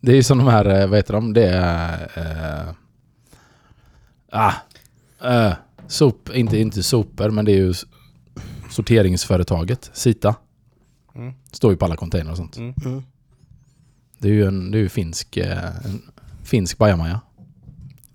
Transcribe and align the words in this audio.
Det 0.00 0.12
är 0.12 0.16
ju 0.16 0.22
som 0.22 0.38
de 0.38 0.46
här, 0.46 0.80
eh, 0.80 0.86
vad 0.86 0.98
heter 0.98 1.14
de? 1.14 1.32
Det 1.32 1.48
är... 1.48 2.10
Eh, 2.16 2.74
ah, 4.30 4.52
eh, 5.24 5.52
sop, 5.86 6.30
inte, 6.34 6.58
inte 6.58 6.82
sopor, 6.82 7.30
men 7.30 7.44
det 7.44 7.52
är 7.52 7.56
ju 7.56 7.74
sorteringsföretaget, 8.70 9.90
Sita. 9.92 10.34
Mm. 11.14 11.34
Står 11.52 11.70
ju 11.72 11.76
på 11.76 11.84
alla 11.84 11.96
container 11.96 12.30
och 12.30 12.36
sånt. 12.36 12.56
Mm. 12.56 12.74
Mm. 12.84 13.02
Det 14.18 14.28
är 14.28 14.32
ju 14.32 14.46
en, 14.46 14.70
det 14.70 14.78
är 14.78 14.82
ju 14.82 14.88
finsk, 14.88 15.36
en 15.36 16.02
finsk 16.42 16.78
bajamaja. 16.78 17.20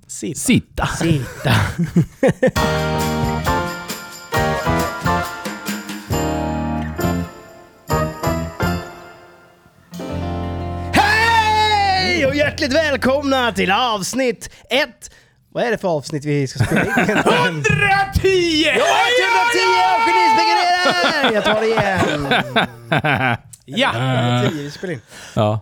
Sitt. 0.07 0.37
Sita! 0.37 0.87
Sitta. 0.87 1.51
hjärtligt 12.61 12.79
välkomna 12.79 13.51
till 13.51 13.71
avsnitt 13.71 14.49
ett. 14.69 15.11
Vad 15.49 15.63
är 15.63 15.71
det 15.71 15.77
för 15.77 15.87
avsnitt 15.87 16.25
vi 16.25 16.47
ska 16.47 16.65
spela 16.65 16.81
in? 16.85 16.89
110! 16.91 17.09
110! 17.09 18.63
Ja, 18.65 18.85
110 19.21 19.61
av 19.91 19.99
Genispekulerar! 20.07 21.33
Jag 21.33 21.43
tar 21.43 21.61
det 21.61 21.67
igen. 21.67 22.27
Ja! 23.65 23.91
110 23.95 24.63
vi 24.63 24.71
spelar 24.71 24.93
in. 24.93 25.01
Ja. 25.35 25.59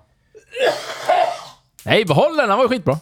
Nej, 1.83 2.05
behåll 2.05 2.37
den! 2.37 2.49
Den 2.49 2.57
var 2.57 2.65
ju 2.65 2.69
skitbra. 2.69 2.97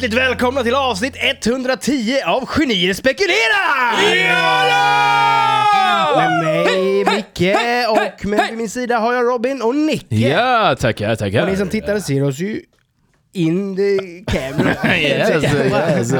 Hjärtligt 0.00 0.18
välkomna 0.18 0.62
till 0.62 0.74
avsnitt 0.74 1.16
110 1.18 2.14
av 2.26 2.48
Genier 2.48 2.94
spekulerar! 2.94 3.96
Med 6.16 6.44
mig, 6.44 7.04
Micke, 7.04 7.56
och 7.88 8.26
med 8.26 8.46
vid 8.48 8.58
min 8.58 8.70
sida 8.70 8.98
har 8.98 9.14
jag 9.14 9.24
Robin 9.24 9.62
och 9.62 9.74
Nicke. 9.74 10.16
Ja, 10.16 10.76
tackar, 10.80 11.16
tackar. 11.16 11.42
Och 11.42 11.48
ni 11.48 11.56
som 11.56 11.68
tittar 11.68 11.98
ser 12.00 12.22
oss 12.24 12.38
ju 12.38 12.60
in 13.32 13.76
the 13.76 13.98
camera. 14.32 14.74
Yes, 14.98 15.44
yes. 15.44 16.10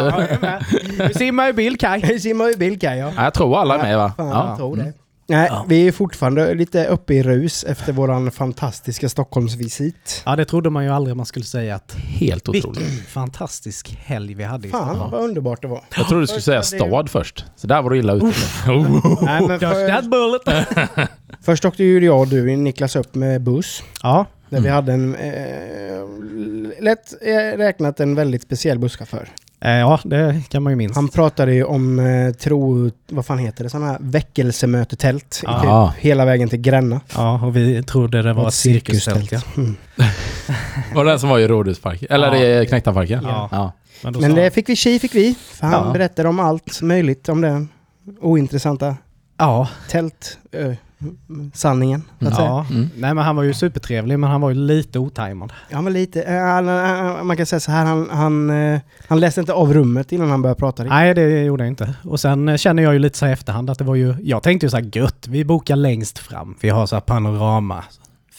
Du 1.08 1.14
simmar 1.14 1.48
i 1.48 1.52
bild 1.52 1.80
Kaj. 1.80 2.00
Vi 2.08 2.20
simmar 2.20 2.48
ju 2.48 2.56
bild 2.56 2.80
kan 2.80 2.98
jag. 2.98 3.12
Ja, 3.16 3.24
Jag 3.24 3.34
tror 3.34 3.58
alla 3.60 3.74
är 3.74 3.82
med 3.82 3.96
va? 3.98 4.12
Fan, 4.16 4.28
Ja. 4.28 4.46
jag 4.48 4.56
tror 4.58 4.76
det. 4.76 4.92
Nej, 5.30 5.50
vi 5.68 5.88
är 5.88 5.92
fortfarande 5.92 6.54
lite 6.54 6.86
uppe 6.86 7.14
i 7.14 7.22
rus 7.22 7.64
efter 7.64 7.92
våran 7.92 8.30
fantastiska 8.30 9.08
Stockholmsvisit. 9.08 10.22
Ja, 10.26 10.36
det 10.36 10.44
trodde 10.44 10.70
man 10.70 10.84
ju 10.84 10.90
aldrig 10.90 11.16
man 11.16 11.26
skulle 11.26 11.44
säga 11.44 11.74
att 11.74 11.94
Helt 11.94 12.48
otroligt. 12.48 12.80
vilken 12.82 13.04
fantastisk 13.06 13.96
helg 14.00 14.34
vi 14.34 14.44
hade 14.44 14.68
i 14.68 14.70
Fan 14.70 14.88
Stockholm. 14.88 15.10
vad 15.10 15.20
underbart 15.22 15.62
det 15.62 15.68
var. 15.68 15.84
Jag 15.96 16.06
trodde 16.08 16.22
du 16.22 16.26
skulle 16.26 16.42
säga 16.42 16.62
stad 16.62 17.10
först. 17.10 17.44
Så 17.56 17.66
där 17.66 17.82
var 17.82 17.90
du 17.90 17.98
illa 17.98 18.12
ute. 18.12 18.26
Nej, 19.22 19.46
men 19.48 19.60
för, 19.60 19.88
that 19.88 20.04
bullet! 20.04 20.66
först 21.42 21.64
åkte 21.64 21.84
ju 21.84 22.04
jag 22.04 22.20
och 22.20 22.28
du, 22.28 22.56
Niklas, 22.56 22.96
upp 22.96 23.14
med 23.14 23.42
buss. 23.42 23.82
Ja, 24.02 24.26
Där 24.48 24.60
vi 24.60 24.68
hade 24.68 24.92
en, 24.92 25.14
eh, 25.14 26.82
lätt 26.82 27.14
eh, 27.22 27.58
räknat 27.58 28.00
en 28.00 28.14
väldigt 28.14 28.42
speciell 28.42 28.78
busschaufför. 28.78 29.28
Eh, 29.60 29.70
ja 29.70 30.00
det 30.04 30.42
kan 30.48 30.62
man 30.62 30.72
ju 30.72 30.76
minst. 30.76 30.94
Han 30.94 31.08
pratade 31.08 31.54
ju 31.54 31.64
om 31.64 31.98
eh, 31.98 32.32
tro, 32.32 32.90
vad 33.10 33.26
fan 33.26 33.38
heter 33.38 33.64
det, 33.64 33.70
sådana 33.70 33.86
här 33.86 33.98
väckelsemötetält. 34.00 35.40
i 35.42 35.46
Ja. 35.46 35.92
Typ, 35.94 36.04
hela 36.04 36.24
vägen 36.24 36.48
till 36.48 36.58
Gränna. 36.60 37.00
Ja, 37.14 37.40
och 37.46 37.56
vi 37.56 37.82
trodde 37.82 38.22
det 38.22 38.32
var 38.32 38.48
ett 38.48 38.54
cirkustält. 38.54 39.32
Ja. 39.32 39.40
Mm. 39.56 39.74
Var 40.94 41.04
det 41.04 41.10
den 41.10 41.20
som 41.20 41.28
var 41.28 41.38
i 41.38 41.48
Rådhusparken? 41.48 42.08
Eller 42.10 42.34
Ja. 42.34 42.62
i 42.62 42.66
Knektarparken? 42.66 43.22
Ja. 43.22 43.48
ja. 43.52 43.72
Men, 44.02 44.12
Men 44.20 44.34
det 44.34 44.42
han- 44.42 44.50
fick 44.50 44.68
vi 44.68 44.76
tji 44.76 44.98
fick 44.98 45.14
vi. 45.14 45.34
För 45.54 45.66
han 45.66 45.86
Ja. 45.86 45.92
berättade 45.92 46.28
om 46.28 46.40
allt 46.40 46.82
möjligt 46.82 47.28
om 47.28 47.40
den 47.40 47.68
ointressanta 48.20 48.96
Ja, 49.38 49.68
tält... 49.90 50.38
Ö, 50.52 50.74
sanningen, 51.54 52.02
så 52.20 52.28
att 52.28 52.34
säga. 52.36 52.48
ja. 52.48 52.66
Mm. 52.70 52.90
Nej 52.96 53.14
men 53.14 53.24
han 53.24 53.36
var 53.36 53.42
ju 53.42 53.54
supertrevlig 53.54 54.18
men 54.18 54.30
han 54.30 54.40
var 54.40 54.48
ju 54.48 54.54
lite 54.54 54.98
otajmad. 54.98 55.52
Ja 55.70 55.80
men 55.80 55.92
lite, 55.92 56.22
eh, 56.22 56.42
han, 56.42 56.68
eh, 56.68 57.24
man 57.24 57.36
kan 57.36 57.46
säga 57.46 57.60
så 57.60 57.70
här, 57.70 57.84
han, 57.84 58.08
han, 58.10 58.50
eh, 58.50 58.80
han 59.08 59.20
läste 59.20 59.40
inte 59.40 59.52
av 59.52 59.74
rummet 59.74 60.12
innan 60.12 60.30
han 60.30 60.42
började 60.42 60.58
prata. 60.58 60.84
Nej 60.84 61.14
det 61.14 61.44
gjorde 61.44 61.64
jag 61.64 61.68
inte. 61.68 61.94
Och 62.04 62.20
sen 62.20 62.48
eh, 62.48 62.56
känner 62.56 62.82
jag 62.82 62.92
ju 62.92 62.98
lite 62.98 63.18
så 63.18 63.26
här 63.26 63.32
efterhand 63.32 63.70
att 63.70 63.78
det 63.78 63.84
var 63.84 63.94
ju, 63.94 64.14
jag 64.22 64.42
tänkte 64.42 64.66
ju 64.66 64.70
så 64.70 64.76
här 64.76 64.90
gött, 64.92 65.26
vi 65.28 65.44
bokar 65.44 65.76
längst 65.76 66.18
fram. 66.18 66.56
Vi 66.60 66.68
har 66.68 66.86
så 66.86 66.96
här 66.96 67.00
panorama. 67.00 67.84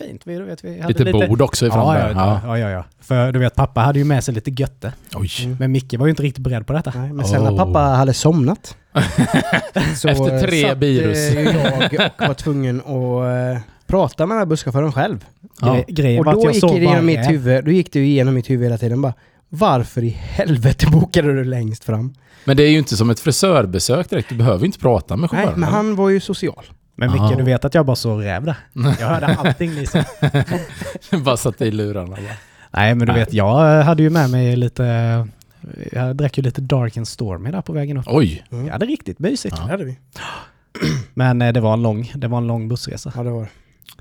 Fint, 0.07 0.21
vi, 0.25 0.35
du 0.37 0.43
vet, 0.43 0.63
vi 0.63 0.81
hade 0.81 1.03
Lite 1.03 1.27
bord 1.27 1.41
också 1.41 1.65
ja, 1.67 1.93
där. 1.93 2.09
ja, 2.09 2.11
Ja. 2.15 2.41
ja, 2.45 2.57
ja, 2.59 2.69
ja. 2.69 2.85
För 3.01 3.31
du 3.31 3.39
vet, 3.39 3.55
pappa 3.55 3.81
hade 3.81 3.99
ju 3.99 4.05
med 4.05 4.23
sig 4.23 4.33
lite 4.33 4.51
götte. 4.51 4.93
Oj. 5.15 5.29
Mm. 5.43 5.57
Men 5.59 5.71
Micke 5.71 5.93
var 5.93 6.05
ju 6.05 6.09
inte 6.09 6.23
riktigt 6.23 6.43
beredd 6.43 6.67
på 6.67 6.73
detta. 6.73 6.93
Nej, 6.95 7.13
men 7.13 7.25
sen 7.25 7.43
när 7.43 7.51
Oh. 7.51 7.57
pappa 7.57 7.79
hade 7.79 8.13
somnat 8.13 8.75
så 9.95 10.07
Efter 10.07 10.39
tre 10.47 10.61
satt, 10.69 10.77
virus. 10.77 11.17
eh, 11.17 11.43
jag 11.43 12.11
och 12.21 12.27
var 12.27 12.33
tvungen 12.33 12.79
att 12.79 13.55
eh, 13.55 13.61
prata 13.87 14.25
med 14.25 14.35
den 14.35 14.39
här 14.39 14.45
busschauffören 14.45 14.91
själv. 14.91 15.25
Ja. 15.61 15.67
Gre- 15.67 15.85
Grejen 15.87 16.19
Och 16.19 16.33
då 16.33 16.41
jag 16.43 16.53
gick 16.53 16.61
det 16.61 16.67
bara 16.67 16.77
igenom 16.77 17.05
mitt 17.05 17.29
huvud, 17.29 17.65
då 17.65 17.71
gick 17.71 17.93
det 17.93 17.99
ju 17.99 18.05
igenom 18.05 18.33
mitt 18.33 18.49
huvud 18.49 18.63
hela 18.65 18.77
tiden 18.77 19.01
bara 19.01 19.13
varför 19.49 20.03
i 20.03 20.09
helvete 20.09 20.87
bokade 20.91 21.33
du 21.33 21.43
längst 21.43 21.83
fram? 21.83 22.13
Men 22.45 22.57
det 22.57 22.63
är 22.63 22.69
ju 22.69 22.77
inte 22.77 22.97
som 22.97 23.09
ett 23.09 23.19
frisörbesök 23.19 24.09
direkt. 24.09 24.29
Du 24.29 24.35
behöver 24.35 24.65
inte 24.65 24.79
prata 24.79 25.15
med 25.15 25.29
Nej, 25.31 25.39
chauffören. 25.41 25.59
men 25.59 25.69
han 25.69 25.95
var 25.95 26.09
ju 26.09 26.19
social. 26.19 26.63
Men 26.99 27.11
Micke, 27.11 27.37
du 27.37 27.43
vet 27.43 27.65
att 27.65 27.73
jag 27.73 27.85
bara 27.85 27.95
såg 27.95 28.23
räv 28.23 28.43
där. 28.43 28.55
Jag 28.99 29.07
hörde 29.07 29.25
allting 29.39 29.75
ni 29.75 29.85
sa. 29.85 30.03
Bara 31.25 31.37
satt 31.37 31.61
i 31.61 31.71
lurarna. 31.71 32.07
Bara. 32.07 32.19
Nej, 32.71 32.95
men 32.95 33.07
du 33.07 33.13
Nej. 33.13 33.19
vet, 33.21 33.33
jag 33.33 33.83
hade 33.83 34.03
ju 34.03 34.09
med 34.09 34.29
mig 34.29 34.55
lite... 34.55 35.27
Jag 35.91 36.15
drack 36.15 36.37
ju 36.37 36.43
lite 36.43 36.61
Dark 36.61 36.97
and 36.97 37.07
Stormy 37.07 37.51
där 37.51 37.61
på 37.61 37.73
vägen 37.73 37.97
upp. 37.97 38.05
Oj. 38.07 38.45
Mm. 38.51 38.65
Jag 38.65 38.73
hade 38.73 38.85
riktigt 38.85 39.19
mysigt. 39.19 39.55
Ja. 39.57 39.63
Det 39.65 39.71
hade 39.71 39.83
vi. 39.83 39.97
Men 41.13 41.41
eh, 41.41 41.53
det 41.53 41.59
var 41.59 41.73
en 41.73 41.81
lång, 41.81 42.11
det 42.15 42.27
var 42.27 42.37
en 42.37 42.47
lång 42.47 42.67
bussresa. 42.69 43.11
Ja, 43.15 43.23
det 43.23 43.29
var. 43.29 43.47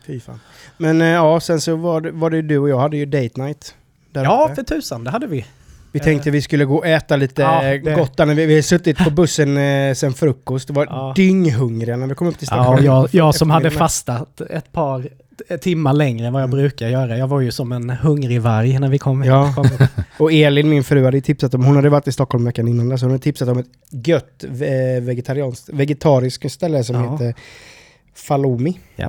Fy 0.06 0.20
fan. 0.20 0.40
Men 0.76 1.00
eh, 1.00 1.08
ja, 1.08 1.40
sen 1.40 1.60
så 1.60 1.76
var 1.76 2.00
det, 2.00 2.10
var 2.10 2.30
det 2.30 2.42
du 2.42 2.58
och 2.58 2.68
jag 2.68 2.78
hade 2.78 2.96
ju 2.96 3.06
date 3.06 3.40
night. 3.42 3.74
Där 4.12 4.24
Ja, 4.24 4.44
uppe. 4.44 4.54
för 4.54 4.62
tusan, 4.62 5.04
det 5.04 5.10
hade 5.10 5.26
vi. 5.26 5.46
Vi 5.92 6.00
tänkte 6.00 6.30
vi 6.30 6.42
skulle 6.42 6.64
gå 6.64 6.76
och 6.76 6.86
äta 6.86 7.16
lite 7.16 7.42
Ja, 7.42 7.64
eh, 7.64 7.94
gott 7.96 8.20
vi, 8.26 8.46
vi 8.46 8.54
har 8.54 8.62
suttit 8.62 8.98
på 8.98 9.10
bussen 9.10 9.56
eh, 9.56 9.94
sen 9.94 10.12
frukost. 10.12 10.66
Det 10.68 10.72
var 10.74 10.86
Ja. 10.86 11.12
dynghungriga 11.16 11.96
när 11.96 12.06
vi 12.06 12.14
kom 12.14 12.26
upp 12.28 12.38
till 12.38 12.48
Ja, 12.50 12.56
stationen. 12.56 12.78
och 12.78 12.84
jag, 12.84 13.08
jag 13.12 13.34
som 13.34 13.50
hade 13.50 13.70
fastat 13.70 14.40
ett 14.40 14.72
par 14.72 15.08
timmar 15.60 15.92
längre 15.92 16.26
än 16.26 16.32
vad 16.32 16.42
jag 16.42 16.50
brukar 16.50 16.88
göra. 16.88 17.18
Jag 17.18 17.28
var 17.28 17.40
ju 17.40 17.50
som 17.50 17.72
en 17.72 17.90
hungrig 17.90 18.40
varg 18.40 18.78
när 18.78 18.88
vi 18.88 18.98
kom, 18.98 19.24
Ja. 19.24 19.52
kom. 19.56 19.68
Och 20.18 20.32
Elin, 20.32 20.68
min 20.68 20.84
fru, 20.84 21.04
hade 21.04 21.20
tipsat 21.20 21.54
om, 21.54 21.64
hon 21.64 21.76
hade 21.76 21.88
varit 21.88 22.08
i 22.08 22.12
Stockholm 22.12 22.44
veckan 22.44 22.68
innan, 22.68 22.98
så 22.98 23.04
hon 23.06 23.10
hade 23.10 23.22
tipsat 23.22 23.48
om 23.48 23.58
ett 23.58 23.66
gött 24.06 24.44
eh, 24.44 25.02
vegetarianskt, 25.02 25.68
vegetariskt 25.72 26.52
ställe 26.52 26.84
som 26.84 26.96
Ja. 26.96 27.12
heter 27.12 27.34
Falomi. 28.14 28.78
Ja. 28.96 29.08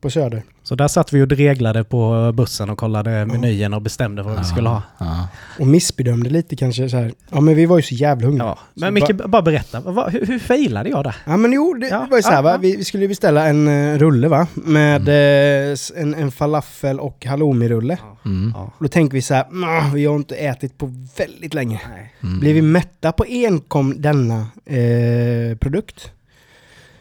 På 0.00 0.10
Söder. 0.10 0.42
Så 0.62 0.74
där 0.74 0.88
satt 0.88 1.12
vi 1.12 1.22
och 1.22 1.28
dreglade 1.28 1.84
på 1.84 2.32
bussen 2.34 2.70
och 2.70 2.78
kollade 2.78 3.26
menyn 3.26 3.74
och 3.74 3.82
bestämde 3.82 4.22
vad 4.22 4.38
vi 4.38 4.44
skulle 4.44 4.68
ha. 4.68 4.82
Ja. 4.98 5.28
Och 5.58 5.66
missbedömde 5.66 6.30
lite 6.30 6.56
kanske 6.56 6.88
så 6.88 6.96
här. 6.96 7.12
Ja 7.30 7.40
men 7.40 7.54
vi 7.54 7.66
var 7.66 7.76
ju 7.76 7.82
så 7.82 7.94
jävla 7.94 8.26
hungriga. 8.26 8.46
Ja. 8.46 8.58
Men 8.74 8.94
Micke, 8.94 9.14
bara 9.26 9.42
berätta. 9.42 9.80
Vad, 9.80 10.12
hur, 10.12 10.26
hur 10.26 10.38
failade 10.38 10.90
jag 10.90 11.04
där? 11.04 11.16
Ja 11.24 11.36
men 11.36 11.52
jo, 11.52 11.74
det 11.74 11.88
Ja, 11.88 12.06
var 12.10 12.16
ju 12.18 12.22
så 12.22 12.28
här 12.30 12.36
ja, 12.36 12.42
va. 12.42 12.50
ja. 12.50 12.56
Vi 12.58 12.76
vi 12.76 12.84
skulle 12.84 13.04
ju 13.04 13.08
beställa 13.08 13.46
en 13.46 13.68
uh, 13.68 13.98
rulle 13.98 14.28
va. 14.28 14.46
Med 14.54 15.08
eh, 15.08 15.72
s- 15.72 15.92
en, 15.96 16.14
en 16.14 16.30
falafel 16.30 17.00
och 17.00 17.26
halloumi-rulle. 17.26 17.98
Mm. 18.24 18.52
Ja. 18.56 18.62
Och 18.78 18.82
då 18.84 18.88
tänker 18.88 19.14
vi 19.14 19.22
så 19.22 19.34
här, 19.34 19.46
"Nå, 19.50 19.94
vi 19.94 20.06
har 20.06 20.16
inte 20.16 20.34
ätit 20.36 20.78
på 20.78 20.92
väldigt 21.16 21.54
länge. 21.54 21.80
Mm. 22.22 22.40
Blev 22.40 22.54
vi 22.54 22.62
mätta 22.62 23.12
på 23.12 23.24
enkom 23.28 24.02
denna 24.02 24.46
eh, 24.66 25.56
produkt? 25.60 26.10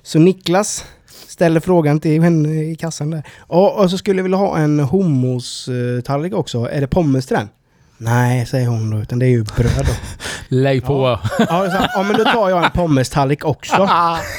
Så 0.03 0.19
Niklas 0.19 0.85
ställer 1.27 1.59
frågan 1.59 1.99
till 1.99 2.21
henne 2.21 2.63
i 2.63 2.75
kassan 2.75 3.09
där. 3.09 3.23
Och, 3.39 3.79
och 3.79 3.91
så 3.91 3.97
skulle 3.97 4.15
vi 4.15 4.21
vilja 4.23 4.37
ha 4.37 4.57
en 4.57 4.79
hummus-tallrik 4.79 6.33
också. 6.33 6.69
Är 6.71 6.81
det 6.81 6.87
pommes 6.87 7.25
till 7.25 7.35
den? 7.37 7.49
Nej, 7.97 8.45
säger 8.45 8.67
hon 8.67 8.89
då, 8.89 8.97
utan 8.99 9.19
det 9.19 9.25
är 9.25 9.29
ju 9.29 9.43
bröd 9.43 9.85
då. 9.85 9.93
Lägg 10.55 10.85
på. 10.85 11.19
Ja, 11.39 11.45
så, 11.47 11.77
här, 11.77 11.89
ja 11.93 12.03
men 12.03 12.17
då 12.17 12.23
tar 12.23 12.49
jag 12.49 12.65
en 12.65 12.71
pommes-tallrik 12.71 13.45
också. 13.45 13.89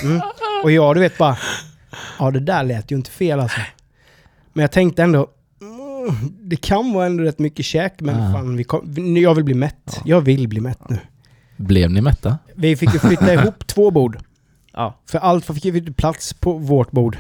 Mm. 0.05 0.21
Och 0.63 0.71
jag 0.71 0.97
du 0.97 1.01
vet 1.01 1.19
bara, 1.19 1.37
ja 2.19 2.31
det 2.31 2.41
där 2.41 2.63
lät 2.65 2.91
ju 2.91 2.97
inte 2.97 3.11
fel 3.11 3.41
alltså. 3.41 3.61
Men 4.53 4.63
jag 4.63 4.73
tänkte 4.73 5.03
ändå, 5.03 5.27
mm, 5.61 6.17
det 6.43 6.57
kan 6.57 6.93
vara 6.93 7.07
ändå 7.07 7.23
rätt 7.25 7.39
mycket 7.39 7.65
käk, 7.65 7.95
men 8.01 8.23
Ja. 8.23 8.33
fan, 8.33 8.57
vi 8.57 8.65
kom, 8.65 9.17
jag 9.17 9.35
vill 9.35 9.45
bli 9.45 9.55
mätt. 9.55 10.01
Jag 10.05 10.21
vill 10.21 10.49
bli 10.49 10.61
mätt 10.61 10.89
nu. 10.91 10.99
Blev 11.57 11.91
ni 11.91 12.01
mätta? 12.01 12.39
Vi 12.55 12.77
fick 12.77 12.93
ju 12.95 12.99
flytta 12.99 13.35
ihop 13.35 13.67
två 13.67 13.91
bord. 13.91 14.19
Ja. 14.73 14.95
För 15.11 15.19
allt 15.19 15.45
fick 15.47 15.65
ju 15.65 15.93
plats 15.93 16.33
på 16.33 16.53
vårt 16.53 16.91
bord. 16.91 17.19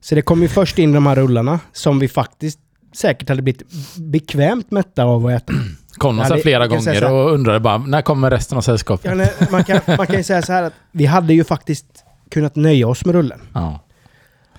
Så 0.00 0.14
det 0.14 0.22
kom 0.22 0.42
ju 0.42 0.48
först 0.48 0.78
in 0.78 0.92
de 0.92 1.06
här 1.06 1.16
rullarna 1.16 1.60
som 1.72 1.98
vi 1.98 2.08
faktiskt 2.08 2.58
säkert 2.94 3.28
hade 3.28 3.42
blivit 3.42 3.62
bekvämt 3.96 4.70
mätta 4.70 5.04
av 5.04 5.26
att 5.26 5.32
äta. 5.32 5.52
Kom 5.98 6.16
de 6.16 6.26
så 6.26 6.34
här 6.34 6.40
flera 6.40 6.66
gånger 6.66 6.82
så 6.82 6.90
här. 6.90 7.12
och 7.12 7.32
undrade 7.32 7.60
bara 7.60 7.78
när 7.78 8.02
kommer 8.02 8.30
resten 8.30 8.58
av 8.58 8.62
sällskapet? 8.62 9.04
Ja, 9.04 9.14
nej, 9.14 9.32
man, 9.50 9.64
kan, 9.64 9.80
man 9.98 10.06
kan 10.06 10.16
ju 10.16 10.22
säga 10.22 10.42
så 10.42 10.52
här 10.52 10.62
att 10.62 10.72
vi 10.92 11.06
hade 11.06 11.34
ju 11.34 11.44
faktiskt 11.44 12.04
kunnat 12.30 12.56
nöja 12.56 12.88
oss 12.88 13.04
med 13.04 13.14
rullen. 13.14 13.40
Ja. 13.54 13.80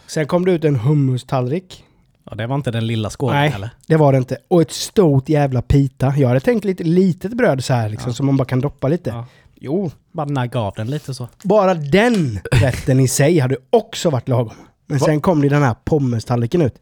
Sen 0.08 0.28
kom 0.28 0.46
det 0.46 0.52
ut 0.52 0.64
en 0.66 0.76
hummus-tallrik. 0.76 1.84
ja, 2.30 2.36
det 2.36 2.48
var 2.48 2.56
inte 2.56 2.72
den 2.72 2.88
lilla 2.88 3.10
skålen 3.10 3.36
Nej. 3.38 3.52
eller? 3.56 3.70
Det 3.88 3.96
var 3.96 4.12
det 4.12 4.18
inte. 4.18 4.38
Och 4.48 4.62
ett 4.62 4.72
stort 4.72 5.30
jävla 5.30 5.62
pita. 5.62 6.14
Jag 6.18 6.28
hade 6.28 6.40
tänkt 6.40 6.66
lite 6.66 6.84
litet 6.84 7.34
bröd 7.34 7.64
så 7.64 7.74
här 7.74 7.90
liksom, 7.90 8.10
Ja. 8.10 8.14
som 8.14 8.26
man 8.26 8.38
bara 8.38 8.46
kan 8.46 8.60
droppa 8.60 8.88
lite. 8.88 9.10
Ja. 9.10 9.26
Jo, 9.62 9.92
Bara 10.12 10.26
nagga 10.26 10.60
av 10.60 10.74
den 10.78 10.88
lite 10.88 11.14
så. 11.14 11.28
bara 11.44 11.74
den 11.74 12.40
rätten 12.52 13.00
i 13.00 13.08
sig 13.08 13.40
hade 13.40 13.58
också 13.70 14.10
varit 14.10 14.28
lagom. 14.30 14.54
Men 14.86 14.98
Va? 14.98 15.06
sen 15.06 15.22
kom 15.22 15.42
det 15.42 15.50
den 15.50 15.64
här 15.64 15.76
pommestallriken 15.84 16.62
ut. 16.62 16.76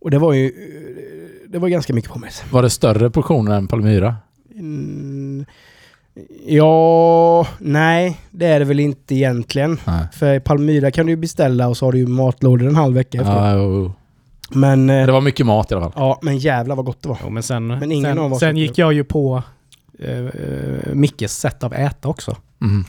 Och 0.00 0.10
det 0.10 0.18
var 0.18 0.32
ju... 0.32 0.52
Det 1.48 1.58
var 1.58 1.68
ganska 1.68 1.94
mycket 1.94 2.10
pommes. 2.10 2.42
Var 2.50 2.62
det 2.62 2.70
större 2.70 3.10
portioner 3.10 3.56
än 3.56 3.68
Palmyra? 3.68 4.16
Mm, 4.54 5.44
ja... 6.46 7.46
Nej, 7.58 8.20
det 8.30 8.46
är 8.46 8.58
det 8.58 8.64
väl 8.64 8.80
inte 8.80 9.14
egentligen. 9.14 9.78
Nej. 9.86 10.06
För 10.12 10.40
Palmyra 10.40 10.90
kan 10.90 11.06
du 11.06 11.12
ju 11.12 11.16
beställa 11.16 11.68
och 11.68 11.76
så 11.76 11.84
har 11.86 11.92
du 11.92 11.98
ju 11.98 12.06
matlådor 12.06 12.68
en 12.68 12.76
halv 12.76 12.94
vecka 12.94 13.18
efter. 13.18 13.32
Ja, 13.32 13.54
jo. 13.56 13.92
Men... 14.50 14.90
eh, 14.90 15.06
det 15.06 15.12
var 15.12 15.20
mycket 15.20 15.46
mat 15.46 15.70
i 15.72 15.74
alla 15.74 15.82
fall. 15.90 15.92
Ja, 15.96 16.18
men 16.22 16.38
jävla 16.38 16.74
vad 16.74 16.84
gott 16.84 17.02
det 17.02 17.08
var. 17.08 17.18
Jo, 17.24 17.30
men 17.30 17.42
sen, 17.42 17.66
Men 17.66 17.92
ingen 17.92 18.18
av 18.18 18.24
sen, 18.24 18.32
oss 18.32 18.40
sen 18.40 18.56
gick 18.56 18.78
jag 18.78 18.92
ju 18.92 19.04
på 19.04 19.42
eh, 19.98 20.18
eh, 20.26 20.94
Mickes 20.94 21.36
sätt 21.38 21.64
av 21.64 21.74
äta 21.74 22.08
också. 22.08 22.36
Mm. 22.60 22.84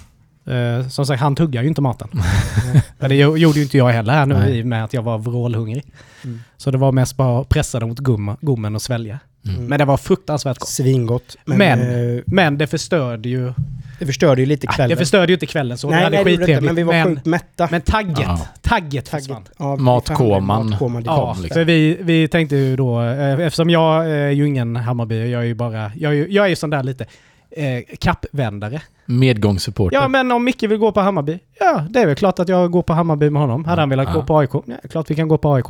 Eh, 0.46 0.88
som 0.88 1.06
sagt, 1.06 1.22
han 1.22 1.36
tuggar 1.36 1.62
ju 1.62 1.68
inte 1.68 1.82
maten. 1.82 2.08
men 3.00 3.10
det 3.10 3.16
gjo- 3.16 3.38
gjorde 3.38 3.58
ju 3.60 3.64
inte 3.64 3.78
jag 3.78 3.90
heller 3.90 4.14
här 4.14 4.26
nu 4.26 4.36
Nej. 4.36 4.58
i 4.60 4.62
och 4.64 4.66
med 4.68 4.84
att 4.84 4.94
jag 4.94 5.02
var 5.02 5.18
vrålhungrig. 5.18 5.84
Mm. 6.24 6.40
Så 6.58 6.72
det 6.72 6.78
var 6.78 6.92
mest 6.92 7.18
bara 7.18 7.42
att 7.42 7.50
pressa 7.50 7.80
det 7.80 7.86
mot 7.86 8.00
gumma, 8.00 8.38
gommen 8.42 8.76
och 8.76 8.82
svälja. 8.82 9.20
Mm. 9.48 9.66
Men 9.66 9.80
det 9.80 9.86
var 9.86 9.98
fruktansvärt 9.98 10.60
gott. 10.60 10.70
Svingott. 10.70 11.38
Men, 11.46 11.58
Men- 11.58 12.16
eh, 12.18 12.22
Men 12.26 12.58
det 12.58 12.68
förstörde 12.68 13.30
ju... 13.30 13.54
det 14.00 14.06
förstörde 14.06 14.42
ju 14.42 14.46
lite 14.46 14.68
kvällen. 14.68 14.90
Det 14.90 14.96
förstörde 14.96 15.28
ju 15.28 15.34
inte 15.34 15.46
kvällen 15.46 15.78
så. 15.78 15.88
vi 15.88 15.94
nej, 15.94 16.04
hade 16.04 16.24
nej, 16.24 16.38
det 16.38 16.46
det 16.46 16.62
men 16.62 16.76
vi 16.76 16.84
var 16.84 16.94
men, 16.94 17.08
sjukt 17.16 17.26
mätta. 17.26 17.68
men 17.72 17.82
tagget, 17.82 18.20
Ja. 18.20 18.40
tagget 18.62 19.06
Tagget. 19.06 19.10
försvann. 19.10 19.44
Ja, 19.60 19.76
Matkoman. 19.76 20.70
Matkoman, 20.70 21.04
det 21.04 21.08
Ja, 21.10 21.34
kom, 21.34 21.44
liksom. 21.44 21.60
för 21.60 21.66
vi, 21.66 21.98
vi 22.02 22.28
tänkte 22.28 22.56
ju 22.56 22.76
då, 22.76 23.02
eh, 23.02 23.40
eftersom 23.40 23.70
jag 23.70 24.10
är 24.10 24.30
ju 24.30 24.48
ingen 24.48 24.76
Hammarby, 24.76 25.32
jag 25.32 25.42
är 25.42 25.46
ju 25.46 25.54
bara, 25.56 25.92
jag 25.96 26.12
är 26.12 26.16
ju, 26.16 26.28
jag 26.30 26.46
är 26.46 26.50
ju 26.50 26.56
sån 26.56 26.70
där 26.70 26.84
lite 26.84 27.06
eh, 27.52 27.96
kappvändare. 28.00 28.82
Medgångssupporter. 29.06 29.98
Ja, 29.98 30.08
men 30.08 30.32
om 30.32 30.44
Micke 30.44 30.64
vill 30.64 30.78
gå 30.78 30.92
på 30.92 31.00
Hammarby, 31.02 31.40
ja, 31.60 31.86
det 31.90 32.00
är 32.00 32.06
väl 32.06 32.16
klart 32.16 32.40
att 32.40 32.50
jag 32.50 32.72
går 32.72 32.82
på 32.84 32.94
Hammarby 32.94 33.30
med 33.30 33.42
honom. 33.42 33.66
Hade 33.66 33.82
han 33.82 33.90
velat 33.90 34.08
Ja. 34.08 34.14
gå 34.14 34.24
på 34.24 34.38
AIK, 34.40 34.50
ja, 34.54 34.76
klart 34.92 35.12
vi 35.12 35.16
kan 35.16 35.28
gå 35.28 35.38
på 35.38 35.54
AIK. 35.54 35.66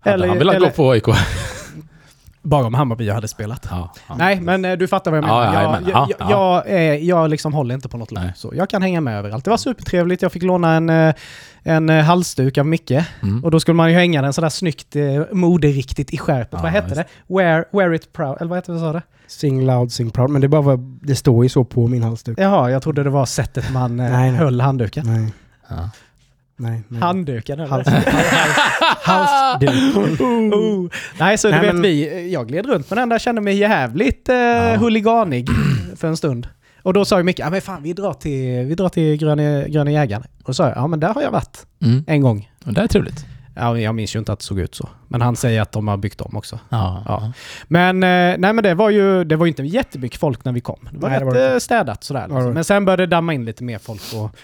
Hade 0.00 0.26
han 0.28 0.38
velat 0.38 0.54
eller- 0.56 0.66
gå 0.66 0.72
på 0.72 0.90
AIK? 0.90 1.04
Bara 2.48 2.66
om 2.66 2.74
Hammarby 2.74 3.10
hade 3.10 3.28
spelat. 3.28 3.66
Ja, 3.70 3.92
ja. 4.08 4.14
Nej, 4.18 4.40
men 4.40 4.64
eh, 4.64 4.72
du 4.76 4.88
fattar 4.88 5.10
vad 5.10 5.18
jag 5.18 5.24
Ja, 5.28 5.38
menar. 5.40 5.54
ja, 5.54 5.62
jag, 5.62 5.72
men, 5.72 5.90
jag, 5.90 5.98
ja, 5.98 6.08
jag, 6.18 6.30
ja. 6.30 6.62
jag, 6.66 6.70
är- 6.80 6.94
jag 6.94 7.30
liksom 7.30 7.54
håller 7.54 7.74
inte 7.74 7.88
på 7.88 7.96
något 7.96 8.12
lag. 8.12 8.22
Nej. 8.24 8.32
Så 8.36 8.52
jag 8.56 8.70
kan 8.70 8.82
hänga 8.82 9.00
med 9.00 9.18
överallt. 9.18 9.44
Det 9.44 9.50
var 9.50 9.56
supertrevligt. 9.56 10.22
Jag 10.22 10.32
fick 10.32 10.42
låna 10.42 10.72
en, 10.74 10.90
eh, 10.90 11.14
en 11.62 11.88
eh, 11.90 12.04
halsduk 12.04 12.58
av 12.58 12.66
Micke. 12.66 12.90
Mm. 13.22 13.44
Och 13.44 13.50
då 13.50 13.60
skulle 13.60 13.74
man 13.74 13.90
ju 13.90 13.94
hänga 13.98 14.22
den 14.22 14.32
sådär 14.32 14.48
snyggt 14.48 14.96
eh, 14.96 15.02
moderiktigt 15.32 16.10
i 16.12 16.18
skärpet. 16.18 16.48
Ja, 16.52 16.62
vad 16.62 16.70
hette 16.72 16.94
det? 16.94 17.04
Wear, 17.34 17.64
wear 17.72 17.94
it 17.94 18.12
proud. 18.12 18.36
Eller 18.40 18.48
vad 18.48 18.56
hette 18.58 18.72
det, 18.72 18.78
sa 18.78 18.92
det? 18.92 19.02
Sing 19.26 19.66
loud, 19.66 19.92
sing 19.92 20.10
proud. 20.10 20.30
Men 20.30 20.40
det, 20.40 20.48
bara 20.48 20.62
var, 20.62 20.78
det 21.06 21.14
står 21.14 21.44
ju 21.44 21.48
så 21.48 21.64
på 21.64 21.86
min 21.86 22.02
halsduk. 22.02 22.38
Jaha, 22.40 22.70
jag 22.70 22.82
trodde 22.82 23.02
det 23.04 23.10
var 23.10 23.26
sättet 23.26 23.70
man 23.72 24.00
eh, 24.00 24.10
Nej, 24.10 24.30
nej. 24.30 24.40
höll 24.40 24.60
handduken. 24.60 25.06
Nej, 25.06 25.32
Ja. 25.68 25.90
Nej. 26.58 26.82
nej. 26.88 27.00
Handduken 27.00 27.60
eller? 27.60 27.70
Hals, 27.70 27.88
halsduk. 29.02 29.70
Oh. 30.20 30.88
Nej, 31.18 31.38
så 31.38 31.48
du 31.48 31.52
Nej, 31.54 31.60
vet 31.62 31.74
men- 31.74 31.82
vi, 31.82 32.30
jag 32.32 32.48
gled 32.48 32.66
runt 32.66 32.90
med 32.90 32.98
den 32.98 33.08
där, 33.08 33.18
kände 33.18 33.40
mig 33.40 33.56
jävligt 33.56 34.28
eh, 34.28 34.80
huliganig 34.80 35.48
för 35.96 36.08
en 36.08 36.16
stund. 36.16 36.48
Och 36.82 36.92
då 36.92 37.04
sa 37.04 37.18
ju 37.18 37.24
Micke, 37.24 37.38
ja 37.38 37.50
men 37.50 37.60
fan 37.60 37.82
vi 37.82 37.92
drar 37.92 38.12
till, 38.12 38.64
vi 38.66 38.74
drar 38.74 38.88
till 38.88 39.16
Gröna, 39.16 39.68
Gröna 39.68 39.90
Jägaren. 39.90 40.22
Och 40.22 40.44
då 40.46 40.54
sa 40.54 40.68
jag, 40.68 40.76
ja 40.76 40.86
men 40.86 41.00
där 41.00 41.14
har 41.14 41.22
jag 41.22 41.30
varit 41.30 41.66
Mm. 41.82 42.04
en 42.06 42.20
gång. 42.22 42.50
Och 42.66 42.72
det 42.72 42.80
är 42.80 42.86
trevligt. 42.86 43.26
Ja, 43.54 43.78
jag 43.78 43.94
minns 43.94 44.14
ju 44.14 44.18
inte 44.18 44.32
att 44.32 44.38
det 44.38 44.44
såg 44.44 44.58
ut 44.60 44.74
så. 44.74 44.88
Men 45.08 45.20
han 45.22 45.36
säger 45.36 45.62
att 45.62 45.72
de 45.72 45.88
har 45.88 45.96
byggt 45.96 46.20
om 46.20 46.36
också. 46.36 46.58
Ja. 46.68 47.02
Ja. 47.06 47.32
Men, 47.68 48.02
eh, 48.02 48.08
nej, 48.38 48.52
men 48.52 48.56
det 48.62 48.74
var 48.74 48.90
ju 48.90 49.24
det 49.24 49.36
var 49.36 49.46
inte 49.46 49.62
jättemycket 49.62 50.20
folk 50.20 50.44
när 50.44 50.52
vi 50.52 50.60
kom. 50.60 50.88
Det 50.92 50.98
var 50.98 51.08
Nej, 51.08 51.18
det 51.18 51.24
rätt 51.26 51.34
var 51.34 51.40
det 51.40 51.52
eh, 51.52 51.58
städat 51.58 52.04
sådär. 52.04 52.20
Ja, 52.20 52.26
det 52.28 52.34
Liksom. 52.34 52.48
det. 52.48 52.54
Men 52.54 52.64
sen 52.64 52.84
började 52.84 53.02
det 53.06 53.10
damma 53.10 53.34
in 53.34 53.44
lite 53.44 53.64
mer 53.64 53.78
folk 53.78 54.02
och 54.14 54.36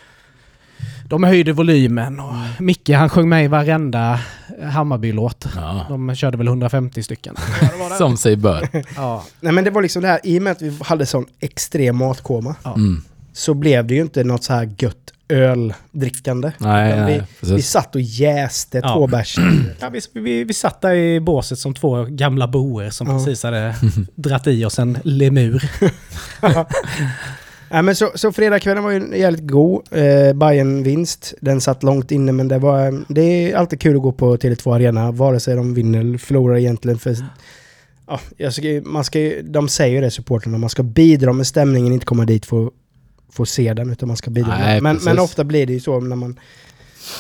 de 1.08 1.25
höjde 1.25 1.52
volymen 1.52 2.20
och 2.20 2.34
Micke 2.58 2.88
han 2.90 3.08
sjöng 3.08 3.28
med 3.28 3.44
i 3.44 3.48
varenda 3.48 4.20
Hammarby-låt. 4.62 5.46
Ja. 5.56 5.86
De 5.88 6.14
körde 6.14 6.36
väl 6.38 6.46
150 6.46 7.02
stycken. 7.02 7.36
Som 7.98 8.16
sig 8.16 8.36
bör. 8.36 8.69
ja. 8.96 9.25
Nej 9.40 9.52
men 9.52 9.64
det 9.64 9.70
var 9.70 9.82
liksom 9.82 10.02
det 10.02 10.08
här, 10.08 10.20
i 10.25 10.38
och 10.38 10.42
med 10.42 10.50
att 10.52 10.62
vi 10.62 10.78
hade 10.84 11.06
sån 11.06 11.26
extrem 11.40 11.96
matkoma 11.96 12.54
Mm. 12.64 13.02
så 13.32 13.54
blev 13.54 13.86
det 13.86 13.94
ju 13.94 14.00
inte 14.00 14.25
något 14.25 14.44
så 14.44 14.52
här 14.52 14.75
gött 14.78 14.96
öldrickande. 15.28 16.52
Nej, 16.58 17.00
nej, 17.00 17.14
vi, 17.19 17.26
precis. 17.40 17.56
vi 17.58 17.62
satt 17.62 17.94
och 17.94 18.00
jäste 18.00 18.78
Ja. 18.82 18.94
två 18.94 19.06
bärs. 19.06 19.36
Ja, 19.81 19.88
vi, 19.88 20.00
vi, 20.20 20.44
vi 20.44 20.54
satt 20.54 20.81
där 20.81 20.94
i 20.94 21.20
båset 21.20 21.58
som 21.58 21.75
två 21.75 22.04
gamla 22.04 22.48
boer 22.48 22.90
som 22.90 23.06
Ja. 23.06 23.19
precis 23.19 23.42
hade 23.42 23.75
dratt 24.14 24.46
i 24.46 24.64
oss 24.64 24.78
en 24.78 24.98
lemur. 25.04 25.70
Nej, 27.70 27.82
men 27.82 27.96
så, 27.96 28.11
så 28.14 28.32
fredagskvällen 28.32 28.84
var 28.84 28.90
ju 28.90 29.19
jävligt 29.19 29.49
god. 29.50 29.82
Eh, 29.90 30.32
bayern 30.32 30.82
vinst 30.82 31.34
Den 31.40 31.61
satt 31.61 31.82
långt 31.82 32.11
inne 32.11 32.32
men 32.32 32.49
det 32.49 32.58
var... 32.58 33.05
Det 33.08 33.22
är 33.22 33.56
alltid 33.56 33.81
kul 33.81 33.96
att 33.96 34.02
gå 34.02 34.12
på 34.12 34.37
Tele2 34.37 34.75
Arena 34.75 35.12
vare 35.12 35.40
sig 35.40 35.56
de 35.56 35.75
vinner 35.75 36.00
eller 36.00 36.19
förlorar 36.19 36.56
egentligen. 36.56 36.99
För, 36.99 37.16
ja, 38.06 38.20
jag 38.37 38.52
ska, 38.52 38.81
man 38.84 39.05
ska, 39.05 39.19
de 39.44 39.69
säger 39.69 39.94
ju 39.94 40.00
det 40.00 40.11
supporterna, 40.11 40.58
man 40.58 40.70
ska 40.70 40.82
bidra 40.82 41.32
med 41.32 41.46
stämningen, 41.46 41.93
inte 41.93 42.06
komma 42.06 42.25
dit 42.25 42.46
för 42.46 42.70
att 43.38 43.49
se 43.49 43.75
den 43.75 43.90
utan 43.90 44.06
man 44.08 44.17
ska 44.17 44.31
bidra. 44.31 44.58
Nej, 44.58 44.81
men, 44.81 44.99
men 45.05 45.19
ofta 45.19 45.44
blir 45.44 45.67
det 45.67 45.72
ju 45.72 45.81
så 45.81 46.00
när 46.00 46.17
man, 46.17 46.40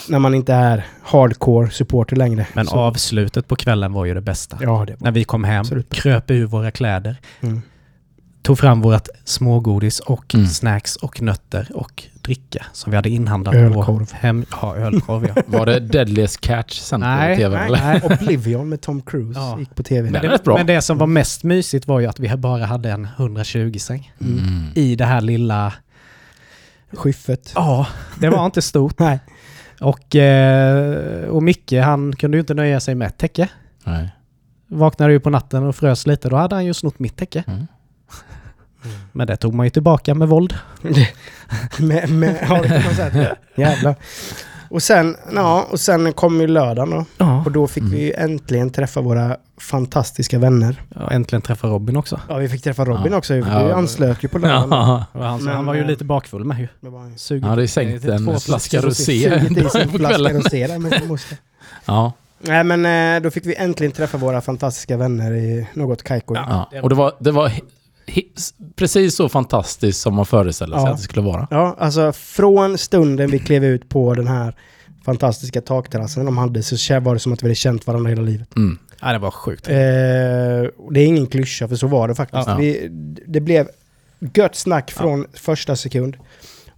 när 0.08 0.18
man 0.18 0.34
inte 0.34 0.52
är 0.52 0.86
hardcore 1.02 1.70
supporter 1.70 2.16
längre. 2.16 2.46
Men 2.52 2.66
så, 2.66 2.76
avslutet 2.76 3.48
på 3.48 3.56
kvällen 3.56 3.92
var 3.92 4.04
ju 4.04 4.14
det 4.14 4.20
bästa. 4.20 4.58
Ja, 4.60 4.84
det. 4.86 5.00
När 5.00 5.10
vi 5.10 5.24
kom 5.24 5.44
hem, 5.44 5.60
Absolut. 5.60 5.94
kröp 5.94 6.30
ur 6.30 6.46
våra 6.46 6.70
kläder, 6.70 7.16
Mm. 7.40 7.62
Tog 8.44 8.58
fram 8.58 8.80
vårt 8.80 9.08
smågodis 9.24 10.00
och 10.00 10.34
Mm. 10.34 10.46
snacks 10.46 10.96
och 10.96 11.22
nötter 11.22 11.68
och 11.74 12.02
dricka 12.22 12.66
som 12.72 12.90
vi 12.90 12.96
hade 12.96 13.08
inhandlat 13.10 13.54
Ölkorv. 13.54 14.06
på 14.10 14.16
hem... 14.16 14.44
Ja, 14.62 14.76
ölkorv 14.76 15.28
ja. 15.36 15.42
Var 15.58 15.66
det 15.66 15.80
Deadliest 15.80 16.40
Catch 16.40 16.78
sen 16.80 17.00
Nej, 17.00 17.34
på 17.36 17.40
tv? 17.42 17.56
Nej, 17.58 17.66
eller? 17.66 17.78
nej, 17.78 18.00
Oblivion 18.20 18.68
med 18.68 18.80
Tom 18.80 19.02
Cruise 19.02 19.40
Ja. 19.40 19.58
gick 19.58 19.74
på 19.74 19.82
tv. 19.82 20.08
Är 20.08 20.22
det, 20.22 20.40
men 20.46 20.66
det 20.66 20.82
som 20.82 20.98
var 20.98 21.06
mest 21.06 21.42
mysigt 21.44 21.86
var 21.86 22.00
ju 22.00 22.06
att 22.06 22.20
vi 22.20 22.36
bara 22.36 22.64
hade 22.64 22.90
en 22.90 23.08
120-säng. 23.16 24.12
Mm. 24.20 24.68
I 24.74 24.96
det 24.96 25.04
här 25.04 25.20
lilla... 25.20 25.72
Skyffet. 26.92 27.52
Ja, 27.54 27.86
det 28.20 28.28
var 28.30 28.46
inte 28.46 28.62
stort. 28.62 28.98
Nej. 28.98 29.18
Och, 29.80 30.16
eh, 30.16 31.24
och 31.28 31.42
Micke, 31.42 31.72
han 31.72 32.16
kunde 32.16 32.36
ju 32.36 32.40
inte 32.40 32.54
nöja 32.54 32.80
sig 32.80 32.94
med 32.94 33.08
ett 33.08 33.18
täcke. 33.18 33.48
Nej. 33.84 34.08
Vaknade 34.66 35.12
ju 35.12 35.20
på 35.20 35.30
natten 35.30 35.62
och 35.64 35.76
frös 35.76 36.06
lite, 36.06 36.28
då 36.28 36.36
hade 36.36 36.54
han 36.54 36.64
ju 36.64 36.74
snott 36.74 36.98
mitt 36.98 37.16
täcke. 37.16 37.44
Mm. 37.46 37.66
Men 39.16 39.26
det 39.26 39.36
tog 39.36 39.54
man 39.54 39.66
ju 39.66 39.70
tillbaka 39.70 40.14
med 40.14 40.28
våld. 40.28 40.54
med, 41.78 42.10
med, 42.10 42.36
ja, 42.48 42.62
det 42.62 42.68
kan 42.68 42.82
man 42.84 42.94
säga. 42.94 43.36
Jävlar. 43.56 43.94
Och 44.68 44.82
sen, 44.82 45.16
ja, 45.34 45.66
och 45.70 45.80
sen 45.80 46.12
kom 46.12 46.40
ju 46.40 46.46
lördagen 46.46 46.90
då. 46.90 47.04
Ja. 47.18 47.42
Och 47.44 47.52
då 47.52 47.66
fick 47.66 47.82
Mm. 47.82 47.94
vi 47.94 48.02
ju 48.04 48.12
äntligen 48.12 48.70
träffa 48.70 49.00
våra 49.00 49.36
fantastiska 49.60 50.38
vänner. 50.38 50.82
Och 50.94 51.12
äntligen 51.12 51.42
träffa 51.42 51.68
Robin 51.68 51.96
också. 51.96 52.20
Ja, 52.28 52.36
vi 52.36 52.48
fick 52.48 52.62
träffa 52.62 52.84
Robin 52.84 53.12
Ja. 53.12 53.18
också. 53.18 53.34
Vi 53.34 53.40
Ja. 53.40 53.74
anslöt 53.74 54.24
ju 54.24 54.28
på 54.28 54.38
lördagen. 54.38 54.68
Ja. 54.70 55.04
Han, 55.12 55.44
Men, 55.44 55.54
han 55.54 55.66
var 55.66 55.74
ju 55.74 55.80
eh, 55.80 55.86
lite 55.86 56.04
bakfull 56.04 56.44
med 56.44 56.58
ju. 56.58 56.68
Han 57.40 57.42
hade 57.50 57.62
ju 57.62 57.68
sänkt 57.68 58.04
en 58.04 58.40
flaska 58.40 58.80
rosé 58.80 59.30
Sugit 59.30 59.58
i 59.58 59.68
sig 59.70 59.82
en 59.82 59.88
på 59.88 59.98
flaska 59.98 60.14
kvällen. 60.18 60.36
rosé 60.42 60.66
där 60.66 60.78
med. 60.78 61.02
Ja. 61.84 62.12
Nej 62.40 62.64
men 62.64 62.86
eh, 63.16 63.22
då 63.22 63.30
fick 63.30 63.46
vi 63.46 63.54
äntligen 63.56 63.92
träffa 63.92 64.18
våra 64.18 64.40
fantastiska 64.40 64.96
vänner 64.96 65.34
i 65.34 65.66
något 65.74 66.02
kajko. 66.02 66.34
ja. 66.34 66.70
Och 66.82 66.88
det 66.88 66.94
var, 66.94 67.12
det 67.18 67.30
var 67.30 67.52
precis 68.76 69.14
så 69.14 69.28
fantastiskt 69.28 70.00
som 70.00 70.14
man 70.14 70.26
föreställde 70.26 70.76
sig 70.76 70.84
Ja. 70.84 70.90
att 70.90 70.96
det 70.96 71.02
skulle 71.02 71.26
vara. 71.26 71.48
Ja, 71.50 71.76
alltså 71.78 72.12
från 72.12 72.78
stunden 72.78 73.30
vi 73.30 73.38
klev 73.38 73.64
ut 73.64 73.88
på 73.88 74.14
den 74.14 74.26
här 74.26 74.54
fantastiska 75.04 75.60
takterrassen 75.60 76.24
de 76.24 76.38
hade 76.38 76.62
så 76.62 77.00
var 77.00 77.14
det 77.14 77.20
som 77.20 77.32
att 77.32 77.42
vi 77.42 77.46
hade 77.46 77.54
känt 77.54 77.86
varandra 77.86 78.10
hela 78.10 78.22
livet. 78.22 78.56
Mm. 78.56 78.78
Ja, 79.00 79.12
det 79.12 79.18
var 79.18 79.30
sjukt. 79.30 79.68
Eh, 79.68 79.74
det 79.74 81.00
är 81.00 81.06
ingen 81.06 81.26
klyscha 81.26 81.68
för 81.68 81.76
så 81.76 81.86
var 81.86 82.08
det 82.08 82.14
faktiskt. 82.14 82.48
Ja. 82.48 82.56
Vi, 82.56 82.88
det 83.26 83.40
blev 83.40 83.68
gött 84.34 84.54
snack 84.54 84.90
från 84.90 85.26
första 85.34 85.76
sekund. 85.76 86.16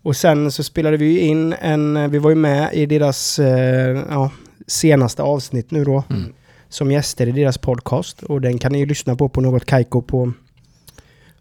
Och 0.02 0.16
sen 0.16 0.52
så 0.52 0.62
spelade 0.62 0.96
vi 0.96 1.06
ju 1.06 1.20
in 1.20 1.52
en, 1.52 2.10
vi 2.10 2.18
var 2.18 2.30
ju 2.30 2.36
med 2.36 2.74
i 2.74 2.86
deras 2.86 3.38
eh, 3.38 4.02
ja, 4.10 4.30
senaste 4.66 5.22
avsnitt 5.22 5.70
nu 5.70 5.84
då. 5.84 6.04
Mm. 6.10 6.32
Som 6.68 6.92
gäster 6.92 7.26
i 7.26 7.32
deras 7.32 7.58
podcast. 7.58 8.22
Och 8.22 8.40
den 8.40 8.58
kan 8.58 8.72
ni 8.72 8.78
ju 8.78 8.86
lyssna 8.86 9.16
på 9.16 9.28
på 9.28 9.40
något 9.40 9.64
Kaiko 9.64 10.02
på 10.02 10.32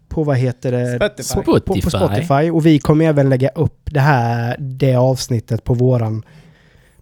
på 0.08 0.24
vad 0.24 0.36
heter 0.36 0.72
det? 0.72 1.24
Spotify. 1.24 1.44
På, 1.44 1.60
på, 1.60 1.80
på 1.80 1.90
Spotify. 1.90 2.50
Och 2.50 2.66
vi 2.66 2.78
kommer 2.78 3.04
även 3.04 3.28
lägga 3.28 3.48
upp 3.48 3.80
det 3.84 4.00
här, 4.00 4.56
det 4.58 4.94
avsnittet 4.96 5.64
på 5.64 5.74
våran 5.74 6.22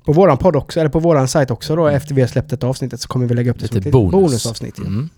på 0.05 0.13
våran 0.13 0.37
podd 0.39 0.57
också, 0.57 0.81
eller 0.81 0.91
på 0.91 0.99
våran 0.99 1.29
sajt 1.29 1.51
också 1.51 1.77
då. 1.77 1.87
Efter 1.89 2.15
vi 2.15 2.21
har 2.21 2.29
släppt 2.29 2.53
ett 2.53 2.65
avsnittet 2.65 3.01
så 3.01 3.09
kommer 3.09 3.27
vi 3.27 3.35
lägga 3.35 3.51
upp 3.51 3.59
det 3.61 3.69
som 3.69 3.77
Lite 3.77 3.89
ett 3.89 3.93
bonus. 3.93 4.13
bonusavsnitt. 4.13 4.79
Mm. 4.79 5.09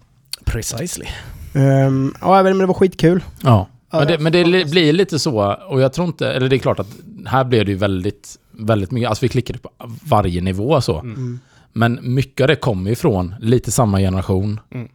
Precisely. 0.44 1.06
Um, 1.54 2.14
ja, 2.20 2.42
men 2.42 2.58
det 2.58 2.66
var 2.66 2.74
skitkul. 2.74 3.24
Ja. 3.42 3.68
Ja, 3.90 3.98
Men 3.98 4.08
det, 4.08 4.18
men 4.18 4.32
det 4.32 4.44
li- 4.44 4.64
blir 4.64 4.92
lite 4.92 5.18
så, 5.18 5.54
och 5.68 5.80
jag 5.80 5.92
tror 5.92 6.06
inte, 6.06 6.32
eller 6.32 6.48
det 6.48 6.56
är 6.56 6.58
klart 6.58 6.78
att 6.78 6.88
här 7.26 7.44
blev 7.44 7.64
det 7.64 7.70
ju 7.70 7.76
väldigt, 7.76 8.36
väldigt 8.50 8.90
mycket, 8.90 9.08
alltså 9.08 9.24
vi 9.24 9.28
klickade 9.28 9.58
på 9.58 9.70
varje 10.02 10.40
nivå 10.40 10.80
så. 10.80 10.98
Mm. 11.00 11.40
Men 11.72 11.98
mycket 12.02 12.40
av 12.44 12.48
det 12.48 12.56
kommer 12.56 12.90
ju 12.90 12.96
från 12.96 13.34
lite 13.40 13.70
samma 13.72 13.98
generation. 13.98 14.60
Mm. 14.74 14.88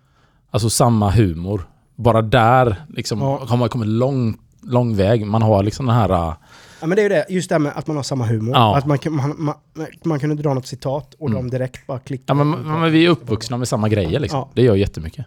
Alltså 0.51 0.69
samma 0.69 1.11
humor. 1.11 1.61
Bara 2.01 2.21
där 2.21 2.75
liksom 2.89 3.19
Ja. 3.21 3.45
har 3.47 3.57
man 3.57 3.69
kommit 3.69 3.87
långt 3.87 4.39
lång 4.63 4.95
väg. 4.95 5.25
Man 5.25 5.41
har 5.41 5.63
liksom 5.63 5.85
den 5.85 5.95
här... 5.95 6.09
äh, 6.09 6.33
Ja 6.81 6.87
men 6.87 6.95
det 6.95 7.01
är 7.01 7.03
ju 7.03 7.09
det, 7.09 7.25
just 7.29 7.49
det 7.49 7.55
här 7.55 7.59
med 7.59 7.71
att 7.75 7.87
man 7.87 7.95
har 7.95 8.03
samma 8.03 8.25
humor. 8.25 8.55
Ja. 8.55 8.77
Att 8.77 8.85
man, 8.85 8.97
kan- 8.97 9.13
man, 9.15 9.35
man, 9.37 9.55
man 10.05 10.19
kunde 10.19 10.35
dra 10.35 10.53
något 10.53 10.67
citat 10.67 11.13
och 11.19 11.29
Mm. 11.29 11.43
de 11.43 11.57
direkt 11.57 11.87
bara 11.87 11.99
klickar. 11.99 12.23
Ja, 12.27 12.43
men, 12.43 12.79
men 12.79 12.91
vi 12.91 13.05
är 13.05 13.09
uppvuxna 13.09 13.57
med 13.57 13.67
samma 13.67 13.89
grejer 13.89 14.19
liksom. 14.19 14.39
Ja. 14.39 14.49
Det 14.53 14.61
gör 14.61 14.75
jättemycket. 14.75 15.25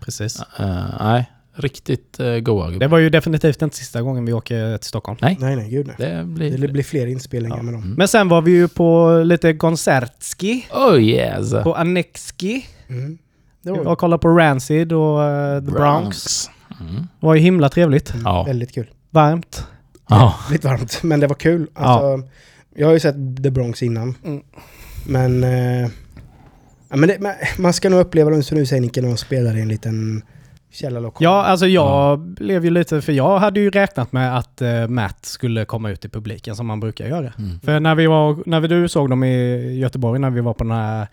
Precis. 0.00 0.40
Uh, 0.60 0.84
nej, 1.00 1.30
riktigt 1.54 2.20
uh, 2.20 2.38
goa 2.38 2.70
Det 2.70 2.86
var 2.88 2.98
ju 2.98 3.10
definitivt 3.10 3.62
inte 3.62 3.76
sista 3.76 4.02
gången 4.02 4.24
vi 4.24 4.32
åker 4.32 4.78
till 4.78 4.88
Stockholm. 4.88 5.18
Nej 5.20 5.36
nej, 5.40 5.70
gud 5.70 5.86
nej. 5.86 5.96
Det 5.98 6.24
blir... 6.24 6.58
Det 6.58 6.68
blir 6.68 6.82
fler 6.82 7.06
inspelningar 7.06 7.56
Ja. 7.56 7.62
med 7.62 7.74
dem. 7.74 7.82
Mm. 7.82 7.94
Men 7.94 8.08
sen 8.08 8.28
var 8.28 8.42
vi 8.42 8.50
ju 8.50 8.68
på 8.68 9.20
lite 9.24 9.54
konsertski 9.54 10.66
Oh 10.74 11.00
yes! 11.02 11.50
på 11.62 11.74
Annexki. 11.74 12.66
Mm. 12.88 13.18
Det 13.66 13.72
var 13.78 13.84
var 13.84 13.92
och 13.92 13.98
kollade 13.98 14.20
på 14.20 14.28
Rancid 14.28 14.92
och 14.92 15.24
eh, 15.24 15.60
The 15.64 15.70
Bronx. 15.70 16.46
Mm. 16.80 16.94
Det 17.20 17.26
var 17.26 17.34
ju 17.34 17.40
himla 17.40 17.68
trevligt. 17.68 18.10
mm, 18.14 18.22
Ja. 18.24 18.42
väldigt 18.44 18.74
kul. 18.74 18.90
Varmt. 19.10 19.66
Ja. 20.08 20.34
Lite 20.50 20.68
varmt, 20.68 21.00
men 21.02 21.20
det 21.20 21.26
var 21.26 21.34
kul. 21.34 21.66
Alltså, 21.74 22.28
Jag 22.74 22.86
har 22.86 22.92
ju 22.94 23.00
sett 23.00 23.42
The 23.42 23.50
Bronx 23.50 23.82
innan. 23.82 24.14
Mm. 24.24 24.42
Men... 25.06 25.44
Eh, 25.44 25.90
ja, 26.88 26.96
men 26.96 27.08
det, 27.08 27.18
man, 27.20 27.32
man 27.58 27.72
ska 27.72 27.88
nog 27.90 28.00
uppleva 28.00 28.30
det 28.30 28.42
som 28.42 28.58
du 28.58 28.66
säger 28.66 28.82
Nicke, 28.82 29.00
när 29.02 29.08
de 29.08 29.16
spelar 29.16 29.56
i 29.56 29.60
en 29.62 29.68
liten 29.68 30.22
källarlokal. 30.72 31.24
Ja, 31.24 31.44
alltså 31.44 31.66
jag 31.66 31.86
Ja. 32.12 32.16
blev 32.16 32.64
ju 32.64 32.70
lite... 32.70 33.00
För 33.02 33.12
jag 33.12 33.38
hade 33.38 33.60
ju 33.60 33.70
räknat 33.70 34.12
med 34.12 34.38
att 34.38 34.62
eh, 34.62 34.88
Matt 34.88 35.24
skulle 35.24 35.64
komma 35.64 35.90
ut 35.90 36.04
i 36.04 36.08
publiken 36.08 36.56
som 36.56 36.66
man 36.66 36.80
brukar 36.80 37.06
göra. 37.08 37.32
Mm. 37.38 37.60
För 37.60 37.80
när 37.80 37.94
vi 37.94 38.06
var... 38.06 38.36
När 38.46 38.60
vi, 38.60 38.68
du 38.68 38.88
såg 38.88 39.10
dem 39.10 39.24
i 39.24 39.78
Göteborg, 39.78 40.20
när 40.20 40.30
vi 40.30 40.40
var 40.40 40.54
på 40.54 40.64
den 40.64 40.72
här... 40.72 41.06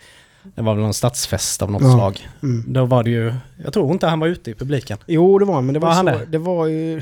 Det 0.55 0.61
var 0.61 0.73
väl 0.73 0.83
någon 0.83 0.93
stadsfest 0.93 1.61
av 1.61 1.71
något 1.71 1.81
Ja. 1.81 1.91
slag. 1.93 2.27
Mm. 2.43 2.63
Då 2.73 2.85
var 2.85 3.03
det 3.03 3.09
ju... 3.09 3.33
Jag 3.63 3.73
tror 3.73 3.91
inte 3.91 4.07
han 4.07 4.19
var 4.19 4.27
ute 4.27 4.51
i 4.51 4.53
publiken. 4.53 4.97
Jo, 5.07 5.39
det 5.39 5.45
var 5.45 5.55
han, 5.55 5.65
men 5.65 5.73
det 5.73 5.79
var, 5.79 5.87
Var 5.87 5.95
han 5.95 6.05
så, 6.05 6.11
det? 6.11 6.25
det 6.25 6.37
var 6.37 6.67
ju... 6.67 7.01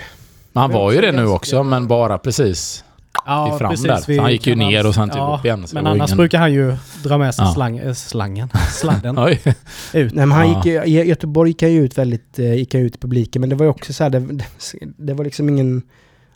Men 0.53 0.61
han 0.61 0.71
var 0.71 0.91
ju 0.91 1.01
det 1.01 1.07
också 1.07 1.11
nu 1.21 1.27
ganska- 1.27 1.35
också, 1.35 1.63
men 1.63 1.87
bara 1.87 2.17
precis 2.17 2.83
Ja, 3.25 3.55
i 3.55 3.59
fram 3.59 3.75
där. 3.83 3.97
För 3.97 4.19
han 4.19 4.31
gick 4.31 4.47
ju 4.47 4.55
ner 4.55 4.87
och 4.87 4.95
sen 4.95 5.09
typ 5.09 5.21
upp 5.39 5.45
igen. 5.45 5.67
så 5.67 5.75
Men 5.75 5.87
annars 5.87 6.09
ingen- 6.09 6.17
brukar 6.17 6.39
han 6.39 6.53
ju 6.53 6.75
dra 7.03 7.17
med 7.17 7.35
sig 7.35 7.45
Ja. 7.45 7.53
slang, 7.53 7.77
eh, 7.77 7.93
slangen, 7.93 8.49
sladden, 8.71 9.19
Oj. 9.25 9.41
ut. 9.93 10.13
Nej, 10.13 10.25
men 10.25 10.31
han 10.31 10.49
Ja. 10.51 10.55
gick, 10.65 10.87
i 10.87 10.91
Göteborg 11.09 11.49
gick 11.49 11.61
han 11.61 11.71
ju 11.71 11.83
ut 11.85 11.97
väldigt, 11.97 12.39
eh, 12.39 12.53
gick 12.53 12.73
han 12.73 12.83
ut 12.83 12.95
i 12.95 12.99
publiken, 12.99 13.39
men 13.39 13.49
det 13.49 13.55
var 13.55 13.65
ju 13.65 13.69
också 13.69 13.93
så 13.93 14.03
här, 14.03 14.09
det, 14.09 14.43
det, 14.97 15.13
var 15.13 15.23
liksom 15.25 15.49
ingen... 15.49 15.81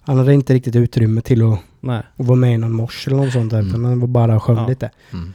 Han 0.02 0.18
hade 0.18 0.34
inte 0.34 0.54
riktigt 0.54 0.76
utrymme 0.76 1.22
till 1.22 1.52
att, 1.54 1.60
Nej. 1.80 1.98
att 2.18 2.26
vara 2.26 2.36
med 2.36 2.54
i 2.54 2.58
någon 2.58 2.72
mors 2.74 3.08
eller 3.08 3.18
något 3.18 3.34
sånt 3.34 3.52
där, 3.52 3.60
Mm. 3.60 3.70
utan 3.70 3.86
han 3.86 4.00
var 4.00 4.08
bara 4.08 4.36
och 4.36 4.44
sjöng 4.44 4.58
Ja. 4.58 4.68
lite. 4.68 4.90
Mm. 5.14 5.34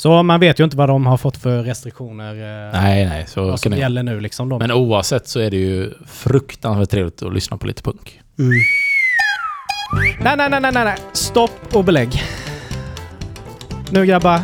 Så 0.00 0.22
man 0.22 0.40
vet 0.40 0.60
ju 0.60 0.64
inte 0.64 0.76
vad 0.76 0.88
de 0.88 1.06
har 1.06 1.16
fått 1.16 1.36
för 1.36 1.62
restriktioner. 1.62 2.34
eh, 2.34 2.80
Nej, 2.82 3.06
nej. 3.06 3.24
Så 3.26 3.44
vad 3.46 3.60
som 3.60 3.72
gäller 3.72 4.02
nu 4.02 4.20
liksom. 4.20 4.48
De. 4.48 4.58
Men 4.58 4.72
oavsett 4.72 5.28
så 5.28 5.40
är 5.40 5.50
det 5.50 5.56
ju 5.56 5.92
fruktansvärt 6.06 6.90
trevligt 6.90 7.22
att 7.22 7.34
lyssna 7.34 7.56
på 7.56 7.66
lite 7.66 7.82
punk. 7.82 8.20
Mm. 8.38 8.50
Nej, 10.20 10.34
nej, 10.36 10.50
nej, 10.50 10.60
nej, 10.60 10.72
nej, 10.72 10.84
nej. 10.84 10.96
Stopp 11.12 11.76
och 11.76 11.84
belägg. 11.84 12.22
Nu 13.90 14.06
grabbar 14.06 14.40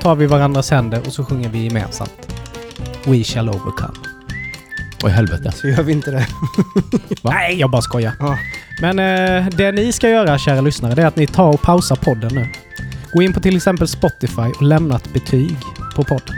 tar 0.00 0.14
vi 0.14 0.26
varandras 0.26 0.70
händer 0.70 1.00
och 1.06 1.12
så 1.12 1.24
sjunger 1.24 1.48
vi 1.48 1.64
gemensamt. 1.64 2.28
We 3.06 3.24
shall 3.24 3.48
overcome. 3.48 3.98
Oj, 5.02 5.10
helvete. 5.10 5.52
Så 5.52 5.68
gör 5.68 5.82
vi 5.82 5.92
inte 5.92 6.10
det. 6.10 6.26
Nej, 7.22 7.60
jag 7.60 7.70
bara 7.70 7.82
skojar. 7.82 8.12
Ja. 8.20 8.38
Men 8.80 8.98
eh, 8.98 9.48
det 9.48 9.72
ni 9.72 9.92
ska 9.92 10.08
göra, 10.08 10.38
kära 10.38 10.60
lyssnare, 10.60 10.94
det 10.94 11.02
är 11.02 11.06
att 11.06 11.16
ni 11.16 11.26
tar 11.26 11.48
och 11.48 11.62
pausar 11.62 11.96
podden 11.96 12.34
nu. 12.34 12.46
Gå 13.12 13.22
in 13.22 13.32
på 13.32 13.40
till 13.40 13.56
exempel 13.56 13.88
Spotify 13.88 14.42
och 14.56 14.62
lämna 14.62 14.96
ett 14.96 15.12
betyg 15.12 15.56
på 15.96 16.04
podden. 16.04 16.34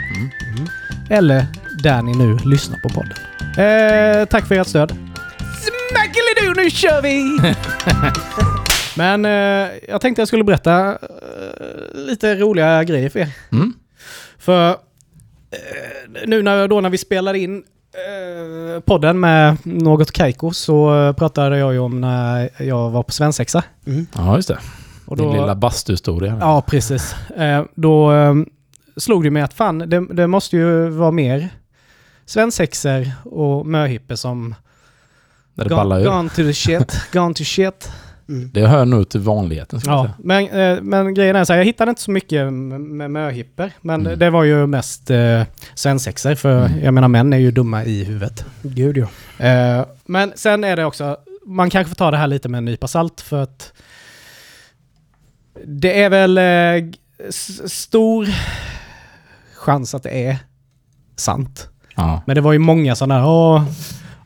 Mm. 0.57 0.69
Eller 1.11 1.47
där 1.83 2.03
ni 2.03 2.13
nu 2.13 2.39
lyssnar 2.45 2.79
på 2.79 2.89
podden. 2.89 3.13
Eh, 3.41 4.25
tack 4.25 4.47
för 4.47 4.55
ert 4.55 4.67
stöd. 4.67 4.93
Smackelido, 5.61 6.61
nu 6.63 6.71
kör 6.71 7.03
vi! 7.03 7.41
Men 8.97 9.25
eh, 9.25 9.71
jag 9.89 10.01
tänkte 10.01 10.21
jag 10.21 10.29
skulle 10.29 10.45
berätta 10.45 10.91
eh, 10.91 10.97
lite 11.95 12.35
roliga 12.35 12.85
grejer 12.85 13.09
för 13.09 13.21
er. 13.21 13.29
Mm. 13.53 13.73
För 14.39 14.71
eh, 14.71 14.77
nu 16.27 16.43
när, 16.43 16.69
då 16.69 16.81
när 16.81 16.91
vi 16.91 16.99
spelade 16.99 17.39
in 17.39 17.57
eh, 17.57 18.81
podden 18.81 19.21
med 19.21 19.57
Något 19.63 20.13
Kaiko 20.13 20.53
så 20.53 21.07
eh, 21.07 21.13
pratade 21.13 21.59
jag 21.59 21.73
ju 21.73 21.79
om 21.79 22.01
när 22.01 22.51
jag 22.63 22.91
var 22.91 23.03
på 23.03 23.13
svensexa. 23.13 23.65
Mm. 23.87 24.07
Ja, 24.15 24.37
just 24.37 24.49
det. 24.49 24.59
Och 25.11 25.17
Din 25.17 25.33
lilla 25.33 25.55
bastuhistoria. 25.55 26.37
Ja, 26.41 26.63
precis. 26.67 27.15
Eh, 27.37 27.65
då 27.75 28.13
eh, 28.13 28.35
slog 28.97 29.25
det 29.25 29.31
mig 29.31 29.43
att 29.43 29.55
fan, 29.55 29.79
det, 29.79 30.07
det 30.15 30.27
måste 30.27 30.57
ju 30.57 30.89
vara 30.89 31.11
mer 31.11 31.49
svensexor 32.27 33.11
och 33.25 33.67
möhippor 33.67 34.15
som 34.15 34.55
Där 35.55 35.65
det 35.65 35.71
ballar 35.75 35.99
gone, 36.05 36.11
gone 36.17 36.29
to 36.29 36.35
the 36.37 36.55
shit, 36.55 37.01
gone 37.13 37.35
to 37.35 37.45
shit. 37.45 37.91
Mm. 38.29 38.51
Det 38.55 38.67
hör 38.67 38.85
nog 38.85 39.09
till 39.09 39.21
vanligheten. 39.21 39.81
Ska 39.81 39.91
Ja, 39.91 40.11
men, 40.19 40.49
eh, 40.49 40.81
men 40.83 41.15
grejen 41.15 41.37
är 41.37 41.45
så 41.45 41.53
här, 41.53 41.59
jag 41.61 41.65
hittade 41.65 41.89
inte 41.89 42.03
så 42.03 42.11
mycket 42.11 42.53
med, 42.53 43.11
möhippor. 43.11 43.71
Men 43.81 44.01
Mm. 44.07 44.19
det 44.19 44.31
var 44.31 44.45
ju 44.45 44.67
mest 44.67 45.11
eh, 45.11 45.43
svensexor, 45.75 46.35
för 46.35 46.67
Mm. 46.67 46.85
jag 46.85 46.95
menar 46.95 47.09
män 47.09 47.33
är 47.33 47.39
ju 47.39 47.51
dumma 47.51 47.85
i 47.85 48.05
huvudet. 48.05 48.45
Gud 48.63 48.97
ja. 48.97 49.07
Eh, 49.47 49.85
men 50.07 50.33
sen 50.37 50.65
är 50.65 50.77
det 50.77 50.85
också, 50.85 51.17
man 51.47 51.71
kanske 51.71 51.89
får 51.89 51.97
ta 51.97 52.11
det 52.11 52.17
här 52.17 52.27
lite 52.27 52.49
med 52.49 52.59
en 52.59 52.65
nypa 52.65 52.89
salt 52.89 53.21
för 53.21 53.43
att 53.43 53.73
det 55.65 56.03
är 56.03 56.11
väl 56.11 56.39
eh, 56.39 56.91
stor 57.67 58.29
chans 59.55 59.95
att 59.95 60.03
det 60.03 60.27
är 60.27 60.39
sant. 61.17 61.69
Ja. 61.97 62.23
Men 62.27 62.35
det 62.35 62.41
var 62.41 62.53
ju 62.53 62.59
många 62.59 62.95
sådana 62.95 63.15
här, 63.15 63.27
åh, 63.27 63.65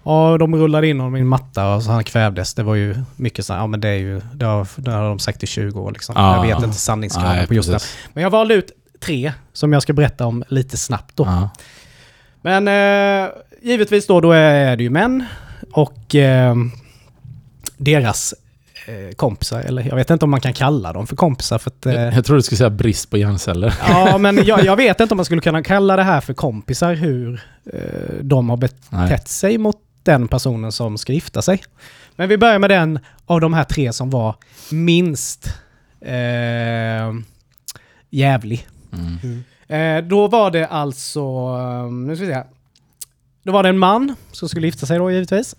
åh, 0.03 0.39
de 0.39 0.57
rullade 0.57 0.89
in 0.89 1.01
honom 1.01 1.17
i 1.17 1.21
en 1.21 1.27
matta 1.27 1.75
och 1.75 1.83
så 1.83 1.91
han 1.91 2.05
kvävdes. 2.05 2.55
Det 2.55 2.63
var 2.63 2.75
ju 2.75 2.97
mycket 3.17 3.47
så 3.47 3.53
här, 3.53 3.61
ja 3.61 3.67
men 3.67 3.81
det 3.81 3.89
är 3.89 3.99
ju, 3.99 4.21
det 4.35 4.47
har, 4.47 4.69
det 4.77 4.91
har 4.91 5.09
de 5.09 5.19
sagt 5.19 5.43
i 5.43 5.47
20 5.47 5.81
år 5.81 5.93
liksom. 5.93 6.15
Ja. 6.19 6.47
jag 6.47 6.55
vet 6.55 6.65
inte 6.65 6.79
sanningsgraden 6.79 7.37
Nej, 7.37 7.47
på 7.47 7.55
just 7.55 7.71
det. 7.71 7.79
Men 8.13 8.23
jag 8.23 8.31
valde 8.31 8.55
ut 8.55 8.71
tre 9.01 9.33
som 9.53 9.73
jag 9.73 9.83
ska 9.83 9.93
berätta 9.93 10.27
om 10.27 10.45
lite 10.49 10.77
snabbt 10.77 11.17
då. 11.17 11.25
Ja. 11.25 11.51
Men 12.41 12.69
eh, 12.69 13.31
givetvis 13.63 14.07
då, 14.07 14.21
då 14.21 14.33
är 14.33 14.77
det 14.77 14.83
ju 14.83 14.91
män 14.91 15.25
och 15.73 16.15
eh, 16.15 16.55
deras 17.77 18.35
kompisar, 19.17 19.61
eller 19.61 19.83
jag 19.83 19.97
vet 19.97 20.11
inte 20.11 20.25
om 20.25 20.31
man 20.31 20.41
kan 20.41 20.53
kalla 20.53 20.93
dem 20.93 21.07
för 21.07 21.17
kompisar 21.17 21.59
för 21.59 21.71
att... 21.71 21.87
Eh, 21.87 21.93
Jag, 21.95 22.15
jag 22.15 22.25
tror 22.25 22.37
du 22.37 22.43
skulle 22.43 22.57
säga 22.59 22.71
brist 22.71 23.11
på 23.11 23.17
hjärnceller. 23.17 23.75
ja, 23.89 24.19
men 24.21 24.45
jag, 24.45 24.65
jag 24.65 24.77
vet 24.77 25.01
inte 25.01 25.15
om 25.15 25.17
man 25.17 25.25
skulle 25.25 25.41
kunna 25.41 25.63
kalla 25.63 25.97
det 25.97 26.03
här 26.03 26.21
för 26.21 26.35
kompisar, 26.35 26.95
hur 26.95 27.41
eh, 27.73 27.81
de 28.23 28.51
har 28.51 28.57
Nej. 28.57 28.71
betett 29.03 29.29
sig 29.29 29.59
mot 29.59 29.77
den 30.03 30.29
personen 30.29 30.73
som 30.73 30.99
ska 30.99 31.13
gifta 31.13 31.43
sig. 31.43 31.63
Men 32.17 32.29
vi 32.29 32.39
börjar 32.39 32.59
med 32.59 32.71
den 32.71 32.99
av 33.27 33.41
de 33.41 33.55
här 33.55 33.65
tre 33.65 33.93
som 33.93 34.11
var 34.11 34.37
minst 34.71 35.47
eh, 36.01 37.13
jävlig. 38.11 38.67
Mm. 38.93 39.19
Mm. 39.23 39.45
Eh, 39.69 40.09
då 40.09 40.29
var 40.29 40.51
det 40.51 40.67
alltså, 40.67 41.21
eh, 41.21 41.93
nu 41.93 42.17
ska 42.17 42.27
vi 42.27 42.33
se. 42.33 42.43
Då 43.43 43.53
var 43.53 43.63
det 43.63 43.69
en 43.69 43.79
man 43.79 44.15
som 44.33 44.49
skulle 44.49 44.67
gifta 44.67 44.87
sig 44.87 44.99
då 44.99 45.11
givetvis. 45.11 45.57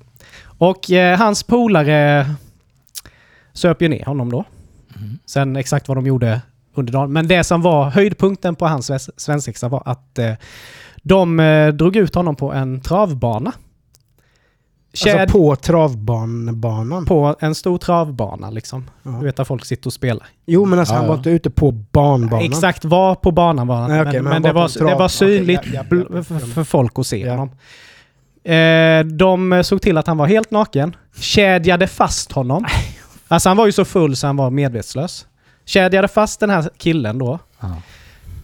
Och 0.58 0.92
eh, 0.92 1.18
hans 1.18 1.44
polare 1.44 2.30
söp 3.56 3.82
ju 3.82 3.88
ner 3.88 4.06
honom 4.06 4.32
då. 4.32 4.44
Mm. 4.98 5.20
Sen 5.26 5.56
exakt 5.56 5.88
vad 5.88 5.98
de 5.98 6.06
gjorde 6.06 6.42
under 6.74 6.94
dagen. 6.94 7.14
Men 7.14 7.28
det 7.28 7.44
som 7.44 7.62
var 7.62 7.90
höjdpunkten 7.90 8.56
på 8.56 8.68
hans 8.68 8.92
svensexa 9.18 9.68
var 9.68 9.84
att 9.86 10.20
eh, 10.20 10.32
de 11.04 11.40
eh, 11.40 11.68
drog 11.68 11.96
ut 11.96 12.16
honom 12.16 12.36
på 12.36 12.54
en 12.54 12.82
travbana. 12.82 13.52
Tjäd 14.94 15.20
Alltså 15.22 15.38
på 15.38 15.56
travbanan. 15.56 17.06
på 17.06 17.36
en 17.40 17.56
stor 17.56 17.78
travbana 17.78 18.50
liksom. 18.50 18.90
Ja. 19.04 19.12
Du 19.12 19.26
vet 19.26 19.36
där 19.36 19.44
folk 19.44 19.66
sitter 19.66 19.88
och 19.88 19.94
spelar. 19.94 20.28
Jo 20.46 20.66
men 20.66 20.80
alltså 20.80 20.94
Ja, 20.94 20.98
han 20.98 21.06
ja. 21.06 21.10
var 21.10 21.18
inte 21.18 21.30
ute 21.30 21.50
på 21.50 21.72
banbanan. 21.72 22.46
Exakt 22.46 22.86
var 22.86 23.16
på 23.16 23.32
banan 23.32 23.68
var 23.68 23.76
han. 23.76 23.90
Nej, 23.90 24.02
okej, 24.02 24.14
men, 24.14 24.24
men 24.24 24.34
han 24.34 24.42
det, 24.42 24.52
var 24.54 24.64
en 24.82 24.88
det 24.88 24.96
var 24.96 25.08
trav- 25.08 25.08
synligt 25.08 25.60
okej, 25.60 25.72
ja, 25.76 25.84
ja, 25.92 25.98
ja, 25.98 26.04
ja. 26.10 26.20
bl- 26.20 26.24
för, 26.24 26.40
för 26.40 26.64
folk 26.64 27.00
att 27.00 27.08
se 27.08 27.18
Ja. 27.20 27.32
honom. 27.32 27.50
Eh, 28.44 29.06
de 29.06 29.64
såg 29.66 29.82
till 29.82 29.98
att 29.98 30.08
han 30.08 30.18
var 30.18 30.28
helt 30.28 30.52
naken. 30.52 30.96
Kedjade 31.20 31.88
fast 31.88 32.32
honom. 32.32 32.66
Alltså 33.28 33.50
han 33.50 33.58
var 33.58 33.66
ju 33.66 33.72
så 33.72 33.86
full 33.86 34.16
så 34.16 34.28
han 34.28 34.38
var 34.38 34.50
medvetslös. 34.50 35.28
Kedjade 35.66 36.08
fast 36.08 36.40
den 36.40 36.50
här 36.50 36.70
killen 36.78 37.18
då. 37.18 37.40
Ja. 37.60 37.76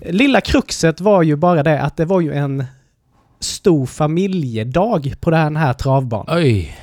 Lilla 0.06 0.42
kruxet 0.42 1.02
var 1.02 1.24
ju 1.24 1.36
bara 1.36 1.64
det 1.64 1.82
att 1.82 1.98
det 1.98 2.06
var 2.06 2.22
ju 2.22 2.34
en 2.34 2.66
stor 3.40 3.86
familjedag 3.86 5.14
på 5.20 5.32
den 5.32 5.56
här 5.56 5.74
travbanan. 5.74 6.38
Oj. 6.38 6.78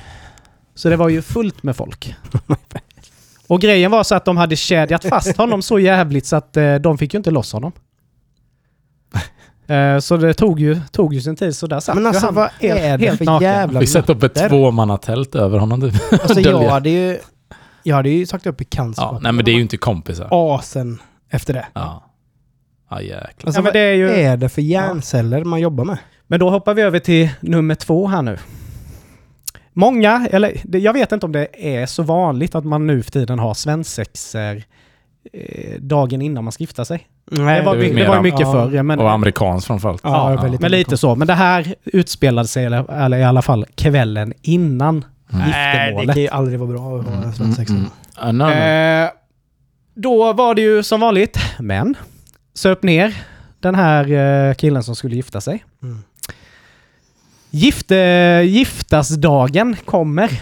Så 0.75 0.89
det 0.89 0.95
var 0.95 1.09
ju 1.09 1.21
fullt 1.21 1.63
med 1.63 1.75
folk. 1.75 2.15
Och 3.47 3.61
grejen 3.61 3.91
var 3.91 4.03
så 4.03 4.15
att 4.15 4.25
de 4.25 4.37
hade 4.37 4.55
kedjat 4.55 5.05
fast 5.05 5.37
honom 5.37 5.61
så 5.61 5.79
jävligt 5.79 6.25
så 6.25 6.35
att 6.35 6.57
eh, 6.57 6.75
de 6.75 6.97
fick 6.97 7.13
ju 7.13 7.17
inte 7.17 7.31
loss 7.31 7.53
honom. 7.53 7.71
Eh, 9.69 9.99
så 9.99 10.17
det 10.17 10.33
tog 10.33 10.59
ju, 10.59 10.79
tog 10.91 11.13
ju 11.13 11.21
sin 11.21 11.35
tid, 11.35 11.55
så 11.55 11.67
där 11.67 11.79
satt 11.79 11.95
Men 11.95 12.05
alltså 12.05 12.25
han 12.25 12.35
vad 12.35 12.49
är 12.59 12.75
helt, 12.75 13.01
det 13.01 13.07
helt 13.07 13.17
för 13.17 13.25
naken. 13.25 13.47
jävla 13.47 13.79
Vi 13.79 13.87
sätter 13.87 14.15
upp 14.15 14.23
ett 14.23 14.49
tvåmannatält 14.49 15.35
över 15.35 15.59
honom. 15.59 15.81
typ. 15.81 16.13
Alltså 16.23 16.39
jag 16.39 16.69
hade 16.69 16.89
ju... 16.89 17.17
Jag 17.83 17.95
hade 17.95 18.09
ju 18.09 18.25
sagt 18.25 18.47
upp 18.47 18.61
i 18.61 18.65
cancer. 18.65 19.01
Ja, 19.03 19.19
nej 19.21 19.31
men 19.31 19.45
det 19.45 19.51
är 19.51 19.55
ju 19.55 19.61
inte 19.61 19.77
kompisar. 19.77 20.27
Asen 20.31 21.01
efter 21.29 21.53
det. 21.53 21.65
Ja. 21.73 22.03
Ja 22.89 23.01
jäklar. 23.01 23.21
Alltså 23.27 23.47
Ja, 23.47 23.53
men 23.53 23.63
vad 23.63 23.73
det 23.73 23.79
är 23.79 23.93
ju- 23.93 24.09
är 24.09 24.37
det 24.37 24.49
för 24.49 24.61
hjärnceller 24.61 25.43
man 25.43 25.59
jobbar 25.59 25.85
med? 25.85 25.97
Men 26.27 26.39
då 26.39 26.49
hoppar 26.49 26.73
vi 26.73 26.81
över 26.81 26.99
till 26.99 27.29
nummer 27.41 27.75
två 27.75 28.07
här 28.07 28.21
nu. 28.21 28.37
Många, 29.73 30.27
eller 30.31 30.77
jag 30.77 30.93
vet 30.93 31.11
inte 31.11 31.25
om 31.25 31.31
det 31.31 31.47
är 31.81 31.85
så 31.85 32.03
vanligt 32.03 32.55
att 32.55 32.65
man 32.65 32.87
nu 32.87 33.03
för 33.03 33.11
tiden 33.11 33.39
har 33.39 33.53
svensexor 33.53 34.63
eh, 35.33 35.79
dagen 35.79 36.21
innan 36.21 36.43
man 36.43 36.51
skiftar 36.51 36.83
sig. 36.83 37.07
Nej, 37.31 37.59
det 37.59 37.65
var, 37.65 37.75
det 37.75 37.93
det 37.93 38.07
var 38.07 38.21
mycket 38.21 38.39
ja. 38.39 38.51
förr. 38.51 38.83
Men, 38.83 38.99
Och 38.99 39.11
amerikanskt 39.11 39.67
framförallt. 39.67 40.01
Ja, 40.03 40.31
ja, 40.33 40.41
väldigt 40.41 40.61
men 40.61 40.71
lite 40.71 40.97
så. 40.97 41.15
Men 41.15 41.27
det 41.27 41.33
här 41.33 41.75
utspelade 41.85 42.47
sig, 42.47 42.65
eller, 42.65 42.91
eller 42.91 43.17
i 43.17 43.23
alla 43.23 43.41
fall 43.41 43.65
kvällen 43.75 44.33
innan 44.41 45.05
Mm. 45.33 45.49
Nej, 45.49 45.95
det 46.07 46.13
kan 46.13 46.21
ju 46.21 46.27
aldrig 46.27 46.59
vara 46.59 46.69
bra 46.69 46.99
att 46.99 47.05
ha 47.05 47.23
en 47.23 47.33
svensexa. 47.33 47.73
Mm, 47.73 47.85
mm. 47.85 47.91
Ah, 48.15 48.31
no, 48.31 48.43
no. 48.43 48.51
Eh, 48.51 49.09
då 49.95 50.33
var 50.33 50.55
det 50.55 50.61
ju 50.61 50.83
som 50.83 50.99
vanligt 50.99 51.37
män. 51.59 51.95
Söp 52.53 52.83
ner 52.83 53.23
den 53.59 53.75
här 53.75 54.11
eh, 54.11 54.53
killen 54.53 54.83
som 54.83 54.95
skulle 54.95 55.15
gifta 55.15 55.41
sig. 55.41 55.65
Mm. 55.83 56.03
Gifte, 57.49 57.95
giftasdagen 58.45 59.75
kommer. 59.85 60.41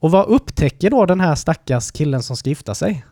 Och 0.00 0.10
vad 0.10 0.26
upptäcker 0.26 0.90
då 0.90 1.06
den 1.06 1.20
här 1.20 1.34
stackars 1.34 1.90
killen 1.90 2.22
som 2.22 2.36
ska 2.36 2.48
gifta 2.48 2.74
sig? 2.74 3.04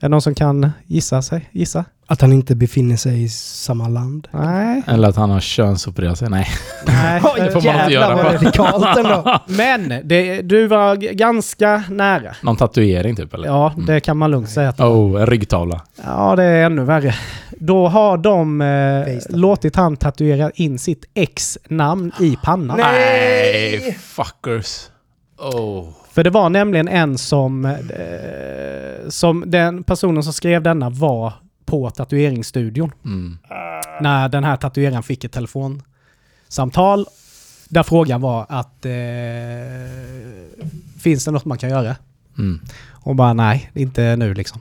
Är 0.00 0.02
det 0.02 0.08
någon 0.08 0.22
som 0.22 0.34
kan 0.34 0.70
gissa 0.86 1.22
sig? 1.22 1.48
Gissa? 1.52 1.84
Att 2.06 2.20
han 2.20 2.32
inte 2.32 2.54
befinner 2.56 2.96
sig 2.96 3.22
i 3.24 3.28
samma 3.28 3.88
land. 3.88 4.28
Nej. 4.30 4.82
Eller 4.86 5.08
att 5.08 5.16
han 5.16 5.30
har 5.30 5.40
könsopererat 5.40 6.18
sig. 6.18 6.30
Nej. 6.30 6.46
Nej. 6.86 7.22
det 7.36 7.50
får 7.50 7.62
man 7.64 7.80
inte 7.80 7.92
göra. 7.92 8.14
vad 8.16 8.24
radikalt 8.34 8.96
ändå. 8.98 9.38
Men 9.46 10.08
det, 10.08 10.42
du 10.42 10.66
var 10.66 10.96
ganska 10.96 11.82
nära. 11.90 12.34
Någon 12.42 12.56
tatuering 12.56 13.16
typ 13.16 13.34
eller? 13.34 13.48
Ja, 13.48 13.74
det 13.86 14.00
kan 14.00 14.16
man 14.16 14.30
lugnt 14.30 14.50
säga. 14.50 14.68
Att, 14.68 14.80
Oh, 14.80 15.20
en 15.20 15.26
ryggtavla. 15.26 15.80
ja, 16.04 16.36
det 16.36 16.44
är 16.44 16.64
ännu 16.66 16.84
värre. 16.84 17.14
Då 17.60 17.88
har 17.88 18.18
de 18.18 18.60
eh, 18.60 19.36
låtit 19.38 19.76
han 19.76 19.96
tatuera 19.96 20.50
in 20.54 20.78
sitt 20.78 21.04
ex-namn 21.14 22.12
i 22.20 22.36
pannan. 22.42 22.76
Nej! 22.78 23.98
fuckers. 24.00 24.86
Oh. 25.38 25.88
För 26.10 26.24
det 26.24 26.30
var 26.30 26.48
nämligen 26.50 26.88
en 26.88 27.18
som... 27.18 27.64
Eh, 27.64 29.08
som 29.08 29.44
den 29.46 29.84
personen 29.84 30.22
som 30.22 30.32
skrev 30.32 30.62
denna 30.62 30.90
var 30.90 31.32
på 31.64 31.90
tatueringsstudion. 31.90 32.92
Mm. 33.04 33.38
När 34.00 34.28
den 34.28 34.44
här 34.44 34.56
tatueraren 34.56 35.02
fick 35.02 35.24
ett 35.24 35.32
telefonsamtal. 35.32 37.06
Där 37.68 37.82
frågan 37.82 38.20
var 38.20 38.46
att... 38.48 38.86
Eh, 38.86 38.92
finns 40.98 41.24
det 41.24 41.30
något 41.30 41.44
man 41.44 41.58
kan 41.58 41.70
göra? 41.70 41.96
Mm. 42.38 42.60
Och 42.90 43.14
bara 43.14 43.32
nej, 43.32 43.70
inte 43.74 44.16
nu 44.16 44.34
liksom. 44.34 44.60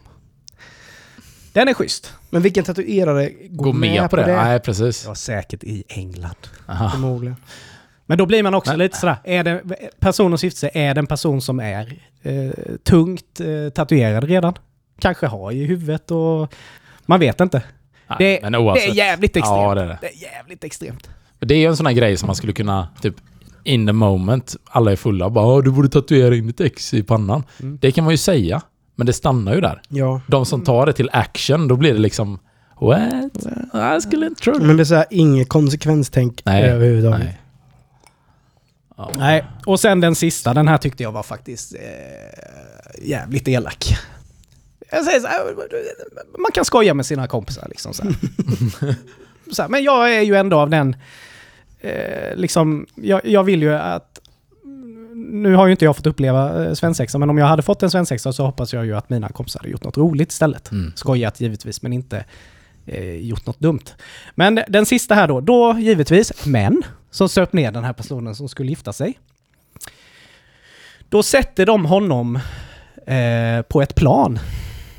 Den 1.53 1.67
är 1.67 1.73
schysst. 1.73 2.13
Men 2.29 2.41
vilken 2.41 2.63
tatuerare 2.63 3.29
går, 3.49 3.63
Gå 3.63 3.73
med, 3.73 4.09
på 4.09 4.15
det. 4.15 4.27
Nej, 4.27 4.59
precis. 4.59 5.01
Det 5.01 5.07
var 5.07 5.15
säkert 5.15 5.63
i 5.63 5.83
England. 5.87 6.47
Aha. 6.67 6.89
Förmodligen. 6.89 7.35
Men 8.09 8.17
då 8.17 8.25
blir 8.25 8.43
man 8.43 8.53
också 8.53 8.71
Men- 8.71 8.79
lite 8.79 8.97
sådär, 8.97 9.15
är 9.23 9.43
det, 9.43 9.61
personen 9.99 10.37
som 10.37 10.47
gifter 10.47 10.59
sig, 10.59 10.71
är 10.73 10.93
det 10.93 10.99
en 10.99 11.07
person 11.07 11.41
som 11.41 11.59
är 11.59 11.93
eh, 12.23 12.51
tungt 12.83 13.39
eh, 13.39 13.69
tatuerad 13.73 14.23
redan? 14.23 14.53
Kanske 14.99 15.27
har 15.27 15.51
i 15.51 15.65
huvudet 15.65 16.11
och 16.11 16.53
man 17.05 17.19
vet 17.19 17.41
inte. 17.41 17.61
Nej, 18.09 18.17
Det- 18.19 18.39
men 18.43 18.51
Det 18.51 18.57
oavsett. 18.57 18.89
är 18.89 18.93
jävligt 18.93 19.35
extremt. 19.37 19.57
Ja, 19.61 19.75
det 19.75 19.81
är 19.81 19.87
det. 19.87 19.97
det 20.01 20.07
är 20.07 20.33
jävligt 20.33 20.63
extremt. 20.63 21.09
Det 21.39 21.53
är 21.53 21.59
ju 21.59 21.65
en 21.65 21.77
sån 21.77 21.85
här 21.85 21.93
grej 21.93 22.17
som 22.17 22.27
man 22.27 22.35
skulle 22.35 22.53
kunna, 22.53 22.87
typ 23.01 23.15
in 23.63 23.87
the 23.87 23.93
moment, 23.93 24.55
alla 24.65 24.91
är 24.91 24.95
fulla 24.95 25.29
bara 25.29 25.55
"Ja, 25.55 25.61
du 25.61 25.71
borde 25.71 25.89
tatuera 25.89 26.35
in 26.35 26.47
ditt 26.47 26.61
ex 26.61 26.93
i 26.93 27.03
pannan. 27.03 27.43
Mm. 27.61 27.77
Det 27.81 27.91
kan 27.91 28.03
man 28.03 28.13
ju 28.13 28.17
säga, 28.17 28.61
men 28.95 29.07
det 29.07 29.13
stannar 29.13 29.55
ju 29.55 29.61
där. 29.61 29.81
Ja. 29.89 30.21
De 30.27 30.45
som 30.45 30.63
tar 30.63 30.85
det 30.85 30.93
till 30.93 31.09
action, 31.13 31.67
då 31.67 31.75
blir 31.75 31.93
det 31.93 31.99
liksom 31.99 32.39
What? 32.81 33.47
Jag 33.73 34.03
skulle 34.03 34.25
inte 34.27 34.41
tro 34.41 34.53
det. 34.53 34.65
Men 34.65 34.77
det 34.77 34.83
är 34.83 34.85
så 34.85 34.95
här, 34.95 35.05
inget 35.09 35.49
konsekvenstänk 35.49 36.41
Nej. 36.45 36.63
överhuvudtaget. 36.63 37.19
Nej. 37.25 37.39
Ja. 38.97 39.11
Nej, 39.17 39.45
och 39.65 39.79
sen 39.79 40.01
den 40.01 40.15
sista, 40.15 40.53
den 40.53 40.67
här 40.67 40.77
tyckte 40.77 41.03
jag 41.03 41.11
var 41.11 41.23
faktiskt 41.23 41.75
eh, 41.75 41.81
jävligt 43.01 43.47
elak. 43.47 43.97
Jag 44.91 45.05
säger 45.05 45.19
så 45.19 45.27
här, 45.27 45.39
man 46.39 46.51
kan 46.53 46.65
skoja 46.65 46.93
med 46.93 47.05
sina 47.05 47.27
kompisar 47.27 47.67
liksom 47.69 47.93
så 47.93 48.03
här. 48.03 48.15
så 49.51 49.61
här, 49.61 49.69
Men 49.69 49.83
jag 49.83 50.15
är 50.15 50.21
ju 50.21 50.35
ändå 50.35 50.59
av 50.59 50.69
den, 50.69 50.95
eh, 51.79 52.35
liksom, 52.35 52.87
jag, 52.95 53.25
jag 53.25 53.43
vill 53.43 53.61
ju 53.61 53.73
att 53.73 54.19
nu 55.15 55.55
har 55.55 55.65
ju 55.65 55.71
inte 55.71 55.85
jag 55.85 55.95
fått 55.95 56.07
uppleva 56.07 56.65
eh, 56.65 56.73
svensexa, 56.73 57.17
men 57.17 57.29
om 57.29 57.37
jag 57.37 57.45
hade 57.45 57.61
fått 57.61 57.83
en 57.83 57.91
svensexa 57.91 58.33
så 58.33 58.45
hoppas 58.45 58.73
jag 58.73 58.85
ju 58.85 58.95
att 58.95 59.09
mina 59.09 59.29
kompisar 59.29 59.59
hade 59.59 59.71
gjort 59.71 59.83
något 59.83 59.97
roligt 59.97 60.31
istället. 60.31 60.71
Mm. 60.71 60.91
Skojat 60.95 61.41
givetvis, 61.41 61.81
men 61.81 61.93
inte 61.93 62.25
eh, 62.85 63.15
gjort 63.15 63.45
något 63.45 63.59
dumt. 63.59 63.85
Men 64.35 64.59
den 64.67 64.85
sista 64.85 65.15
här 65.15 65.27
då, 65.27 65.41
då 65.41 65.75
givetvis 65.79 66.45
män 66.45 66.83
som 67.11 67.29
söp 67.29 67.53
ner 67.53 67.71
den 67.71 67.83
här 67.83 67.93
personen 67.93 68.35
som 68.35 68.49
skulle 68.49 68.69
gifta 68.69 68.93
sig. 68.93 69.19
Då 71.09 71.23
sätter 71.23 71.65
de 71.65 71.85
honom 71.85 72.35
eh, 73.07 73.61
på 73.69 73.81
ett 73.81 73.95
plan 73.95 74.39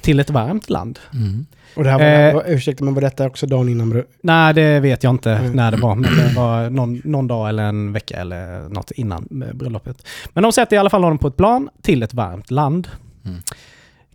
till 0.01 0.21
ett 0.21 0.31
varmt 0.31 0.71
land. 0.71 0.99
Mm. 1.13 1.47
Och 1.77 1.85
det 1.85 1.91
här 1.91 2.33
var, 2.35 2.43
Eh. 2.45 2.55
ursäkta 2.55 2.85
men 2.85 2.95
var 2.95 3.01
detta 3.01 3.27
också 3.27 3.47
dagen 3.47 3.69
innan 3.69 4.05
Nej, 4.23 4.55
det 4.55 4.81
vet 4.81 5.03
jag 5.03 5.11
inte 5.15 5.31
Mm. 5.33 5.53
när 5.53 5.71
det 5.71 5.77
var, 5.77 5.95
men 5.95 6.17
det 6.17 6.33
var 6.37 6.71
någon, 6.71 7.01
någon 7.05 7.27
dag 7.27 7.49
eller 7.49 7.63
en 7.63 7.93
vecka 7.93 8.17
eller 8.17 8.69
något 8.69 8.91
innan 8.91 9.43
eh, 9.49 9.55
bröllopet. 9.55 10.07
Men 10.33 10.43
de 10.43 10.53
sätter 10.53 10.77
i 10.77 10.79
alla 10.79 10.91
fall 10.91 11.03
honom 11.05 11.19
på 11.19 11.29
ett 11.29 11.37
plan 11.37 11.69
till 11.83 12.03
ett 12.03 12.15
varmt 12.15 12.51
land. 12.51 12.89
Mm. 13.25 13.39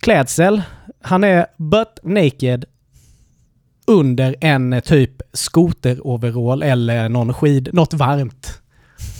Klädsel, 0.00 0.62
han 1.00 1.24
är 1.24 1.46
butt 1.56 1.98
naked 2.02 2.64
under 3.86 4.36
en 4.40 4.72
eh, 4.72 4.80
typ 4.80 5.22
skoteroverall 5.32 6.62
eller 6.62 7.08
någon 7.08 7.34
skid, 7.34 7.68
något 7.72 7.94
varmt. 7.94 8.60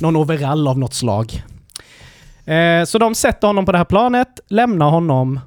Någon 0.00 0.16
overall 0.16 0.68
av 0.68 0.78
något 0.78 0.94
slag. 0.94 1.42
Eh, 2.44 2.84
så 2.84 2.98
de 2.98 3.14
sätter 3.14 3.46
honom 3.46 3.66
på 3.66 3.72
det 3.72 3.78
här 3.78 3.84
planet, 3.84 4.40
lämnar 4.48 4.90
honom 4.90 5.40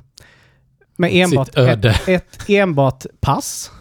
med 0.95 1.09
enbart 1.13 1.57
ett, 1.57 2.07
ett 2.07 2.49
enbart 2.49 3.05
pass. 3.19 3.71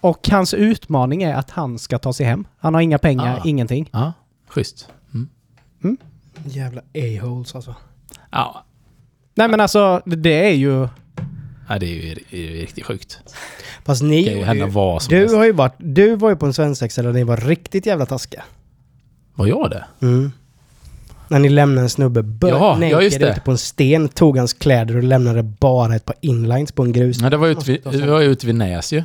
Och 0.00 0.28
hans 0.28 0.54
utmaning 0.54 1.22
är 1.22 1.34
att 1.34 1.50
han 1.50 1.78
ska 1.78 1.98
ta 1.98 2.12
sig 2.12 2.26
hem. 2.26 2.46
Han 2.58 2.74
har 2.74 2.80
inga 2.80 2.98
pengar, 2.98 3.36
Ah. 3.38 3.48
ingenting. 3.48 3.88
Ja, 3.92 4.12
schysst. 4.48 4.88
Mm. 5.84 5.96
Jävla 6.44 6.80
a-holes 6.80 7.54
alltså. 7.54 7.74
Ja, 8.30 8.64
Nej 9.34 9.48
men 9.48 9.60
alltså, 9.60 10.02
det 10.04 10.48
är 10.50 10.54
ju... 10.54 10.88
Nej, 11.68 11.80
det 11.80 11.86
är 11.86 11.88
ju, 11.90 12.14
det 12.30 12.36
är 12.36 12.40
ju 12.50 12.60
riktigt 12.60 12.84
sjukt. 12.84 13.18
Fast 13.84 14.00
Det 14.00 14.06
ni... 14.06 14.24
kan 14.24 14.38
ju 14.38 14.44
hända 14.44 14.66
vad 14.66 15.02
som 15.02 15.10
du 15.14 15.18
helst. 15.20 15.34
har 15.34 15.44
ju 15.44 15.52
varit... 15.52 15.74
Du 15.78 16.16
var 16.16 16.30
ju 16.30 16.36
på 16.36 16.46
en 16.46 16.52
svensexa 16.54 17.02
där 17.02 17.12
ni 17.12 17.24
var 17.24 17.36
riktigt 17.36 17.86
jävla 17.86 18.06
taskiga. 18.06 18.42
Var 19.34 19.46
jag 19.46 19.70
det? 19.70 19.84
Mm. 20.02 20.32
När 21.28 21.38
ni 21.38 21.48
lämnade 21.48 21.80
en 21.84 21.90
snubbe 21.90 22.24
Ja, 22.48 22.78
ja, 22.84 23.02
just 23.02 23.20
det. 23.20 23.30
ute 23.30 23.40
på 23.40 23.50
en 23.50 23.58
sten, 23.58 24.08
tog 24.08 24.36
hans 24.38 24.52
kläder 24.52 24.96
och 24.96 25.02
lämnade 25.02 25.42
bara 25.42 25.96
ett 25.96 26.04
par 26.04 26.16
inlines 26.20 26.72
på 26.72 26.82
en 26.82 26.92
grus. 26.92 27.20
Nej, 27.20 27.30
det 27.30 27.36
var 27.36 27.48
ute 27.48 27.64
vid, 27.72 27.82
det 27.84 28.06
var 28.06 28.20
ute 28.20 28.46
vid 28.46 28.54
Näs 28.54 28.92
ju. 28.92 29.02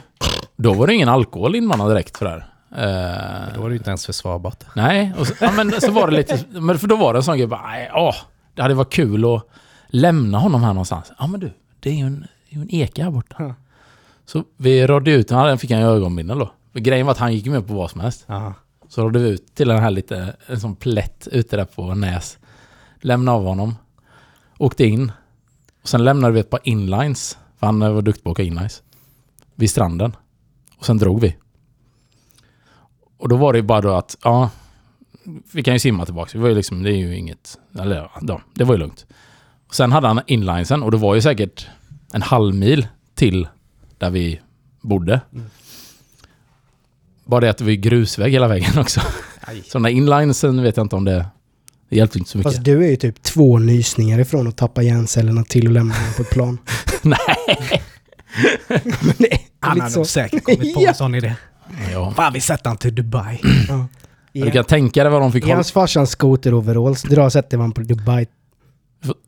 Då 0.55 0.73
var 0.73 0.87
det 0.87 0.93
ingen 0.93 1.09
alkohol 1.09 1.55
inblandad 1.55 1.91
direkt 1.91 2.17
för 2.17 2.25
det 2.25 2.31
här. 2.31 2.45
Eh, 2.77 3.55
Då 3.55 3.61
var 3.61 3.69
det 3.69 3.75
inte 3.75 3.89
ens 3.89 4.05
försvarbart. 4.05 4.63
Nej, 4.75 5.13
och 5.17 5.27
så, 5.27 5.33
ja, 5.41 5.51
men 5.51 5.81
så 5.81 5.91
var 5.91 6.07
det 6.07 6.17
lite... 6.17 6.39
Men 6.49 6.79
för 6.79 6.87
då 6.87 6.95
var 6.95 7.13
det 7.13 7.19
en 7.19 7.23
sån 7.23 7.37
grej 7.37 7.47
bara, 7.47 7.61
nej, 7.67 7.91
åh, 7.95 8.15
det 8.55 8.61
hade 8.61 8.73
varit 8.73 8.93
kul 8.93 9.35
att 9.35 9.47
lämna 9.87 10.37
honom 10.37 10.61
här 10.63 10.73
någonstans. 10.73 11.11
Ja 11.19 11.27
men 11.27 11.39
du, 11.39 11.51
det 11.79 11.89
är 11.89 11.93
ju 11.93 12.05
en, 12.05 12.27
det 12.53 12.59
är 12.59 12.77
ju 12.77 12.81
en 12.81 12.87
eka 12.87 13.03
här 13.03 13.11
borta. 13.11 13.35
Ja. 13.39 13.55
Så 14.25 14.43
vi 14.57 14.87
rådde 14.87 15.11
ut, 15.11 15.29
han 15.29 15.57
fick 15.57 15.71
han 15.71 15.79
ju 15.79 15.87
ögonbindel 15.87 16.39
då. 16.39 16.51
För 16.71 16.79
grejen 16.79 17.05
var 17.05 17.11
att 17.11 17.17
han 17.17 17.33
gick 17.33 17.45
med 17.45 17.67
på 17.67 17.73
vad 17.73 17.91
som 17.91 18.01
helst. 18.01 18.25
Aha. 18.29 18.53
Så 18.89 19.01
rådde 19.03 19.19
vi 19.19 19.29
ut 19.29 19.55
till 19.55 19.67
den 19.67 19.79
här 19.79 19.91
lite, 19.91 20.35
en 20.47 20.59
sån 20.59 20.75
plätt 20.75 21.27
ute 21.31 21.57
där 21.57 21.65
på 21.65 21.95
Näs. 21.95 22.37
Lämnade 22.99 23.37
av 23.37 23.45
honom. 23.45 23.75
Åkte 24.57 24.85
in. 24.85 25.11
Och 25.81 25.87
sen 25.87 26.03
lämnade 26.03 26.33
vi 26.33 26.39
ett 26.39 26.49
par 26.49 26.59
inlines. 26.63 27.37
För 27.59 27.65
han 27.65 27.79
var 27.79 28.01
duktig 28.01 28.23
på 28.23 28.29
att 28.29 28.31
åka 28.31 28.43
inlines. 28.43 28.83
Vid 29.55 29.69
stranden. 29.69 30.15
Och 30.77 30.85
sen 30.85 30.97
drog 30.97 31.21
vi. 31.21 31.35
Och 33.17 33.29
då 33.29 33.35
var 33.35 33.53
det 33.53 33.59
ju 33.59 33.63
bara 33.63 33.81
då 33.81 33.93
att, 33.93 34.17
ja. 34.23 34.49
Vi 35.53 35.63
kan 35.63 35.73
ju 35.73 35.79
simma 35.79 36.05
tillbaka. 36.05 36.29
Det 36.33 36.41
var 36.41 36.49
ju 36.49 36.55
liksom, 36.55 36.83
det 36.83 36.91
är 36.91 36.97
ju 36.97 37.17
inget, 37.17 37.59
eller 37.79 38.09
ja, 38.21 38.41
det 38.53 38.63
var 38.63 38.73
ju 38.73 38.79
lugnt. 38.79 39.05
Och 39.67 39.75
sen 39.75 39.91
hade 39.91 40.07
han 40.07 40.21
inlinesen 40.27 40.83
och 40.83 40.91
det 40.91 40.97
var 40.97 41.15
ju 41.15 41.21
säkert 41.21 41.67
en 42.13 42.21
halv 42.21 42.55
mil 42.55 42.87
till 43.15 43.47
där 43.97 44.09
vi 44.09 44.39
bodde. 44.81 45.21
Mm. 45.33 45.45
Bara 47.25 47.41
det 47.41 47.49
att 47.49 47.57
det 47.57 47.63
var 47.63 47.71
grusväg 47.71 48.31
hela 48.31 48.47
vägen 48.47 48.79
också. 48.79 49.01
Aj. 49.41 49.63
Så 49.67 49.77
den 49.77 49.83
där 49.83 49.89
inlinesen 49.89 50.63
vet 50.63 50.77
jag 50.77 50.83
inte 50.85 50.95
om 50.95 51.05
det... 51.05 51.25
Det 51.89 51.95
hjälpte 51.97 52.17
inte 52.17 52.31
så 52.31 52.37
mycket. 52.37 52.53
Fast 52.53 52.65
du 52.65 52.85
är 52.85 52.89
ju 52.89 52.95
typ 52.95 53.23
två 53.23 53.59
nysningar 53.59 54.19
ifrån 54.19 54.47
att 54.47 54.57
tappa 54.57 54.81
hjärncellerna 54.81 55.43
till 55.43 55.67
att 55.67 55.73
lämna 55.73 55.93
honom 55.93 56.13
på 56.15 56.21
ett 56.21 56.29
plan. 56.29 56.57
Nej! 57.01 57.83
Men 59.01 59.13
det 59.17 59.39
Han 59.59 59.81
har 59.81 59.89
så. 59.89 59.99
nog 59.99 60.07
säkert 60.07 60.43
kommit 60.43 60.73
på 60.73 60.81
Ja. 60.83 60.89
en 60.89 60.95
sån 60.95 61.15
idé. 61.15 61.35
Ja. 61.91 62.13
Fan, 62.15 62.33
vi 62.33 62.41
sätter 62.41 62.69
han 62.69 62.77
till 62.77 62.95
Dubai. 62.95 63.39
Ja. 63.67 63.87
Du 64.45 64.51
kan 64.51 64.65
tänka 64.65 65.03
dig 65.03 65.11
vad 65.11 65.21
de 65.21 65.31
fick 65.31 65.43
hålla... 65.43 65.55
hans 65.55 65.71
farsans 65.71 66.09
skoteroveralls 66.09 67.01
drar 67.01 67.29
sätter 67.29 67.57
man 67.57 67.71
på 67.71 67.81
Dubai. 67.81 68.25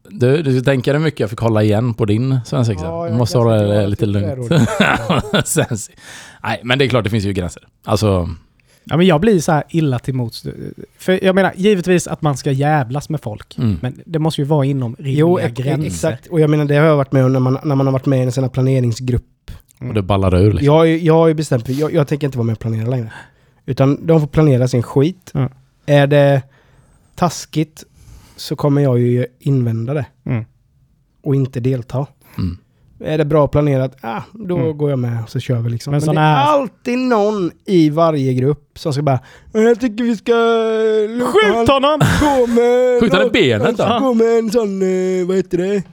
Du, 0.09 0.41
du 0.43 0.61
tänka 0.61 0.93
dig 0.93 1.01
mycket 1.01 1.19
jag 1.19 1.29
fick 1.29 1.39
hålla 1.39 1.63
igen 1.63 1.93
på 1.93 2.05
din 2.05 2.39
svensexa. 2.45 2.85
Ja, 2.85 3.03
du 3.03 3.09
jag 3.09 3.17
måste 3.17 3.37
hålla 3.37 3.59
sätta 3.59 3.73
det 3.73 3.87
lite 3.87 4.05
lugnt. 4.05 4.49
Nej, 6.43 6.61
men 6.63 6.79
det 6.79 6.85
är 6.85 6.89
klart 6.89 7.03
det 7.03 7.09
finns 7.09 7.23
ju 7.25 7.33
gränser. 7.33 7.63
Alltså... 7.83 8.29
Ja, 8.83 8.97
men 8.97 9.07
jag 9.07 9.21
blir 9.21 9.39
så 9.39 9.51
här 9.51 9.63
illa 9.69 9.99
till 9.99 10.13
mots. 10.13 10.45
För 10.97 11.23
jag 11.25 11.35
menar, 11.35 11.53
givetvis 11.55 12.07
att 12.07 12.21
man 12.21 12.37
ska 12.37 12.51
jävlas 12.51 13.09
med 13.09 13.21
folk. 13.21 13.57
Mm. 13.57 13.77
Men 13.81 14.01
det 14.05 14.19
måste 14.19 14.41
ju 14.41 14.45
vara 14.45 14.65
inom 14.65 14.95
rimliga 14.95 15.19
Jo, 15.19 15.39
gränser. 15.53 15.85
exakt. 15.87 16.27
Och 16.27 16.39
jag 16.39 16.49
menar, 16.49 16.65
det 16.65 16.75
har 16.75 16.85
jag 16.85 16.97
varit 16.97 17.11
med 17.11 17.25
om 17.25 17.33
när 17.33 17.39
man, 17.39 17.57
när 17.63 17.75
man 17.75 17.87
har 17.87 17.91
varit 17.91 18.05
med 18.05 18.19
i 18.19 18.21
en 18.21 18.31
sån 18.31 18.43
här 18.43 18.51
planeringsgrupp. 18.51 19.51
Och 19.79 19.93
det 19.93 20.01
ballar 20.01 20.35
ur 20.35 20.51
liksom. 20.53 20.75
Jag, 20.75 20.87
jag 20.97 21.13
har 21.13 21.27
ju 21.27 21.33
bestämt 21.33 21.69
jag, 21.69 21.93
jag 21.93 22.07
tänker 22.07 22.27
inte 22.27 22.37
vara 22.37 22.45
med 22.45 22.53
och 22.53 22.59
planera 22.59 22.89
längre. 22.89 23.11
Utan 23.65 24.07
de 24.07 24.19
får 24.19 24.27
planera 24.27 24.67
sin 24.67 24.83
skit. 24.83 25.31
Ja. 25.33 25.49
Är 25.85 26.07
det 26.07 26.41
taskigt 27.15 27.83
så 28.35 28.55
kommer 28.55 28.81
jag 28.81 28.99
ju 28.99 29.25
invända 29.39 29.93
det. 29.93 30.05
Mm. 30.25 30.45
Och 31.23 31.35
inte 31.35 31.59
delta. 31.59 32.05
Mm. 32.37 32.57
Är 32.99 33.17
det 33.17 33.25
bra 33.25 33.47
planerat, 33.47 33.95
ah, 34.01 34.21
då 34.33 34.57
Mm. 34.57 34.77
går 34.77 34.89
jag 34.89 34.99
med 34.99 35.17
så 35.27 35.39
kör 35.39 35.59
vi 35.59 35.69
liksom. 35.69 35.91
Men 35.91 36.01
Men, 36.05 36.15
det 36.15 36.21
är 36.21 36.25
här- 36.35 36.53
alltid 36.53 36.97
någon 36.97 37.51
i 37.65 37.89
varje 37.89 38.33
grupp 38.33 38.79
som 38.79 38.93
ska 38.93 39.01
bara 39.01 39.19
Jag 39.51 39.79
tycker 39.79 40.03
vi 40.03 40.15
ska... 40.17 40.31
låta 41.19 41.31
Skjut 41.31 41.69
honom! 41.69 41.99
Gå 42.21 42.47
med... 42.47 42.99
Skjut 43.01 43.13
han 43.13 43.27
i 43.27 43.29
benet 43.29 43.77
då? 43.77 43.97
gå 43.99 44.13
med 44.13 44.37
en 44.39 44.51
sån, 44.51 44.81
eh, 44.81 45.27
vad 45.27 45.35
heter 45.37 45.57
det? 45.57 45.83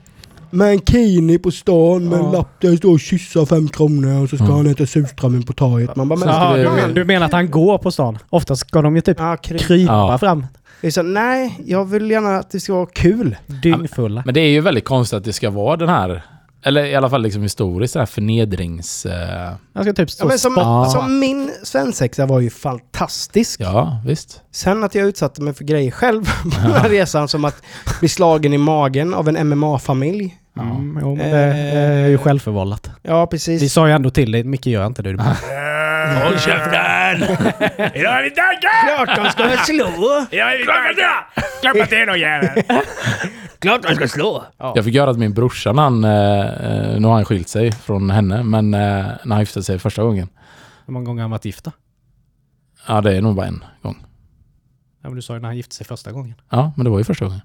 Mankini 0.49 1.37
på 1.39 1.51
stan 1.51 2.09
med 2.09 2.19
en 2.19 2.25
Ja. 2.25 2.31
lapp 2.31 2.61
där 2.61 2.69
det 2.71 2.77
står 2.77 2.97
kyssa 2.97 3.45
fem 3.45 3.67
kronor 3.67 4.23
och 4.23 4.29
så 4.29 4.35
ska 4.37 4.45
Ja. 4.45 4.51
han 4.55 4.67
äta 4.67 4.85
surströmming 4.85 5.43
på 5.43 5.53
torget. 5.53 5.95
Man 5.95 6.09
bara, 6.09 6.19
men 6.19 6.27
Jaha, 6.27 6.53
vi- 6.57 6.63
du, 6.63 6.69
men, 6.69 6.93
du 6.93 7.05
menar 7.05 7.25
att 7.25 7.31
han 7.31 7.51
går 7.51 7.77
på 7.77 7.91
stan? 7.91 8.17
Oftast 8.29 8.67
ska 8.67 8.81
de 8.81 8.95
ju 8.95 9.01
typ 9.01 9.19
Ja, 9.19 9.35
kry- 9.35 9.57
krypa 9.57 9.93
Ja. 9.93 10.17
fram. 10.17 10.45
Det 10.83 10.87
är 10.87 10.91
så, 10.91 11.01
nej, 11.01 11.59
jag 11.65 11.85
vill 11.85 12.11
gärna 12.11 12.35
att 12.37 12.49
det 12.51 12.59
ska 12.59 12.73
vara 12.73 12.85
kul. 12.85 13.35
Dyngfulla. 13.47 14.21
Men 14.25 14.33
det 14.33 14.39
är 14.41 14.49
ju 14.49 14.61
väldigt 14.61 14.85
konstigt 14.85 15.17
att 15.17 15.23
det 15.23 15.33
ska 15.33 15.49
vara 15.49 15.77
den 15.77 15.89
här, 15.89 16.23
eller 16.63 16.85
i 16.85 16.95
alla 16.95 17.09
fall 17.09 17.21
liksom 17.21 17.41
historiskt, 17.41 17.93
den 17.93 18.01
här 18.01 18.05
förnedrings... 18.05 19.05
Eh, 19.05 19.51
Han 19.73 19.83
ska 19.83 19.93
typ 19.93 20.11
stå 20.11 20.25
Ja, 20.25 20.27
men 20.29 20.39
som, 20.39 20.85
som 20.91 21.19
min 21.19 21.51
svensexa 21.63 22.25
var 22.25 22.39
ju 22.39 22.49
fantastisk. 22.49 23.59
ja, 23.61 24.01
visst. 24.05 24.41
Sen 24.51 24.83
att 24.83 24.95
jag 24.95 25.07
utsatte 25.07 25.41
mig 25.41 25.53
för 25.53 25.63
grejer 25.63 25.91
själv 25.91 26.23
på 26.43 26.49
den 26.49 26.71
här 26.71 26.89
resan 26.89 27.27
som 27.27 27.45
att 27.45 27.63
bli 27.99 28.09
slagen 28.09 28.53
i 28.53 28.57
magen 28.57 29.13
av 29.13 29.29
en 29.29 29.49
MMA-familj. 29.49 30.37
Mm, 30.59 30.99
jo, 31.01 31.15
men 31.15 31.31
det, 31.31 31.37
det 31.37 31.79
är 31.79 32.07
ju 32.07 32.17
självförvållat. 32.17 32.89
Ja, 33.01 33.25
Vi 33.25 33.29
precis. 33.29 33.73
sa 33.73 33.87
ju 33.87 33.93
ändå 33.93 34.09
till 34.09 34.31
dig, 34.31 34.43
Micke 34.43 34.67
gör 34.67 34.85
inte 34.85 35.01
det. 35.01 35.09
Håll 36.23 36.39
käften! 36.39 36.92
Idag 37.93 38.19
är 38.19 38.23
vi 38.23 38.29
taggade! 38.31 39.05
Klart 39.05 39.15
de 39.15 39.31
ska 39.31 39.57
slå! 39.65 40.25
Idag 40.31 40.53
är 40.53 40.57
vi 40.57 40.65
taggade! 40.65 41.09
Klappa 41.61 41.85
till 41.85 42.07
då 42.07 42.15
jävel! 42.17 42.63
Klart 43.59 43.81
de 43.83 43.95
ska 43.95 44.07
slå! 44.07 44.43
Jag 44.57 44.85
fick 44.85 44.93
göra 44.95 45.09
att 45.09 45.17
min 45.17 45.33
brorsa, 45.33 45.71
när 45.71 45.83
han, 45.83 46.03
eh, 46.03 46.99
nu 46.99 47.07
har 47.07 47.13
han 47.13 47.25
skilt 47.25 47.49
sig 47.49 47.71
från 47.71 48.09
henne, 48.09 48.43
men 48.43 48.73
eh, 48.73 48.79
när 49.23 49.29
han 49.35 49.39
gifte 49.39 49.63
sig 49.63 49.79
första 49.79 50.03
gången. 50.03 50.27
hur 50.85 50.93
många 50.93 51.05
gånger 51.05 51.21
har 51.21 51.23
han 51.23 51.31
varit 51.31 51.45
gifta? 51.45 51.71
Ja, 52.87 53.01
det 53.01 53.17
är 53.17 53.21
nog 53.21 53.35
bara 53.35 53.47
en 53.47 53.63
gång. 53.81 53.97
Ja, 55.01 55.09
men 55.09 55.15
du 55.15 55.21
sa 55.21 55.33
ju 55.33 55.39
när 55.39 55.47
han 55.47 55.57
gifte 55.57 55.75
sig 55.75 55.85
första 55.87 56.11
gången. 56.11 56.35
Ja, 56.49 56.71
men 56.75 56.83
det 56.83 56.89
var 56.89 56.97
ju 56.97 57.03
första 57.03 57.25
gången. 57.25 57.41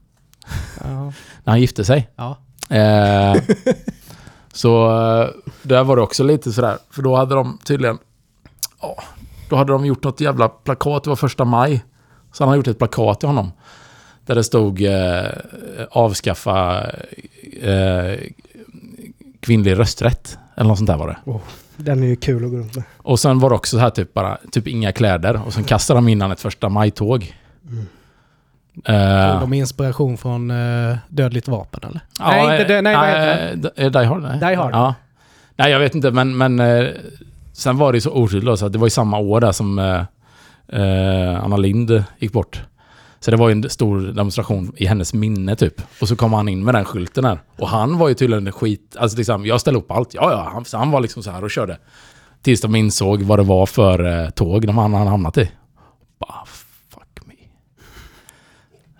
Ja. 0.80 1.12
När 1.44 1.52
han 1.52 1.60
gifte 1.60 1.84
sig. 1.84 2.08
ja. 2.16 2.38
Eh, 2.70 3.36
så 4.52 4.86
eh, 5.22 5.28
där 5.62 5.84
var 5.84 5.96
det 5.96 6.02
också 6.02 6.24
lite 6.24 6.52
sådär, 6.52 6.78
för 6.90 7.02
då 7.02 7.16
hade 7.16 7.34
de 7.34 7.58
tydligen... 7.64 7.98
Ja, 8.80 9.02
då 9.50 9.56
hade 9.56 9.72
de 9.72 9.86
gjort 9.86 10.04
något 10.04 10.20
jävla 10.20 10.48
plakat, 10.48 11.04
det 11.04 11.10
var 11.10 11.16
första 11.16 11.44
maj. 11.44 11.84
Så 12.32 12.42
han 12.44 12.48
hade 12.48 12.56
gjort 12.56 12.66
ett 12.68 12.78
plakat 12.78 13.20
till 13.20 13.28
honom. 13.28 13.52
Där 14.26 14.34
det 14.34 14.44
stod 14.44 14.82
eh, 14.82 15.26
avskaffa 15.90 16.86
eh, 17.62 18.18
kvinnlig 19.40 19.78
rösträtt. 19.78 20.38
Eller 20.56 20.68
något 20.68 20.78
sånt 20.78 20.88
där 20.90 20.96
var 20.96 21.06
det. 21.08 21.40
Den 21.76 22.02
är 22.02 22.06
ju 22.06 22.16
kul 22.16 22.44
att 22.44 22.50
gå 22.50 22.56
runt 22.56 22.74
med. 22.76 22.84
Och 22.96 23.20
sen 23.20 23.38
var 23.38 23.50
det 23.50 23.56
också 23.56 23.76
så 23.76 23.80
här 23.80 23.90
typ 23.90 24.14
bara, 24.14 24.38
typ 24.50 24.66
inga 24.68 24.92
kläder. 24.92 25.40
Och 25.46 25.52
sen 25.54 25.64
kastade 25.64 25.98
de 25.98 26.08
in 26.08 26.20
han 26.20 26.30
ett 26.30 26.40
första 26.40 26.68
maj-tåg. 26.68 27.34
Tog 27.68 28.94
Eh, 28.94 29.40
de 29.40 29.52
inspiration 29.52 30.16
från 30.18 30.50
uh, 30.50 30.96
Dödligt 31.08 31.48
vapen 31.48 31.80
eller? 31.88 32.00
Ja, 32.18 32.26
nej, 32.30 32.60
inte, 32.60 32.74
det, 32.74 32.82
nej, 32.82 32.96
vad 32.96 33.06
heter 33.06 33.50
eh, 33.50 33.56
d- 33.56 33.70
eh, 33.76 33.90
Die 33.90 34.04
Hard? 34.04 34.22
Nej. 34.22 34.38
Die 34.38 34.54
Hard. 34.54 34.72
Ja. 34.74 34.94
Nej, 35.56 35.70
jag 35.72 35.78
vet 35.78 35.94
inte, 35.94 36.10
men, 36.10 36.36
men 36.36 36.60
eh, 36.60 36.86
sen 37.58 37.78
var 37.78 37.92
det 37.92 38.00
så 38.00 38.10
oskyldigt 38.10 38.58
så 38.58 38.68
det 38.68 38.78
var 38.78 38.86
ju 38.86 38.90
samma 38.90 39.18
år 39.18 39.40
där 39.40 39.52
som 39.52 39.78
eh, 39.78 40.02
eh, 40.80 41.44
Anna 41.44 41.56
Lind 41.56 42.04
gick 42.18 42.32
bort. 42.32 42.62
Så 43.20 43.30
det 43.30 43.36
var 43.36 43.48
ju 43.48 43.52
en 43.52 43.70
stor 43.70 44.00
demonstration 44.00 44.72
i 44.76 44.86
hennes 44.86 45.14
minne 45.14 45.56
typ. 45.56 45.82
Och 46.00 46.08
så 46.08 46.16
kom 46.16 46.32
han 46.32 46.48
in 46.48 46.64
med 46.64 46.74
den 46.74 46.84
skylten 46.84 47.24
där. 47.24 47.38
Och 47.56 47.68
han 47.68 47.98
var 47.98 48.08
ju 48.08 48.14
tydligen 48.14 48.46
en 48.46 48.52
skit... 48.52 48.96
Alltså 48.98 49.16
liksom, 49.16 49.46
jag 49.46 49.60
ställde 49.60 49.80
upp 49.80 49.90
allt. 49.90 50.14
Ja, 50.14 50.30
ja. 50.30 50.50
Han, 50.52 50.64
så 50.64 50.78
han 50.78 50.90
var 50.90 51.00
liksom 51.00 51.22
så 51.22 51.30
här 51.30 51.44
och 51.44 51.50
körde. 51.50 51.78
Tills 52.42 52.60
de 52.60 52.74
insåg 52.74 53.22
vad 53.22 53.38
det 53.38 53.42
var 53.42 53.66
för 53.66 54.22
eh, 54.24 54.30
tåg 54.30 54.66
de 54.66 54.78
han 54.78 54.94
hade 54.94 55.10
hamnat 55.10 55.38
i. 55.38 55.50
Bara, 56.20 56.44
fuck 56.88 57.26
me. 57.26 57.34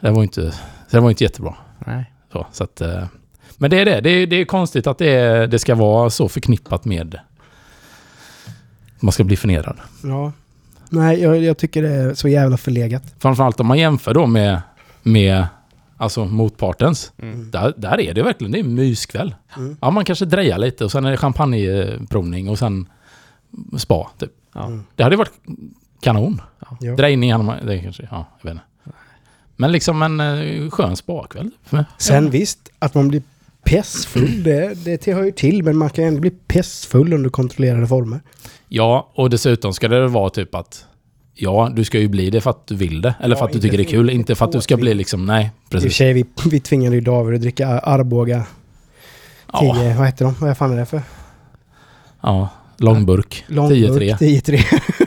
Det 0.00 0.10
var 0.10 0.18
ju 0.18 0.22
inte, 0.22 0.52
det 0.90 1.00
var 1.00 1.10
inte 1.10 1.24
jättebra. 1.24 1.54
Nej. 1.86 2.12
Så, 2.32 2.46
så 2.52 2.64
att, 2.64 2.80
eh, 2.80 3.04
men 3.56 3.70
det 3.70 3.80
är 3.80 3.84
det. 3.84 4.00
Det 4.00 4.10
är, 4.10 4.26
det 4.26 4.36
är 4.36 4.44
konstigt 4.44 4.86
att 4.86 4.98
det, 4.98 5.10
är, 5.10 5.46
det 5.46 5.58
ska 5.58 5.74
vara 5.74 6.10
så 6.10 6.28
förknippat 6.28 6.84
med... 6.84 7.18
Man 9.00 9.12
ska 9.12 9.24
bli 9.24 9.36
förnedrad. 9.36 9.76
Ja. 10.02 10.32
Nej, 10.90 11.20
jag, 11.20 11.42
jag 11.42 11.58
tycker 11.58 11.82
det 11.82 11.88
är 11.94 12.14
så 12.14 12.28
jävla 12.28 12.56
förlegat. 12.56 13.02
Framförallt 13.18 13.60
om 13.60 13.66
man 13.66 13.78
jämför 13.78 14.14
då 14.14 14.26
med, 14.26 14.62
med 15.02 15.46
alltså 15.96 16.24
motpartens. 16.24 17.12
Mm. 17.22 17.50
Där, 17.50 17.74
där 17.76 18.00
är 18.00 18.14
det 18.14 18.22
verkligen, 18.22 18.52
det 18.52 18.58
är 18.58 18.64
en 18.64 18.74
myskväll. 18.74 19.34
Mm. 19.56 19.76
Ja, 19.80 19.90
man 19.90 20.04
kanske 20.04 20.24
drejar 20.24 20.58
lite 20.58 20.84
och 20.84 20.92
sen 20.92 21.04
är 21.04 21.10
det 21.10 21.16
champagneprovning 21.16 22.48
och 22.48 22.58
sen 22.58 22.86
spa. 23.78 24.10
Typ. 24.18 24.30
Ja. 24.54 24.66
Mm. 24.66 24.84
Det 24.96 25.02
hade 25.02 25.16
varit 25.16 25.32
kanon. 26.00 26.40
Ja. 26.80 26.96
Drejning, 26.96 27.32
hade 27.32 27.44
man- 27.44 27.66
det 27.66 27.78
kanske, 27.82 28.08
ja, 28.10 28.26
jag 28.40 28.44
vet 28.50 28.52
inte. 28.52 28.64
Men 29.56 29.72
liksom 29.72 30.02
en 30.02 30.20
eh, 30.20 30.70
skön 30.70 30.96
spakväll. 30.96 31.50
Sen 31.98 32.30
visst, 32.30 32.68
att 32.78 32.94
man 32.94 33.08
blir 33.08 33.22
pessfull, 33.68 34.42
det, 34.42 34.84
det 34.84 35.06
hör 35.12 35.24
ju 35.24 35.32
till. 35.32 35.62
Men 35.62 35.76
man 35.76 35.90
kan 35.90 36.04
ju 36.04 36.08
ändå 36.08 36.20
bli 36.20 36.30
pessfull 36.30 37.12
under 37.12 37.30
kontrollerade 37.30 37.86
former. 37.86 38.20
Ja, 38.68 39.10
och 39.14 39.30
dessutom 39.30 39.74
ska 39.74 39.88
det 39.88 40.08
vara 40.08 40.30
typ 40.30 40.54
att 40.54 40.84
Ja, 41.40 41.70
du 41.74 41.84
ska 41.84 41.98
ju 41.98 42.08
bli 42.08 42.30
det 42.30 42.40
för 42.40 42.50
att 42.50 42.66
du 42.66 42.74
vill 42.74 43.00
det. 43.02 43.14
Eller 43.20 43.36
Ja, 43.36 43.38
för 43.38 43.46
att 43.46 43.52
du 43.52 43.60
tycker 43.60 43.76
det 43.76 43.82
är 43.82 43.90
kul. 43.90 44.10
inte 44.10 44.34
för 44.34 44.44
att 44.44 44.52
du 44.52 44.60
ska 44.60 44.76
bli 44.76 44.94
liksom, 44.94 45.26
nej, 45.26 45.44
I 45.44 45.48
och 45.48 45.70
för 45.70 45.78
precis. 45.78 45.96
sig, 45.96 46.12
vi, 46.12 46.24
vi 46.50 46.60
tvingade 46.60 46.96
ju 46.96 47.00
David 47.00 47.34
att 47.34 47.40
dricka 47.40 47.68
Arboga 47.68 48.36
10, 49.60 49.68
Ja, 49.68 49.94
vad 49.98 50.06
heter 50.06 50.24
de? 50.24 50.34
Vad 50.40 50.56
fan 50.58 50.72
är 50.72 50.76
det 50.76 50.86
för? 50.86 51.02
ja 52.20 52.48
långburk. 52.78 53.44
Långburk 53.46 53.80
10-3. 54.02 54.16
10-3. 54.18 54.64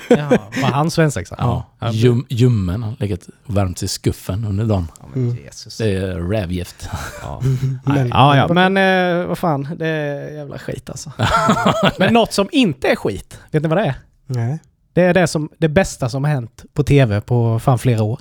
Ja, 0.17 0.29
var 0.61 0.69
han 0.69 0.91
svensexa? 0.91 1.35
Ja, 1.39 1.65
Ja. 1.79 1.91
Ljum, 1.91 2.25
ljummen 2.29 2.83
har 2.83 2.95
legat 2.99 3.19
värmt 3.45 3.83
i 3.83 3.87
skuffen 3.87 4.45
under 4.45 4.65
dagen. 4.65 4.87
Ja, 4.99 5.05
men 5.13 5.23
Mm. 5.23 5.37
Jesus. 5.43 5.77
Det 5.77 5.89
är 5.95 6.15
rävgift. 6.15 6.89
Ja. 7.23 7.41
Men- 7.85 8.07
ja, 8.09 8.37
ja, 8.37 8.53
men 8.53 8.77
eh, 9.21 9.25
vad 9.27 9.37
fan, 9.37 9.67
det 9.79 9.87
är 9.87 10.31
jävla 10.35 10.57
skit 10.59 10.89
alltså. 10.89 11.11
men 11.99 12.13
något 12.13 12.33
som 12.33 12.49
inte 12.51 12.87
är 12.87 12.95
skit, 12.95 13.39
vet 13.51 13.63
ni 13.63 13.69
vad 13.69 13.77
det 13.77 13.85
är? 13.85 13.95
Nej. 14.27 14.59
Det 14.93 15.01
är 15.01 15.13
det, 15.13 15.27
som, 15.27 15.49
det 15.57 15.69
bästa 15.69 16.09
som 16.09 16.23
har 16.23 16.31
hänt 16.31 16.63
på 16.73 16.83
tv 16.83 17.21
på 17.21 17.59
fan 17.59 17.79
flera 17.79 18.03
år. 18.03 18.19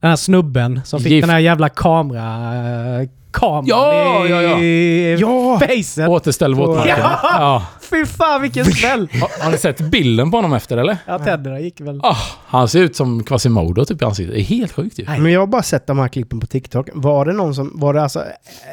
Den 0.00 0.08
här 0.08 0.16
snubben 0.16 0.80
som 0.84 1.00
fick 1.00 1.12
Gift. 1.12 1.22
den 1.26 1.30
här 1.30 1.38
jävla 1.40 1.68
kamera... 1.68 3.06
eh, 3.34 3.40
kameran 3.40 3.64
Ja, 3.66 4.26
ja, 4.26 4.42
ja. 4.42 4.58
i 4.60 5.16
Ja! 5.20 5.58
facet. 5.60 6.08
Återställ 6.08 6.54
våtmarken. 6.54 6.96
Ja! 6.98 7.18
Ja. 7.40 7.66
Fy 7.90 8.06
fan 8.06 8.42
vilken 8.42 8.64
smäll! 8.64 9.08
Har, 9.20 9.44
har 9.44 9.50
ni 9.50 9.58
sett 9.58 9.80
bilden 9.80 10.30
på 10.30 10.36
honom 10.36 10.52
efter 10.52 10.76
eller? 10.76 10.96
Ja, 11.06 11.18
tänderna 11.18 11.60
gick 11.60 11.80
väl... 11.80 12.00
Ah, 12.02 12.16
han 12.46 12.68
ser 12.68 12.80
ut 12.80 12.96
som 12.96 13.24
Quasimodo 13.24 13.84
typ 13.84 14.02
i 14.02 14.04
ansiktet. 14.04 14.34
Det 14.34 14.40
är 14.40 14.44
helt 14.44 14.72
sjukt 14.72 14.98
ju. 14.98 15.04
Nej. 15.04 15.20
Men 15.20 15.32
jag 15.32 15.40
har 15.40 15.46
bara 15.46 15.62
sett 15.62 15.86
de 15.86 15.98
här 15.98 16.08
klippen 16.08 16.40
på 16.40 16.46
TikTok. 16.46 16.88
Var 16.94 17.24
det 17.24 17.32
någon 17.32 17.54
som... 17.54 17.72
Var 17.74 17.94
det 17.94 18.02
alltså 18.02 18.24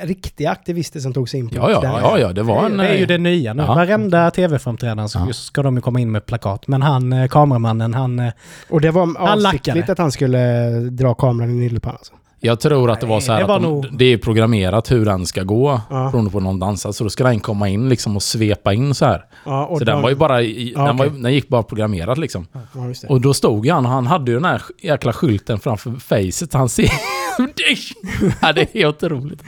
riktiga 0.04 0.52
aktivister 0.52 1.00
som 1.00 1.14
tog 1.14 1.30
sig 1.30 1.40
in 1.40 1.50
på 1.50 1.56
Ja, 1.56 1.72
ja, 1.72 1.82
den? 1.82 1.92
ja, 1.92 2.20
ja, 2.20 2.34
det 2.34 2.44
var 2.44 2.66
en... 2.66 2.78
det 2.78 2.88
är 2.88 2.98
ju 2.98 3.06
det 3.06 3.18
nya 3.18 3.54
nu. 3.54 3.64
Ja. 3.64 3.76
Varenda 3.76 4.32
tv-framträdande 4.32 5.10
så 5.10 5.20
Ja. 5.28 5.34
ska 5.34 5.64
de 5.64 5.76
ju 5.76 5.82
komma 5.82 6.00
in 6.00 6.12
med 6.12 6.26
plakat. 6.26 6.68
Men 6.68 6.82
han, 6.82 7.14
eh, 7.14 7.28
kameramannen, 7.28 7.94
han... 7.94 8.20
eh, 8.20 8.32
Och 8.70 8.82
det 8.82 8.92
var 8.92 9.02
Han 9.06 9.18
avsiktligt 9.46 9.66
lackade. 9.76 9.92
att 9.92 9.98
han 9.98 10.12
skulle 10.12 10.70
dra 10.80 11.14
kameran 11.14 11.50
i 11.50 11.54
nyllepannan 11.54 11.98
alltså. 12.00 12.14
Jag 12.40 12.60
tror 12.60 12.92
att 12.92 13.02
det 13.02 13.08
var 13.08 13.20
så 13.20 13.32
här 13.32 13.40
det 13.40 13.46
var 13.48 13.56
att 13.56 13.62
de, 13.62 13.68
nog- 13.72 13.98
det 13.98 14.06
är 14.06 14.18
programmerat 14.18 14.92
hur 14.92 15.06
den 15.06 15.26
ska 15.26 15.44
gå. 15.44 15.82
Ja. 15.90 16.10
Beroende 16.12 16.32
på 16.32 16.40
någon 16.40 16.60
dansar. 16.60 16.92
Så 16.92 17.04
då 17.04 17.10
ska 17.10 17.24
den 17.24 17.40
komma 17.40 17.70
in 17.70 17.90
liksom 17.90 18.16
och 18.16 18.24
svepa 18.24 18.74
in 18.74 18.96
så 18.96 19.06
här. 19.06 19.26
Ja, 19.46 19.68
så 19.72 19.80
de- 19.80 19.86
den 19.86 20.02
var 20.02 20.10
ju 20.10 20.16
bara... 20.16 20.42
I, 20.42 20.74
Ja, 20.76 20.84
den, 20.86 20.98
var, 20.98 21.06
okej. 21.06 21.18
ju- 21.18 21.24
den 21.24 21.34
gick 21.34 21.48
bara 21.48 21.64
programmerat 21.64 22.18
liksom. 22.18 22.48
Ja, 22.76 22.88
just 22.88 23.02
det. 23.02 23.08
Och 23.08 23.22
då 23.22 23.34
stod 23.34 23.68
han 23.68 23.86
och 23.86 23.92
han 23.92 24.08
hade 24.08 24.32
ju 24.32 24.38
den 24.38 24.46
här 24.46 24.62
jäkla 24.82 25.14
skylten 25.14 25.60
framför 25.60 25.92
facet. 25.92 26.54
Han 26.54 26.70
ser... 26.70 26.92
ja, 28.42 28.54
det 28.54 28.62
är 28.62 28.68
helt 28.80 29.04
otroligt. 29.04 29.44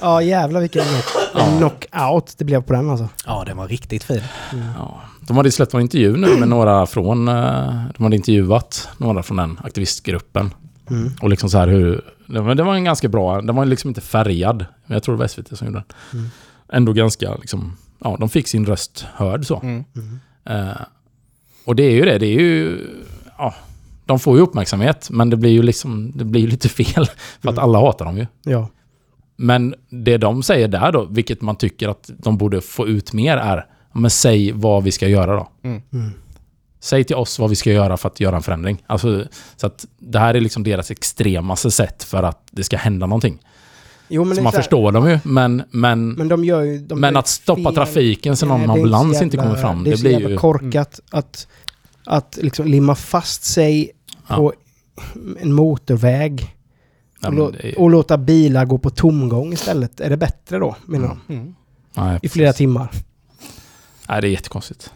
Ja, 0.00 0.22
jävlar 0.22 0.60
vilken 0.60 0.82
knock- 0.82 1.58
knockout 1.58 2.34
det 2.38 2.44
blev 2.44 2.62
på 2.62 2.72
den 2.72 2.90
alltså. 2.90 3.08
Ja, 3.26 3.42
den 3.46 3.56
var 3.56 3.68
riktigt 3.68 4.04
fin. 4.04 4.20
Ja. 4.78 5.00
De 5.20 5.36
hade 5.36 5.50
släppt 5.50 5.74
en 5.74 5.80
intervju 5.80 6.16
nu 6.16 6.36
med 6.36 6.48
några 6.48 6.86
från... 6.86 7.28
eh, 7.28 7.34
De 7.96 8.02
hade 8.04 8.16
intervjuat 8.16 8.88
några 8.98 9.22
från 9.22 9.36
den 9.36 9.60
aktivistgruppen. 9.64 10.54
Mm. 10.90 11.10
Och 11.22 11.30
liksom 11.30 11.50
så 11.50 11.58
här 11.58 11.68
hur... 11.68 12.04
det 12.26 12.40
var- 12.40 12.54
Det 12.54 12.62
var 12.62 12.74
en 12.74 12.84
ganska 12.84 13.08
bra... 13.08 13.40
Den 13.40 13.56
var 13.56 13.64
liksom 13.64 13.88
inte 13.88 14.00
färgad. 14.00 14.66
Men 14.86 14.94
jag 14.94 15.02
tror 15.02 15.14
det 15.14 15.18
var 15.18 15.26
SVT 15.26 15.58
som 15.58 15.66
gjorde 15.66 15.82
den. 16.12 16.18
Mm. 16.20 16.30
Ändå 16.72 16.92
ganska 16.92 17.34
liksom... 17.34 17.76
Ja, 17.98 18.16
de 18.20 18.28
fick 18.28 18.48
sin 18.48 18.66
röst 18.66 19.06
hörd 19.14 19.46
så. 19.46 19.60
Mm. 19.62 19.84
Mm. 19.96 20.18
Eh, 20.68 20.76
och 21.64 21.76
det 21.76 21.82
är 21.82 21.90
ju 21.90 22.02
det. 22.04 22.18
Det 22.18 22.26
är 22.26 22.40
ju... 22.40 22.78
ja, 23.38 23.54
de 24.06 24.18
får 24.18 24.36
ju 24.36 24.42
uppmärksamhet, 24.42 25.08
men 25.10 25.30
det 25.30 25.36
blir 25.36 25.50
ju 25.50 25.62
liksom, 25.62 26.12
det 26.14 26.24
blir 26.24 26.40
ju 26.40 26.46
lite 26.46 26.68
fel. 26.84 27.06
För 27.40 27.48
att 27.48 27.54
Mm. 27.58 27.58
alla 27.64 27.78
hatar 27.80 28.04
dem 28.04 28.18
ju. 28.18 28.26
Ja. 28.42 28.68
Men 29.36 29.74
det 29.90 30.16
de 30.18 30.42
säger 30.42 30.68
där 30.68 30.92
då, 30.92 31.04
vilket 31.04 31.40
man 31.42 31.56
tycker 31.56 31.88
att 31.88 32.10
de 32.18 32.38
borde 32.38 32.60
få 32.60 32.88
ut 32.88 33.12
mer 33.12 33.36
är, 33.36 33.66
men 33.92 34.10
säg 34.10 34.52
vad 34.52 34.82
vi 34.84 34.90
ska 34.92 35.08
göra 35.08 35.36
då. 35.36 35.48
Mm. 35.62 35.82
Säg 36.84 37.04
till 37.04 37.16
oss 37.16 37.38
vad 37.38 37.50
vi 37.50 37.56
ska 37.56 37.72
göra 37.72 37.96
för 37.96 38.08
att 38.08 38.20
göra 38.20 38.36
en 38.36 38.42
förändring. 38.42 38.82
Alltså, 38.86 39.24
så 39.56 39.66
att 39.66 39.86
det 39.98 40.18
här 40.18 40.34
är 40.34 40.40
liksom 40.40 40.62
deras 40.64 40.90
extremaste 40.90 41.70
sätt 41.70 42.02
för 42.04 42.22
att 42.22 42.48
det 42.50 42.64
ska 42.64 42.76
hända 42.76 43.06
någonting. 43.06 43.38
Jo, 44.08 44.34
Så 44.34 44.42
man 44.42 44.52
så 44.52 44.56
förstår 44.58 44.92
dem 44.92 45.08
ju, 45.10 45.18
men, 45.24 45.62
men, 45.70 46.12
Men 46.12 46.28
de 46.28 46.44
ju... 46.44 46.78
De 46.78 47.00
men 47.00 47.16
att 47.16 47.28
stoppa 47.28 47.62
fel. 47.62 47.74
trafiken 47.74 48.36
så 48.36 48.46
någon 48.46 48.70
ambulans 48.70 49.22
inte 49.22 49.36
jävla- 49.36 49.50
kommer 49.50 49.62
fram, 49.62 49.84
Det 49.84 49.90
det 49.90 50.00
blir 50.00 50.28
ju... 50.30 50.36
korkat 50.36 51.00
att, 51.10 51.46
att 52.06 52.38
liksom 52.42 52.66
limma 52.66 52.94
fast 52.94 53.44
sig 53.44 53.90
Ja. 54.28 54.36
på 54.36 54.52
en 55.40 55.52
motorväg 55.52 56.54
Ja, 57.20 57.28
och, 57.42 57.54
är- 57.64 57.78
och 57.80 57.90
låta 57.90 58.18
bilar 58.18 58.64
gå 58.64 58.78
på 58.78 58.90
tomgång 58.90 59.52
istället. 59.52 60.00
Är 60.00 60.10
det 60.10 60.16
bättre 60.16 60.58
då, 60.58 60.76
menar 60.86 61.08
de? 61.26 61.34
Mm. 61.34 61.54
Nej, 61.94 62.18
I 62.22 62.28
flera 62.28 62.52
timmar. 62.52 62.88
Nej, 64.08 64.20
det 64.20 64.28
är 64.28 64.30
jättekonstigt. 64.30 64.90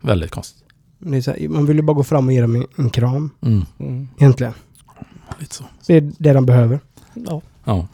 Väldigt 0.00 0.30
konstigt. 0.30 0.61
Det 1.04 1.16
är 1.16 1.20
så 1.20 1.30
här, 1.30 1.48
man 1.48 1.66
vill 1.66 1.76
ju 1.76 1.82
bara 1.82 1.94
gå 1.94 2.04
fram 2.04 2.26
och 2.26 2.32
ge 2.32 2.40
dem 2.40 2.56
en, 2.56 2.66
en 2.76 2.90
kram, 2.90 3.30
Mm, 3.42 3.64
Mm. 3.78 4.08
egentligen. 4.18 4.52
lite 5.38 5.54
så. 5.54 5.64
Det 5.86 5.94
är 5.96 6.10
det 6.18 6.32
de 6.32 6.46
behöver. 6.46 6.80
Ja. 7.14 7.40
Ja. 7.64 7.86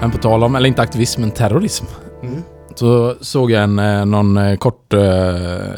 Men 0.00 0.10
på 0.10 0.18
tal 0.18 0.42
om, 0.42 0.54
eller 0.54 0.68
inte 0.68 0.82
aktivism, 0.82 1.20
men 1.20 1.30
terrorism. 1.30 1.84
Mm. 2.22 2.42
Så 2.74 3.14
såg 3.20 3.50
jag 3.50 3.62
en, 3.64 3.78
eh, 3.78 4.04
någon 4.06 4.36
eh, 4.36 4.56
kort, 4.56 4.92
eh, 4.92 5.00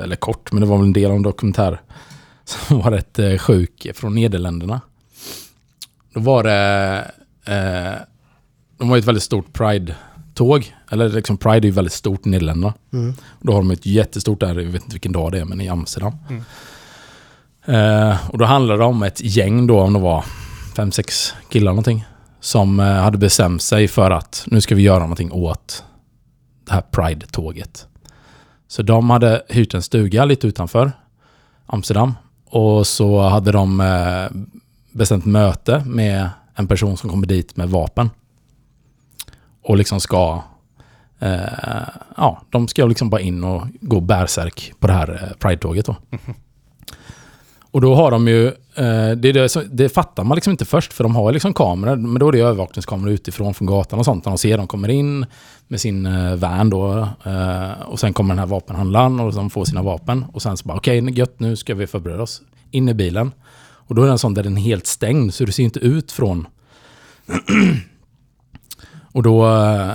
eller 0.03 0.17
kort, 0.17 0.53
men 0.53 0.61
det 0.61 0.67
var 0.67 0.77
väl 0.77 0.87
en 0.87 0.93
del 0.93 1.11
av 1.11 1.17
en 1.17 1.23
dokumentär 1.23 1.81
som 2.45 2.79
var 2.81 2.91
rätt 2.91 3.41
sjuk 3.41 3.87
från 3.95 4.15
Nederländerna. 4.15 4.81
Då 6.15 6.21
var 6.21 6.43
det, 6.45 6.97
eh, 7.47 8.01
de 8.79 8.89
har 8.89 8.97
ju 8.97 9.01
ett 9.01 9.07
väldigt 9.09 9.23
stort 9.23 9.53
Pride-tåg. 10.43 10.75
Eller 10.91 11.09
liksom 11.09 11.37
Pride 11.37 11.57
är 11.57 11.69
ju 11.69 11.71
väldigt 11.71 11.93
stort 11.93 12.27
i 12.27 12.29
Nederländerna. 12.29 12.75
Mm. 12.93 13.15
Då 13.41 13.53
har 13.53 13.59
de 13.59 13.71
ett 13.71 13.87
jättestort 13.87 14.41
där, 14.41 14.49
jag 14.49 14.55
vet 14.55 14.83
inte 14.83 14.95
vilken 14.95 15.13
dag 15.13 15.33
det 15.33 15.39
är, 15.39 15.45
men 15.45 15.61
i 15.61 15.69
Amsterdam. 15.69 16.13
Mm. 16.29 16.43
Eh, 17.65 18.31
och 18.31 18.39
då 18.39 18.45
handlar 18.45 18.79
det 18.79 18.85
om 18.85 19.03
ett 19.03 19.21
gäng 19.21 19.67
då, 19.67 19.81
om 19.81 19.93
det 19.93 19.99
var 19.99 20.25
fem, 20.77 20.93
sex 20.93 21.35
killar 21.49 21.73
någonting. 21.73 22.05
Som 22.41 22.81
eh, 22.81 22.87
hade 22.87 23.19
bestämt 23.19 23.63
sig 23.63 23.89
för 23.89 24.11
att 24.11 24.45
nu 24.47 24.61
ska 24.61 24.75
vi 24.75 24.83
göra 24.83 24.99
någonting 24.99 25.33
åt 25.33 25.85
det 26.67 26.73
här 26.73 26.83
Pride-tåget. 26.91 27.87
Så 28.69 28.83
de 28.83 29.11
hade 29.11 29.43
hyrt 29.49 29.75
en 29.75 29.83
stuga 29.83 30.25
lite 30.25 30.47
utanför 30.47 30.93
Amsterdam. 31.67 32.15
Och 32.47 32.87
så 32.87 33.21
hade 33.21 33.53
de 33.53 33.81
eh, 33.81 34.41
bestämt 34.93 35.25
möte 35.25 35.83
med 35.87 36.29
en 36.55 36.67
person 36.67 36.97
som 36.97 37.11
kommer 37.11 37.27
dit 37.27 37.57
med 37.57 37.69
vapen. 37.69 38.11
Och 39.63 39.77
liksom 39.77 40.01
ska... 40.01 40.43
Eh, 41.19 41.89
ja, 42.17 42.43
de 42.51 42.69
ska 42.69 42.87
liksom 42.87 43.11
bara 43.11 43.21
in 43.21 43.45
och 43.45 43.63
gå 43.81 44.01
bärsärk 44.01 44.73
på 44.79 44.87
det 44.87 44.93
här 44.93 45.23
eh, 45.23 45.37
Pride-tåget 45.39 45.87
då. 45.87 45.97
Och 47.73 47.81
då 47.81 47.95
har 47.95 48.11
de 48.11 48.29
ju, 48.29 48.47
eh, 48.47 49.11
det, 49.17 49.33
det, 49.33 49.57
det 49.71 49.89
fattar 49.89 50.25
man 50.25 50.35
liksom 50.35 50.51
inte 50.51 50.65
först 50.65 50.93
för 50.93 51.05
de 51.05 51.17
har 51.17 51.33
liksom 51.33 51.55
kameror, 51.55 51.97
men 51.97 52.21
då 52.21 52.29
är 52.29 52.33
det 52.33 52.41
övervakningskameror 52.41 53.13
utifrån 53.13 53.55
från 53.55 53.67
gatan 53.67 53.99
och 53.99 54.05
sånt. 54.05 54.25
När 54.25 54.31
de 54.31 54.39
ser 54.39 54.59
de 54.59 54.67
kommer 54.67 54.89
in 54.89 55.27
med 55.69 55.81
sin 55.81 56.07
eh, 56.07 56.35
van 56.35 56.71
då 56.71 57.09
och 57.85 58.01
sen 58.01 58.13
kommer 58.13 58.35
den 58.35 58.39
här 58.39 58.47
vapenhandlaren 58.47 59.21
och 59.21 59.35
de 59.35 59.51
får 59.51 59.65
sina 59.65 59.83
vapen 59.83 60.25
och 60.33 60.43
sen 60.43 60.57
så 60.57 60.69
bara 60.69 60.77
okej, 60.77 61.19
gött 61.19 61.41
nu 61.41 61.57
ska 61.57 61.75
vi 61.75 61.87
förbereda 61.87 62.23
oss. 62.23 62.43
In 62.71 62.89
i 62.89 62.95
bilen. 62.95 63.33
Och 63.63 63.95
då 63.95 64.03
är 64.03 64.07
den 64.07 64.19
sån 64.19 64.35
där 64.35 64.43
den 64.43 64.59
är 64.59 64.63
helt 64.63 64.87
stängd 64.87 65.35
så 65.35 65.45
du 65.45 65.53
ser 65.53 65.63
inte 65.63 65.81
ut 65.81 66.13
från... 66.13 66.47
och 69.13 69.23
då... 69.23 69.47
Eh, 69.47 69.91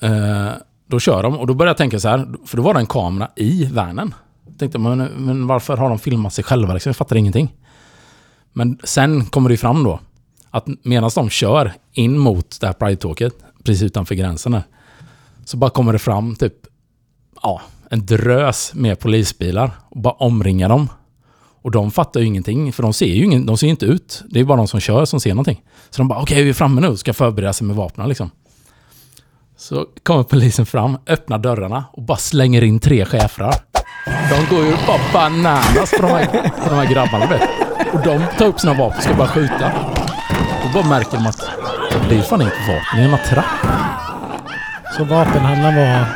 eh, 0.00 0.52
då 0.92 1.00
kör 1.00 1.22
de 1.22 1.38
och 1.38 1.46
då 1.46 1.54
börjar 1.54 1.70
jag 1.70 1.76
tänka 1.76 2.00
så 2.00 2.08
här, 2.08 2.26
för 2.46 2.56
då 2.56 2.62
var 2.62 2.74
det 2.74 2.80
en 2.80 2.86
kamera 2.86 3.28
i 3.36 3.64
vanen. 3.64 4.14
Jag 4.46 4.58
tänkte, 4.58 4.78
men, 4.78 4.98
men 4.98 5.46
varför 5.46 5.76
har 5.76 5.88
de 5.88 5.98
filmat 5.98 6.32
sig 6.32 6.44
själva? 6.44 6.74
Liksom, 6.74 6.90
jag 6.90 6.96
fattar 6.96 7.16
ingenting. 7.16 7.54
Men 8.52 8.78
sen 8.84 9.24
kommer 9.24 9.48
det 9.48 9.52
ju 9.52 9.58
fram 9.58 9.84
då, 9.84 10.00
att 10.50 10.66
medan 10.82 11.10
de 11.14 11.30
kör 11.30 11.72
in 11.92 12.18
mot 12.18 12.60
det 12.60 12.66
här 12.66 12.74
Pride-tåget, 12.74 13.34
precis 13.64 13.82
utanför 13.82 14.14
gränsen 14.14 14.52
där, 14.52 14.62
så 15.44 15.56
bara 15.56 15.70
kommer 15.70 15.92
det 15.92 15.98
fram 15.98 16.36
typ, 16.36 16.54
ja, 17.42 17.60
en 17.90 18.06
drös 18.06 18.74
med 18.74 18.98
polisbilar 18.98 19.70
och 19.88 20.00
bara 20.00 20.14
omringar 20.14 20.68
dem. 20.68 20.88
Och 21.62 21.70
de 21.70 21.90
fattar 21.90 22.20
ju 22.20 22.26
ingenting, 22.26 22.72
för 22.72 22.82
de 22.82 22.92
ser 22.92 23.14
ju 23.14 23.24
ingen, 23.24 23.46
de 23.46 23.58
ser 23.58 23.66
inte 23.66 23.86
ut. 23.86 24.22
Det 24.28 24.40
är 24.40 24.44
bara 24.44 24.56
de 24.56 24.68
som 24.68 24.80
kör 24.80 25.04
som 25.04 25.20
ser 25.20 25.30
någonting. 25.30 25.62
Så 25.90 25.98
de 25.98 26.08
bara, 26.08 26.22
okej, 26.22 26.42
vi 26.44 26.50
är 26.50 26.54
framme 26.54 26.80
nu 26.80 26.88
och 26.88 26.98
ska 26.98 27.12
förbereda 27.12 27.52
sig 27.52 27.66
med 27.66 27.76
vapnen 27.76 28.08
liksom. 28.08 28.30
Så 29.62 29.86
kommer 30.02 30.22
polisen 30.22 30.66
fram, 30.66 30.98
öppnar 31.06 31.38
dörrarna 31.38 31.84
och 31.92 32.02
bara 32.02 32.18
slänger 32.18 32.62
in 32.64 32.80
tre 32.80 33.04
schäfrar. 33.04 33.54
De 34.06 34.54
går 34.56 34.64
ju 34.64 34.72
bara 34.86 34.98
bananas 35.12 35.90
på 35.96 36.02
de 36.02 36.08
här, 36.08 36.50
de 36.68 36.74
här 36.74 36.86
grabbarna 36.92 37.26
vet. 37.26 37.42
Och 37.92 38.00
de 38.04 38.20
tar 38.38 38.46
upp 38.46 38.60
sina 38.60 38.74
vapen 38.74 38.96
och 38.98 39.02
ska 39.02 39.14
bara 39.14 39.28
skjuta. 39.28 39.72
Då 40.62 40.68
bara 40.74 40.88
märker 40.88 41.16
de 41.16 41.26
att 41.26 41.40
det 42.08 42.16
är 42.18 42.22
fan 42.22 42.42
inte 42.42 42.54
vapen, 42.68 42.96
det 42.96 43.02
är 43.02 43.08
en 43.08 43.14
attrapp. 43.14 43.44
Så 44.96 45.04
vapenhandlaren 45.04 45.76
var... 45.76 46.06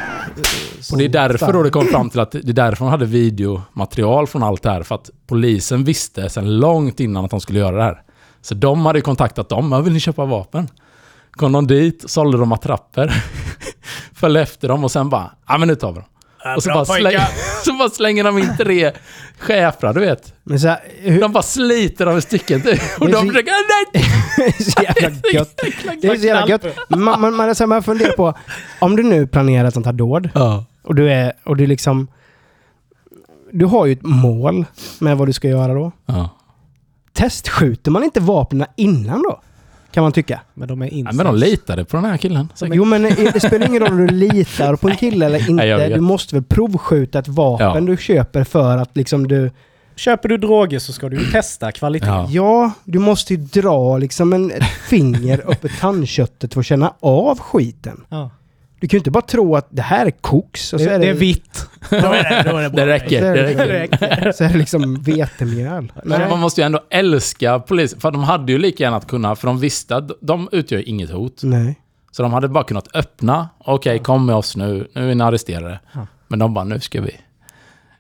Och 0.93 0.99
det 0.99 1.05
är 1.05 1.09
därför 1.09 1.53
då 1.53 1.63
det 1.63 1.71
kom 1.71 1.87
fram 1.87 2.11
till 2.11 2.21
att 2.21 2.31
det 2.33 2.49
är 2.49 2.53
därför 2.53 2.85
de 2.85 2.91
hade 2.91 3.07
videomaterial 3.07 4.27
från 4.27 4.43
allt 4.43 4.63
det 4.63 4.71
här. 4.71 4.83
För 4.83 4.95
att 4.95 5.11
polisen 5.27 5.85
visste 5.85 6.29
sedan 6.31 6.57
långt 6.59 7.01
innan 7.01 7.25
att 7.25 7.31
de 7.31 7.41
skulle 7.41 7.59
göra 7.59 7.77
det 7.77 7.83
här. 7.83 8.03
Så 8.43 8.55
de 8.55 8.87
hade 8.87 9.01
kontaktat 9.01 9.49
dem. 9.49 9.73
"Ja, 9.73 9.81
Vill 9.81 9.93
ni 9.93 10.01
köpa 10.01 10.25
vapen? 10.25 10.69
Kom 11.37 11.53
de 11.53 11.67
dit, 11.67 12.11
sålde 12.11 12.39
de 12.39 12.53
attrapper. 12.53 13.23
Följde 14.15 14.41
efter 14.41 14.69
dem 14.69 14.85
och 14.85 14.91
sen 14.91 15.09
bara, 15.09 15.31
ja 15.49 15.59
men 15.59 15.69
nu 15.69 15.75
tar 15.75 15.93
vi 15.93 15.95
dem. 15.95 16.05
Och 16.57 16.63
så 16.63 16.71
bara, 16.73 16.85
släng, 16.85 17.19
så 17.65 17.73
bara 17.73 17.91
slänger 17.91 18.25
de 18.25 18.39
in 18.39 18.57
tre 18.59 18.93
schäfrar, 19.39 19.95
du 19.95 20.01
vet. 20.01 20.35
Men 20.45 20.61
så 20.61 20.69
här, 20.69 20.79
hur, 21.01 21.21
De 21.21 21.33
bara 21.33 21.43
sliter 21.43 22.07
av 22.07 22.21
stycken. 22.21 22.63
typ. 22.63 22.81
Och 23.01 23.11
de 23.11 23.27
försöker, 23.29 23.53
nej! 23.53 24.05
det 24.37 24.45
är 24.47 24.63
så 24.63 24.83
jävla 24.83 25.31
gött. 25.33 25.61
Det 26.01 26.09
är 26.09 26.17
så 26.17 26.27
jävla 26.27 26.49
gött. 26.49 26.65
Man, 26.89 27.21
man, 27.21 27.35
man, 27.37 27.55
man 27.69 27.83
funderar 27.83 28.13
på, 28.13 28.35
om 28.79 28.97
du 28.97 29.03
nu 29.03 29.27
planerar 29.27 29.69
ett 29.69 29.75
sånt 29.75 29.87
här 29.87 29.93
dåd 29.93 30.31
Ja. 30.35 30.65
och 30.83 30.95
du 30.95 31.13
är, 31.13 31.33
och 31.45 31.57
du 31.57 31.67
liksom... 31.67 32.09
Du 33.53 33.65
har 33.65 33.87
ju 33.87 33.93
ett 33.93 34.03
mål 34.03 34.65
med 34.99 35.17
vad 35.17 35.29
du 35.29 35.33
ska 35.33 35.49
göra 35.49 35.75
då. 35.75 35.93
Ja. 36.07 36.31
Testskjuter 37.13 37.91
man 37.91 38.05
inte 38.05 38.21
vapnen 38.21 38.67
innan 38.77 39.23
då? 39.23 39.41
Kan 39.97 40.03
man 40.03 40.13
tycka. 40.13 40.41
Men 40.55 40.69
de 40.69 40.83
är 40.83 40.87
Nej, 40.87 40.95
insats. 40.95 41.17
men 41.17 41.27
de 41.27 41.37
litade 41.37 41.85
på 41.85 41.97
den 41.97 42.05
här 42.07 42.17
killen. 42.17 42.49
säkert. 42.55 42.77
Jo 42.77 42.85
men 42.85 43.05
eh, 43.07 43.15
det 43.33 43.41
spelar 43.41 43.67
ingen 43.69 43.83
roll 43.83 43.91
om 43.93 44.07
du 44.07 44.13
litar 44.15 44.77
på 44.77 44.89
en 44.89 44.97
kille 44.97 45.27
eller 45.27 45.51
Nej, 45.53 45.69
jag 45.69 45.79
inte. 45.79 45.89
vet. 45.89 45.95
Du 45.97 46.01
måste 46.01 46.35
väl 46.35 46.45
provskjuta 46.45 47.19
ett 47.19 47.29
vapen 47.29 47.67
Ja. 47.67 47.81
du 47.81 47.97
köper 47.97 48.45
för 48.45 48.79
att 48.79 48.97
liksom 48.97 49.29
du... 49.29 49.51
Köper 49.97 50.29
du 50.29 50.37
droger 50.39 50.79
så 50.79 50.93
ska 50.93 51.09
du 51.09 51.17
ju 51.17 51.25
testa 51.33 51.73
kvaliteten. 51.73 52.15
Ja. 52.15 52.27
Ja, 52.31 52.71
du 52.85 52.99
måste 52.99 53.35
ju 53.35 53.41
dra 53.41 53.99
liksom 53.99 54.33
en, 54.33 54.51
ett 54.51 54.65
finger 54.89 55.51
upp 55.51 55.65
i 55.65 55.69
tandköttet 55.81 56.55
för 56.55 56.61
att 56.61 56.67
känna 56.67 56.93
av 57.01 57.39
skiten. 57.39 58.01
Ja. 58.09 58.31
Du 58.81 58.89
kan 58.89 58.97
ju 58.97 58.99
inte 58.99 59.11
bara 59.11 59.23
tro 59.23 59.57
att 59.57 59.69
det 59.71 59.83
här 59.83 60.07
är 60.07 60.11
koks 60.11 60.73
och 60.73 60.81
så 60.81 60.87
Det, 60.87 60.95
är 60.95 60.99
det 60.99 61.05
det, 61.05 61.11
är 61.11 61.15
vitt. 61.15 61.67
Då 61.91 61.97
är 61.97 62.43
det, 62.45 62.51
då 62.51 62.57
är 62.57 62.63
det 62.63 62.71
bra. 62.71 62.85
Det 62.85 62.93
räcker. 62.93 63.21
så 63.21 63.27
är 63.27 63.35
Det 63.67 63.79
räcker. 63.81 64.33
så 64.33 64.45
är 64.45 64.49
det 64.49 64.59
liksom 64.59 65.03
vetemjöl. 65.03 65.93
Men 66.05 66.31
man 66.31 66.41
måste 66.41 66.61
ju 66.61 66.65
ändå 66.65 66.81
älska 66.91 67.59
polisen. 67.59 68.01
För 68.01 68.11
de 68.11 68.23
hade 68.25 68.53
ju 68.53 68.59
lika 68.59 68.85
gärna 68.85 68.97
att 68.97 69.07
kunna, 69.07 69.37
för 69.37 69.47
de 69.47 69.59
visste 69.61 69.97
att 69.97 70.11
de 70.21 70.49
utgör 70.53 70.89
inget 70.89 71.11
hot. 71.11 71.41
Nej. 71.43 71.81
Så 72.11 72.23
de 72.23 72.33
hade 72.33 72.49
bara 72.49 72.65
kunnat 72.65 72.97
öppna. 72.97 73.49
Okej, 73.59 73.99
kom 73.99 74.27
med 74.27 74.37
oss 74.37 74.57
nu. 74.57 74.89
Nu 74.95 75.11
är 75.11 75.15
ni 75.15 75.25
arresterade. 75.25 75.81
Ja. 75.93 76.07
Men 76.29 76.39
de 76.39 76.55
bara, 76.55 76.65
nu 76.65 76.81
ska 76.81 77.01
vi. 77.01 77.11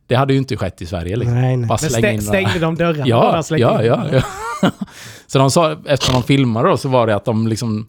Det 0.06 0.14
hade 0.14 0.32
ju 0.32 0.38
inte 0.38 0.56
skett 0.56 0.82
i 0.82 0.86
Sverige 0.86 1.16
liksom. 1.16 1.40
Nej, 1.40 1.56
nej. 1.56 1.68
Bara 1.68 1.78
slänga 1.78 1.98
stä, 2.00 2.12
in 2.12 2.22
stängde 2.22 2.58
de 2.58 2.74
dörrarna? 2.74 3.06
Ja, 3.06 3.42
ja, 3.50 3.82
ja, 3.82 4.04
ja. 4.12 4.22
Så 5.26 5.38
de 5.38 5.50
sa, 5.50 5.76
efter 5.86 6.12
de 6.12 6.22
filmade 6.22 6.68
då, 6.68 6.76
så 6.76 6.88
var 6.88 7.06
det 7.06 7.16
att 7.16 7.24
de 7.24 7.46
liksom... 7.46 7.86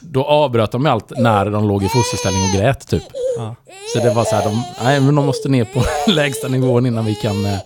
Då 0.00 0.24
avbröt 0.24 0.72
de 0.72 0.86
allt 0.86 1.12
när 1.18 1.50
de 1.50 1.68
låg 1.68 1.82
i 1.84 1.88
fosterställning 1.88 2.42
och 2.42 2.60
grät 2.60 2.88
typ. 2.88 3.02
Ja. 3.38 3.54
Så 3.94 3.98
det 4.02 4.14
var 4.14 4.24
så 4.24 4.36
här, 4.36 4.44
de, 4.44 4.62
nej 4.84 5.00
men 5.00 5.14
de 5.14 5.26
måste 5.26 5.48
ner 5.48 5.64
på 5.64 5.82
lägsta 6.10 6.48
nivån 6.48 6.86
innan 6.86 7.04
vi 7.04 7.14
kan... 7.14 7.44
eh, 7.46 7.58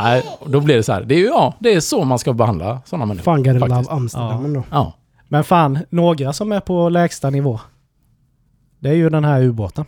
Nej, 0.00 0.22
då 0.46 0.60
blir 0.60 0.76
det 0.76 0.82
så 0.82 0.92
här. 0.92 1.02
Det 1.02 1.14
är 1.14 1.18
ju, 1.18 1.24
ja, 1.26 1.54
det 1.58 1.74
är 1.74 1.80
så 1.80 2.04
man 2.04 2.18
ska 2.18 2.32
behandla 2.32 2.80
sådana 2.86 3.06
människor. 3.06 3.24
Fan, 3.24 3.42
love 3.42 3.60
faktiskt. 3.60 3.90
Amsterdam 3.90 4.28
Ja. 4.40 4.44
ändå. 4.44 4.62
Ja. 4.70 4.92
Men 5.28 5.44
fan, 5.44 5.78
några 5.90 6.32
som 6.32 6.52
är 6.52 6.60
på 6.60 6.88
lägsta 6.88 7.30
nivå. 7.30 7.60
Det 8.80 8.88
är 8.88 8.92
ju 8.94 9.10
den 9.10 9.24
här 9.24 9.42
ubåten. 9.42 9.84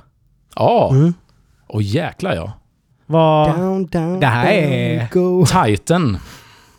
Ja, 0.57 0.91
Mm. 0.93 1.15
och 1.67 1.83
jäklar 1.83 2.35
ja. 2.35 2.53
Vad... 3.07 3.57
Down, 3.59 3.87
down, 3.87 4.21
Det 4.21 4.27
här 4.27 4.53
är- 4.53 5.09
Go. 5.13 5.47
Titan. 5.47 6.19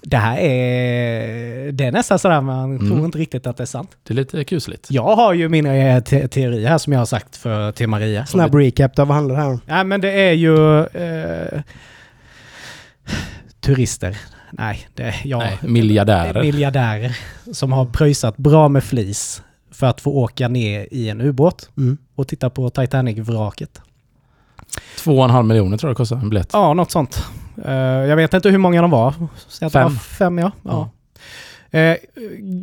Det 0.03 0.17
här 0.17 0.37
är... 0.37 1.71
Det 1.71 1.85
är 1.85 1.91
nästan 1.91 2.19
sådär 2.19 2.41
man 2.41 2.75
Mm. 2.75 2.89
tror 2.89 3.05
inte 3.05 3.17
riktigt 3.17 3.47
att 3.47 3.57
det 3.57 3.63
är 3.63 3.65
sant. 3.65 3.97
Det 4.03 4.13
är 4.13 4.15
lite 4.15 4.43
kusligt. 4.43 4.87
Jag 4.89 5.15
har 5.15 5.33
ju 5.33 5.49
mina 5.49 5.75
eh, 5.75 6.03
te 6.03 6.27
teorier 6.27 6.69
här 6.69 6.77
som 6.77 6.93
jag 6.93 6.99
har 6.99 7.05
sagt 7.05 7.35
för, 7.37 7.71
till 7.71 7.87
Maria. 7.87 8.25
Snabb 8.25 8.55
recap 8.55 8.95
då, 8.95 9.05
vad 9.05 9.15
handlar 9.15 9.35
det 9.35 9.41
här 9.41 9.49
om? 9.49 9.61
Ja, 9.65 9.83
men 9.83 10.01
det 10.01 10.11
är 10.11 10.31
ju... 10.33 10.79
Eh, 10.85 11.61
turister. 13.59 14.17
Nej, 14.51 14.87
det, 14.95 15.15
ja, 15.23 15.37
Nej, 15.37 15.57
det 15.61 15.67
är 15.67 15.71
miljardärer. 15.71 16.41
miljardärer 16.41 17.17
som 17.53 17.71
har 17.71 17.85
pröjsat 17.85 18.37
bra 18.37 18.67
med 18.69 18.83
flis 18.83 19.41
för 19.71 19.87
att 19.87 20.01
få 20.01 20.11
åka 20.11 20.47
ner 20.47 20.87
i 20.91 21.09
en 21.09 21.21
ubåt 21.21 21.69
Mm. 21.77 21.97
och 22.15 22.27
titta 22.27 22.49
på 22.49 22.69
Titanic-vraket. 22.69 23.81
Två 24.97 25.17
och 25.17 25.23
en 25.25 25.29
halv 25.29 25.45
miljoner 25.45 25.77
tror 25.77 25.89
jag 25.89 25.95
det 25.95 25.97
kostar 25.97 26.15
en 26.15 26.29
biljett. 26.29 26.49
Ja, 26.53 26.73
något 26.73 26.91
sånt. 26.91 27.23
Eh, 27.65 27.73
jag 28.09 28.15
vet 28.15 28.33
inte 28.33 28.49
hur 28.49 28.57
många 28.57 28.81
de 28.81 28.91
var. 28.91 29.13
Det 29.59 29.69
Fem. 29.69 29.83
var 29.83 29.89
fem, 29.89 30.37
ja. 30.37 30.51
ja. 30.63 30.89
Eh, 31.73 31.97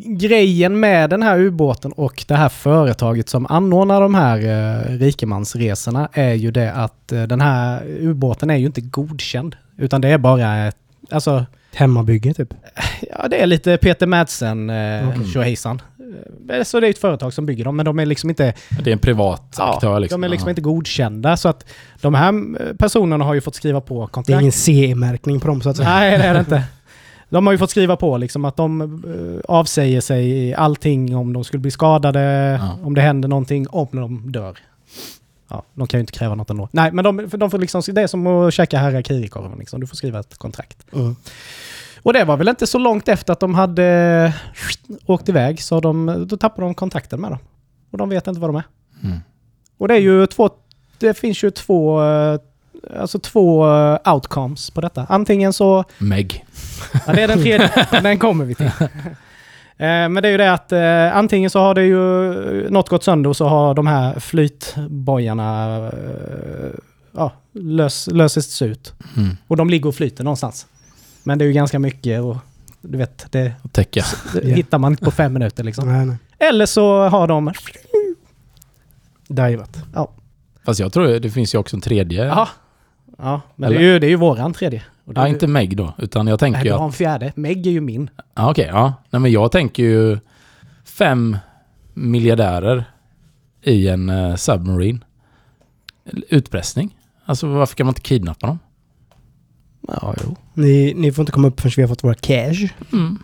grejen 0.07 0.81
med 0.81 1.11
den 1.11 1.23
här 1.23 1.39
ubåten 1.41 1.93
och 1.93 2.25
det 2.29 2.35
här 2.35 2.49
företaget 2.49 3.29
som 3.29 3.47
anordnar 3.47 4.01
de 4.01 4.15
här 4.15 4.39
eh, 4.39 4.99
rikemansresorna 4.99 6.09
är 6.13 6.33
ju 6.35 6.51
det 6.51 6.73
att 6.73 7.13
eh, 7.13 7.23
den 7.23 7.41
här 7.41 7.83
ubåten 7.87 8.51
är 8.51 8.57
ju 8.57 8.67
inte 8.67 8.81
godkänd. 8.81 9.57
Utan 9.77 10.01
det 10.01 10.09
är 10.09 10.19
bara 10.19 10.67
ett, 10.67 10.77
alltså, 11.11 11.47
Hemmabygge 11.75 12.35
typ. 12.35 12.55
ja 13.17 13.29
det 13.29 13.43
är 13.43 13.47
lite 13.47 13.77
Peter 13.77 14.07
Madsen, 14.07 14.71
eh, 14.71 15.09
Okej. 15.09 15.57
Eh, 16.51 16.63
Så 16.63 16.81
det 16.81 16.87
är 16.87 16.91
ett 16.91 16.99
företag 16.99 17.33
som 17.33 17.47
bygger 17.47 17.65
dem, 17.65 17.77
men 17.77 17.85
de 17.87 17.99
är 17.99 18.07
liksom 18.07 18.31
inte 18.31 18.55
Det 18.85 18.91
är 18.91 18.93
en 18.93 18.99
privat 18.99 19.55
Ja, 19.59 19.75
aktör 19.75 20.01
liksom. 20.01 20.21
de 20.21 20.25
är 20.27 20.29
liksom 20.31 20.47
Ja. 20.47 20.51
inte 20.51 20.63
godkända. 20.63 21.37
Så 21.37 21.49
att 21.49 21.65
de 22.01 22.15
här 22.15 22.33
eh, 22.69 22.75
personerna 22.77 23.25
har 23.25 23.35
ju 23.35 23.41
fått 23.41 23.55
skriva 23.55 23.81
på 23.81 23.95
Det 24.01 24.03
är 24.05 24.07
kontrakt. 24.07 24.41
ingen 24.41 24.53
CE-märkning 24.53 25.41
på 25.41 25.47
dem 25.49 25.61
så 25.63 25.69
att 25.71 25.77
säga. 25.77 25.89
Nej, 25.89 26.19
det 26.19 26.25
är 26.25 26.35
det 26.35 26.41
inte. 26.41 26.63
De 27.31 27.47
har 27.47 27.53
ju 27.53 27.59
fått 27.59 27.71
skriva 27.71 27.97
på 27.97 28.17
liksom 28.17 28.45
att 28.45 28.57
de 28.57 28.81
eh, 28.83 29.41
avsäger 29.55 30.01
sig 30.01 30.55
allting 30.55 31.17
om 31.17 31.33
de 31.33 31.45
skulle 31.45 31.61
bli 31.61 31.71
skadade, 31.71 32.21
Ja. 32.61 32.79
om 32.83 32.95
det 32.95 33.01
händer 33.01 33.29
någonting, 33.29 33.67
om 33.71 33.89
de 33.93 34.33
dör. 34.33 34.59
Ja, 35.51 35.63
de 35.75 35.87
kan 35.87 35.99
ju 35.99 36.01
inte 36.01 36.13
kräva 36.13 36.35
något 36.35 36.51
ändå. 36.51 36.69
Nej, 36.73 36.93
men 36.93 37.05
de, 37.05 37.29
de 37.33 37.51
får 37.51 37.59
liksom, 37.59 37.83
det 37.93 38.03
är 38.03 38.07
som 38.07 38.27
att 38.27 38.55
käka 38.55 38.79
harakiri-korven 38.79 39.59
liksom. 39.59 39.81
Du 39.81 39.87
får 39.87 39.97
skriva 39.97 40.21
ett 40.21 40.39
kontrakt. 40.39 40.79
Mm. 40.93 41.17
Och 42.03 42.13
det 42.13 42.25
var 42.25 42.37
väl 42.37 42.49
inte 42.49 42.67
så 42.67 42.79
långt 42.79 43.09
efter 43.09 43.33
att 43.33 43.41
de 43.41 43.55
hade 43.55 44.33
åkt 45.07 45.29
iväg, 45.29 45.63
så 45.63 45.81
de, 45.81 46.25
då 46.29 46.37
tappade 46.37 46.67
de 46.67 46.75
kontakten 46.75 47.21
med 47.21 47.31
dem. 47.31 47.39
Och 47.91 47.99
de 47.99 48.09
vet 48.09 48.27
inte 48.27 48.41
vad 48.41 48.51
de 48.51 48.57
är. 48.57 48.65
Mm. 49.05 49.19
Och 49.79 49.89
det 49.89 49.95
är 49.95 49.99
ju 50.01 50.27
två, 50.27 50.51
det 50.99 51.15
finns 51.19 51.45
ju 51.45 51.51
två, 51.51 52.03
eh, 52.05 52.41
alltså 53.01 53.19
två 53.19 53.71
eh, 53.77 54.15
outcomes 54.15 54.71
på 54.71 54.81
detta. 54.81 55.07
Antingen 55.09 55.53
så 55.53 55.85
Meg. 55.99 56.45
Ja, 57.07 57.13
det 57.13 57.23
är 57.23 57.29
den 57.29 57.43
tredje. 57.43 57.87
den 58.03 58.19
kommer 58.19 58.45
vi 58.45 58.55
till. 58.55 58.71
Eh, 59.81 60.09
Men 60.09 60.15
det 60.15 60.29
är 60.29 60.33
ju 60.33 60.37
det 60.39 60.53
att 60.53 60.73
eh, 60.73 61.17
antingen 61.17 61.51
så 61.51 61.61
har 61.61 61.75
det 61.75 61.83
ju 61.85 62.33
eh, 62.65 62.71
något 62.71 62.89
gått 62.89 63.05
sönder 63.05 63.31
och 63.31 63.37
så 63.37 63.49
har 63.49 63.75
de 63.75 63.87
här 63.87 64.21
flytbojarna 64.21 65.77
eh, 65.87 66.71
ja, 67.13 67.33
lös, 67.53 68.09
löses 68.13 68.63
ut. 68.63 68.95
Mm. 69.17 69.37
Och 69.47 69.57
de 69.57 69.71
ligger 69.71 69.89
och 69.89 69.95
flyter 69.95 70.25
någonstans. 70.25 70.67
Men 71.23 71.39
det 71.39 71.45
är 71.45 71.47
ju 71.47 71.53
ganska 71.53 71.79
mycket 71.79 72.23
och 72.23 72.37
du 72.81 72.99
vet, 72.99 73.33
det, 73.33 73.53
Att 73.63 73.73
täcka. 73.73 74.05
det 74.33 74.49
Ja. 74.49 74.55
hittar 74.57 74.79
man 74.79 74.93
inte 74.93 75.05
på 75.05 75.11
fem 75.11 75.33
minuter 75.33 75.65
liksom. 75.65 75.93
Nej, 75.93 76.07
nej. 76.07 76.17
Eller 76.39 76.67
så 76.67 77.09
har 77.09 77.27
de... 77.29 77.53
Divat. 79.29 79.79
Fast 80.65 80.81
jag 80.81 80.93
tror 80.93 81.07
det 81.19 81.31
finns 81.31 81.55
ju 81.55 81.59
också 81.59 81.77
en 81.77 81.81
tredje. 81.81 82.25
Ja, 82.27 82.49
ja 83.19 83.41
men 83.57 83.71
det 83.71 83.77
är, 83.79 83.81
ju, 83.81 83.99
det 83.99 84.07
är 84.07 84.11
ju 84.11 84.17
våran 84.17 84.53
tredje. 84.53 84.83
Och 85.05 85.15
det 85.15 85.21
är 85.21 85.23
Ja, 85.25 85.29
ju- 85.29 85.35
inte 85.35 85.47
Meg 85.47 85.77
då. 85.77 85.93
Utan 85.99 86.27
jag 86.27 86.33
Nej, 86.33 86.39
tänker 86.39 86.61
du 86.61 86.67
ju 86.67 86.73
har 86.77 86.85
en 86.87 86.93
fjärde. 86.93 87.33
Meg 87.37 87.67
är 87.67 87.71
ju 87.71 87.81
min. 87.81 88.11
Ja, 88.35 88.51
okej. 88.51 88.69
ja. 88.73 88.93
Nej, 89.11 89.21
men 89.21 89.31
jag 89.33 89.53
tänker 89.53 89.83
ju 89.83 90.19
fem 90.85 91.37
miljardärer 91.95 92.85
i 93.63 93.89
en 93.89 94.11
uh, 94.11 94.37
submarine. 94.37 95.05
Utpressning. 96.29 96.97
Alltså 97.25 97.47
varför 97.47 97.77
kan 97.77 97.87
man 97.87 97.91
inte 97.91 98.01
kidnappa 98.01 98.47
dem? 98.47 98.59
Ja, 99.89 100.15
jo. 100.25 100.37
Ni, 100.55 100.95
ni 100.97 101.13
får 101.13 101.23
inte 101.23 101.33
komma 101.33 101.49
upp 101.49 101.61
förrän 101.61 101.73
vi 101.77 101.83
har 101.83 101.89
fått 101.89 102.05
våra 102.05 102.15
cash. 102.15 102.69
Mm. 102.93 103.19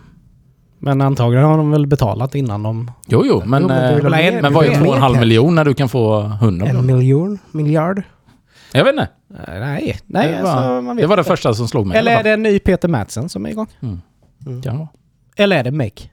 Men 0.78 1.00
antagligen 1.00 1.44
har 1.44 1.56
de 1.56 1.70
väl 1.70 1.86
betalat 1.86 2.34
innan 2.34 2.62
de... 2.62 2.90
Jo, 3.06 3.22
jo, 3.26 3.42
men, 3.46 3.62
Jo, 3.62 3.68
men 3.68 3.94
eh, 3.94 4.10
men- 4.10 4.42
men 4.42 4.52
vad 4.52 4.66
är 4.66 4.74
två 4.80 4.84
och 4.88 4.96
en 4.96 5.02
halv 5.02 5.18
miljon 5.18 5.54
när 5.54 5.64
du 5.64 5.74
kan 5.74 5.88
få 5.88 6.20
hundra? 6.20 6.66
En 6.66 6.86
miljon? 6.86 7.38
Miljard? 7.52 8.02
Jag 8.72 8.84
vet 8.84 8.92
inte. 8.92 9.08
Nej, 9.28 9.60
nej, 9.60 9.98
nej 10.06 10.32
det, 10.32 10.42
var, 10.42 10.50
alltså, 10.50 10.82
man 10.82 10.96
vet 10.96 11.02
det 11.02 11.06
var 11.06 11.16
det 11.16 11.24
första 11.24 11.54
som 11.54 11.68
slog 11.68 11.86
mig. 11.86 11.98
Eller 11.98 12.18
är 12.18 12.22
det 12.22 12.30
en 12.30 12.42
ny 12.42 12.58
Peter 12.58 12.88
Madsen 12.88 13.28
som 13.28 13.46
är 13.46 13.50
igång? 13.50 13.66
fall. 13.80 13.98
Mm. 14.46 14.62
Kan 14.62 14.78
vara. 14.78 14.88
Eller 15.36 15.56
är 15.58 15.64
det 15.64 15.70
Meg? 15.70 16.10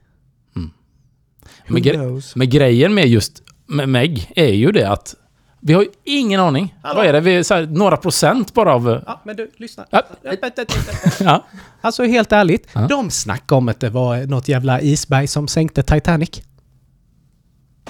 Who 0.54 1.72
Men, 1.74 1.82
gre- 1.82 2.32
men 2.38 2.50
grejen 2.50 2.94
med 2.94 3.06
just 3.08 3.42
med 3.66 3.88
Meg 3.88 4.32
är 4.36 4.52
ju 4.52 4.72
det 4.72 4.90
att 4.90 5.14
vi 5.64 5.72
har 5.72 5.82
ju 5.82 5.88
ingen 6.04 6.40
aning. 6.40 6.74
Hallå? 6.82 6.96
Vad 6.98 7.06
är 7.06 7.12
det? 7.12 7.20
Vi 7.20 7.36
är 7.36 7.42
så 7.42 7.54
här, 7.54 7.66
några 7.66 7.96
procent 7.96 8.54
bara 8.54 8.74
av... 8.74 9.02
Ja, 9.06 9.20
men 9.24 9.36
du, 9.36 9.50
lyssna. 9.56 9.86
Ja. 9.90 10.02
Ja. 11.20 11.44
Alltså 11.80 12.04
helt 12.04 12.32
ärligt, 12.32 12.68
Ja. 12.72 12.86
de 12.86 13.10
snackade 13.10 13.58
om 13.58 13.68
att 13.68 13.80
det 13.80 13.90
var 13.90 14.26
något 14.26 14.48
jävla 14.48 14.80
isberg 14.80 15.26
som 15.26 15.48
sänkte 15.48 15.82
Titanic. 15.82 16.42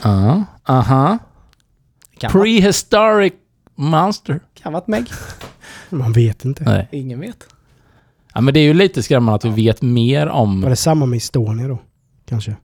Ja. 0.03 0.45
Aha. 0.65 1.19
Kan, 2.19 2.33
vara, 2.33 2.43
Prehistoric 2.45 3.33
monster. 3.75 4.41
kan 4.55 4.73
varit 4.73 4.87
Meg. 4.87 5.07
Man 5.91 6.13
vet 6.13 6.45
inte. 6.45 6.65
Nej. 6.65 6.89
Ingen 6.93 7.21
vet. 7.21 7.47
Ja, 8.35 8.41
men 8.41 8.55
det 8.55 8.61
är 8.61 8.65
ju 8.65 8.75
lite 8.75 9.03
skrämmande 9.03 9.35
att 9.35 9.45
vi 9.45 9.65
vet 9.67 9.83
mer 9.83 10.27
Var 10.27 10.33
om... 10.35 10.61
det 10.61 10.77
samma 10.77 11.07
med 11.07 11.17
Estonia 11.17 11.69
då? 11.69 11.79
Kanske. 12.27 12.57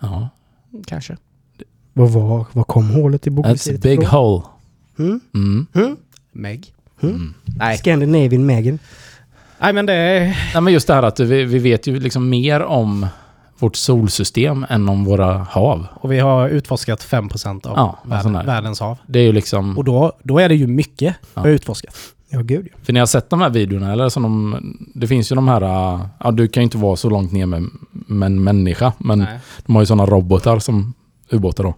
Ja. 0.00 0.28
Kanske. 0.86 1.16
Vad 1.92 2.10
var, 2.10 2.46
vad 2.52 2.66
kom 2.66 2.90
hålet 2.90 3.26
i 3.26 3.30
That's 3.30 3.32
a 3.32 3.42
bokvisiret 3.42 3.80
big 3.80 4.02
ifrån? 4.02 4.06
hole. 4.20 4.42
Mm? 4.98 5.20
Mm. 5.34 5.66
Mm? 5.74 5.96
Meg. 6.32 6.72
Mm. 7.02 7.34
Nej. 7.58 7.78
Scandinavian 7.78 8.46
Megan. 8.46 8.78
Nej, 9.60 9.72
men 9.72 9.86
det 9.86 9.92
är... 9.94 10.20
Nej, 10.54 10.62
men 10.62 10.72
just 10.72 10.86
det 10.86 10.94
här 10.94 11.02
att 11.02 11.20
vi, 11.20 11.44
vi 11.44 11.58
vet 11.58 11.86
ju 11.86 12.00
liksom 12.00 12.28
mer 12.28 12.62
om 12.62 13.06
vårt 13.58 13.76
solsystem 13.76 14.66
än 14.68 14.88
om 14.88 15.04
våra 15.04 15.38
hav. 15.38 15.86
Och 15.94 16.12
vi 16.12 16.18
har 16.18 16.48
utforskat 16.48 17.00
5% 17.00 17.66
av 17.66 17.72
Ja, 17.76 17.98
världen, 18.04 18.32
världens 18.46 18.80
hav. 18.80 18.98
Det 19.06 19.18
är 19.18 19.22
ju 19.22 19.32
liksom... 19.32 19.78
Och 19.78 19.84
då, 19.84 20.12
då 20.22 20.38
är 20.38 20.48
det 20.48 20.54
ju 20.54 20.66
mycket 20.66 21.16
Ja. 21.34 21.40
att 21.40 21.46
utforska. 21.46 21.88
Ja, 22.28 22.40
gud 22.40 22.68
ja. 22.72 22.78
För 22.82 22.92
ni 22.92 22.98
har 22.98 23.06
sett 23.06 23.30
de 23.30 23.40
här 23.40 23.50
videorna 23.50 23.92
eller? 23.92 24.08
Som 24.08 24.22
de, 24.22 24.76
det 24.94 25.06
finns 25.06 25.32
ju 25.32 25.36
de 25.36 25.48
här... 25.48 25.60
Ja, 26.20 26.30
du 26.30 26.48
kan 26.48 26.60
ju 26.60 26.64
inte 26.64 26.78
vara 26.78 26.96
så 26.96 27.10
långt 27.10 27.32
ner 27.32 27.46
med, 27.46 27.66
med 27.90 28.26
en 28.26 28.44
människa. 28.44 28.92
Men 28.98 29.18
Nej. 29.18 29.38
de 29.66 29.74
har 29.74 29.82
ju 29.82 29.86
sådana 29.86 30.06
robotar 30.06 30.58
som 30.58 30.94
ubåtar 31.30 31.64
då. 31.64 31.74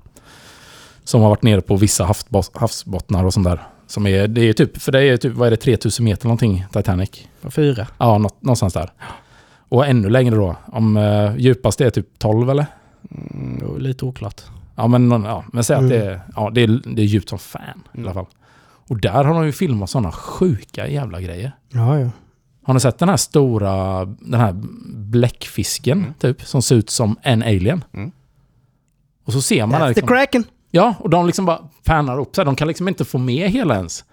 Som 1.05 1.21
har 1.23 1.29
varit 1.29 1.43
nere 1.43 1.61
på 1.61 1.77
vissa 1.77 2.09
havsbottnar 2.55 3.25
och 3.25 3.35
sånt 3.35 3.47
där. 3.47 3.61
Som 3.87 4.07
är, 4.07 4.29
det 4.29 4.41
är 4.49 4.53
typ, 4.53 4.83
för 4.83 4.93
det 4.93 5.03
är 5.03 5.17
typ, 5.17 5.35
vad 5.35 5.47
är 5.47 5.51
det, 5.51 5.57
3000 5.57 6.05
meter 6.05 6.27
någonting, 6.27 6.65
Titanic? 6.73 7.11
Fyra. 7.51 7.87
Ja, 7.99 8.19
nå, 8.19 8.31
någonstans 8.41 8.75
där. 8.75 8.93
Och 9.69 9.87
ännu 9.87 10.09
längre 10.11 10.37
då. 10.37 10.57
Om 10.67 10.97
uh, 10.97 11.37
djupast 11.38 11.81
är 11.81 11.91
typ 11.91 12.19
12 12.19 12.51
eller? 12.51 12.67
Mm, 13.11 13.79
lite 13.79 14.05
oklart. 14.05 14.41
Ja, 14.77 14.87
men, 14.88 15.11
ja, 15.25 15.45
men 15.53 15.65
säg 15.65 15.77
att 15.77 15.83
Mm. 15.83 15.91
det 15.99 16.05
är, 16.07 16.21
ja, 16.37 16.51
det, 16.51 16.62
är, 16.62 16.81
det 16.97 17.03
är 17.03 17.07
djupt 17.07 17.29
som 17.29 17.38
fan 17.38 17.62
i 17.93 17.97
Mm. 17.99 18.07
alla 18.09 18.15
fall. 18.15 18.27
Och 18.88 19.01
där 19.01 19.25
har 19.25 19.35
de 19.35 19.47
ju 19.47 19.53
filmat 19.53 19.91
sådana 19.91 20.12
sjuka 20.12 20.88
jävla 20.88 21.21
grejer. 21.21 21.53
Ja, 21.69 21.99
ja. 21.99 22.11
Har 22.65 22.75
ni 22.75 22.81
sett 22.81 22.99
den 22.99 23.09
här 23.09 23.17
stora, 23.17 24.05
den 24.05 24.41
här 24.41 24.53
bläckfisken 24.95 25.99
Mm. 25.99 26.15
typ, 26.15 26.43
som 26.43 26.62
ser 26.62 26.77
ut 26.77 26.91
som 26.91 27.17
en 27.23 27.43
alien? 27.43 27.85
Mm. 27.93 28.12
Och 29.25 29.33
så 29.33 29.43
ser 29.43 29.67
man 29.67 29.81
That's 29.81 29.85
the 29.85 29.89
liksom, 29.89 30.09
Kraken! 30.09 30.45
Ja, 30.71 30.95
och 30.99 31.11
de 31.11 31.27
liksom 31.27 31.45
bara 31.47 31.59
pannar 31.85 32.21
upp 32.21 32.37
här. 32.37 32.45
De 32.45 32.57
kan 32.57 32.69
liksom 32.69 32.89
inte 32.89 33.05
få 33.05 33.19
med 33.19 33.51
hela 33.51 33.75
ens. 33.77 34.05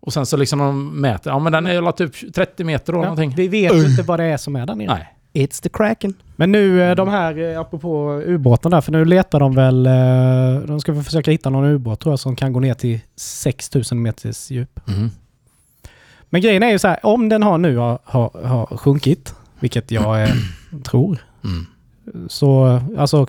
Och 0.00 0.12
sen 0.12 0.26
så 0.26 0.36
liksom 0.36 0.58
de 0.58 1.00
mäter, 1.00 1.30
ja 1.30 1.38
men 1.38 1.52
den 1.52 1.66
är 1.66 1.92
typ 1.92 2.34
30 2.34 2.64
meter 2.64 2.92
då 2.92 2.98
Ja, 2.98 3.02
någonting. 3.02 3.32
vi 3.36 3.48
vet 3.48 3.74
ju 3.74 3.86
inte 3.86 4.02
vad 4.02 4.20
det 4.20 4.24
är 4.24 4.36
som 4.36 4.56
är 4.56 4.66
där 4.66 4.74
nere. 4.74 4.86
Nej. 4.94 5.12
It's 5.46 5.62
the 5.62 5.68
Kraken. 5.68 6.14
Men 6.36 6.52
nu 6.52 6.82
eh, 6.82 6.94
de 6.94 7.08
här, 7.08 7.38
eh, 7.52 7.60
apropå 7.60 8.22
ubåten 8.26 8.70
där, 8.70 8.80
för 8.80 8.92
nu 8.92 9.04
letar 9.04 9.40
de 9.40 9.54
väl... 9.54 9.86
eh, 9.86 10.66
De 10.66 10.80
ska 10.80 10.92
väl 10.92 11.02
försöka 11.04 11.30
hitta 11.30 11.50
någon 11.50 11.64
ubåt 11.64 12.00
tror 12.00 12.12
jag 12.12 12.18
som 12.20 12.36
kan 12.36 12.52
gå 12.52 12.60
ner 12.60 12.74
till 12.74 13.00
6000 13.16 14.02
meters 14.02 14.50
djup. 14.50 14.80
Mm. 14.88 15.10
Men 16.30 16.40
grejen 16.40 16.62
är 16.62 16.70
ju 16.70 16.78
så 16.78 16.88
här, 16.88 17.06
om 17.06 17.28
den 17.28 17.42
har 17.42 17.58
nu 17.58 17.76
har, 17.76 17.98
har, 18.04 18.30
har 18.44 18.66
sjunkit, 18.76 19.34
vilket 19.60 19.90
jag 19.90 20.22
eh, 20.22 20.28
tror, 20.84 21.18
Mm. 21.44 21.66
så 22.28 22.80
alltså... 22.98 23.26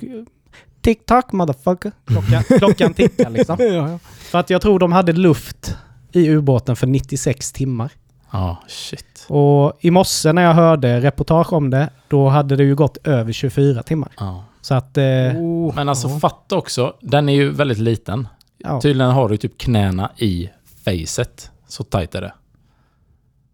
Tick-tack 0.88 1.32
motherfucker. 1.32 1.92
Klockan, 2.06 2.44
klockan 2.60 2.94
tickar 2.94 3.30
liksom. 3.30 3.56
Ja, 3.60 3.66
ja. 3.66 4.00
För 4.18 4.40
att 4.40 4.50
jag 4.50 4.62
tror 4.62 4.80
de 4.80 4.92
hade 4.92 5.14
luft 5.14 5.76
i 6.12 6.30
ubåten 6.30 6.76
för 6.76 6.88
96 6.88 7.52
timmar. 7.52 7.92
Ja, 8.32 8.58
shit. 8.68 9.26
Och 9.30 9.78
i 9.80 9.92
morse 9.92 10.34
när 10.34 10.42
jag 10.42 10.54
hörde 10.54 11.02
reportage 11.02 11.54
om 11.54 11.70
det, 11.70 11.90
då 12.08 12.30
hade 12.30 12.56
det 12.56 12.64
ju 12.64 12.76
gått 12.76 12.98
över 13.08 13.32
24 13.34 13.84
timmar. 13.84 14.12
Ja. 14.18 14.44
Så 14.62 14.74
att... 14.74 14.98
Eh, 14.98 15.04
Oh, 15.36 15.76
Men 15.76 15.90
alltså 15.90 16.20
fatta 16.20 16.58
också, 16.58 16.94
den 17.02 17.30
är 17.30 17.34
ju 17.34 17.50
väldigt 17.52 17.78
liten. 17.78 18.28
ja, 18.58 18.82
Tydligen 18.82 19.12
har 19.12 19.30
du 19.30 19.38
typ 19.38 19.58
knäna 19.58 20.12
i 20.18 20.50
facet. 20.86 21.52
Så 21.68 21.84
tajt 21.84 22.16
är 22.16 22.22
det. 22.22 22.34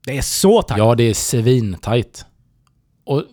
det 0.05 0.17
är 0.17 0.21
så 0.21 0.61
tajt. 0.61 0.77
Ja, 0.77 0.95
det 0.95 1.03
är 1.03 1.13
svintajt. 1.13 2.25
Och 3.05 3.23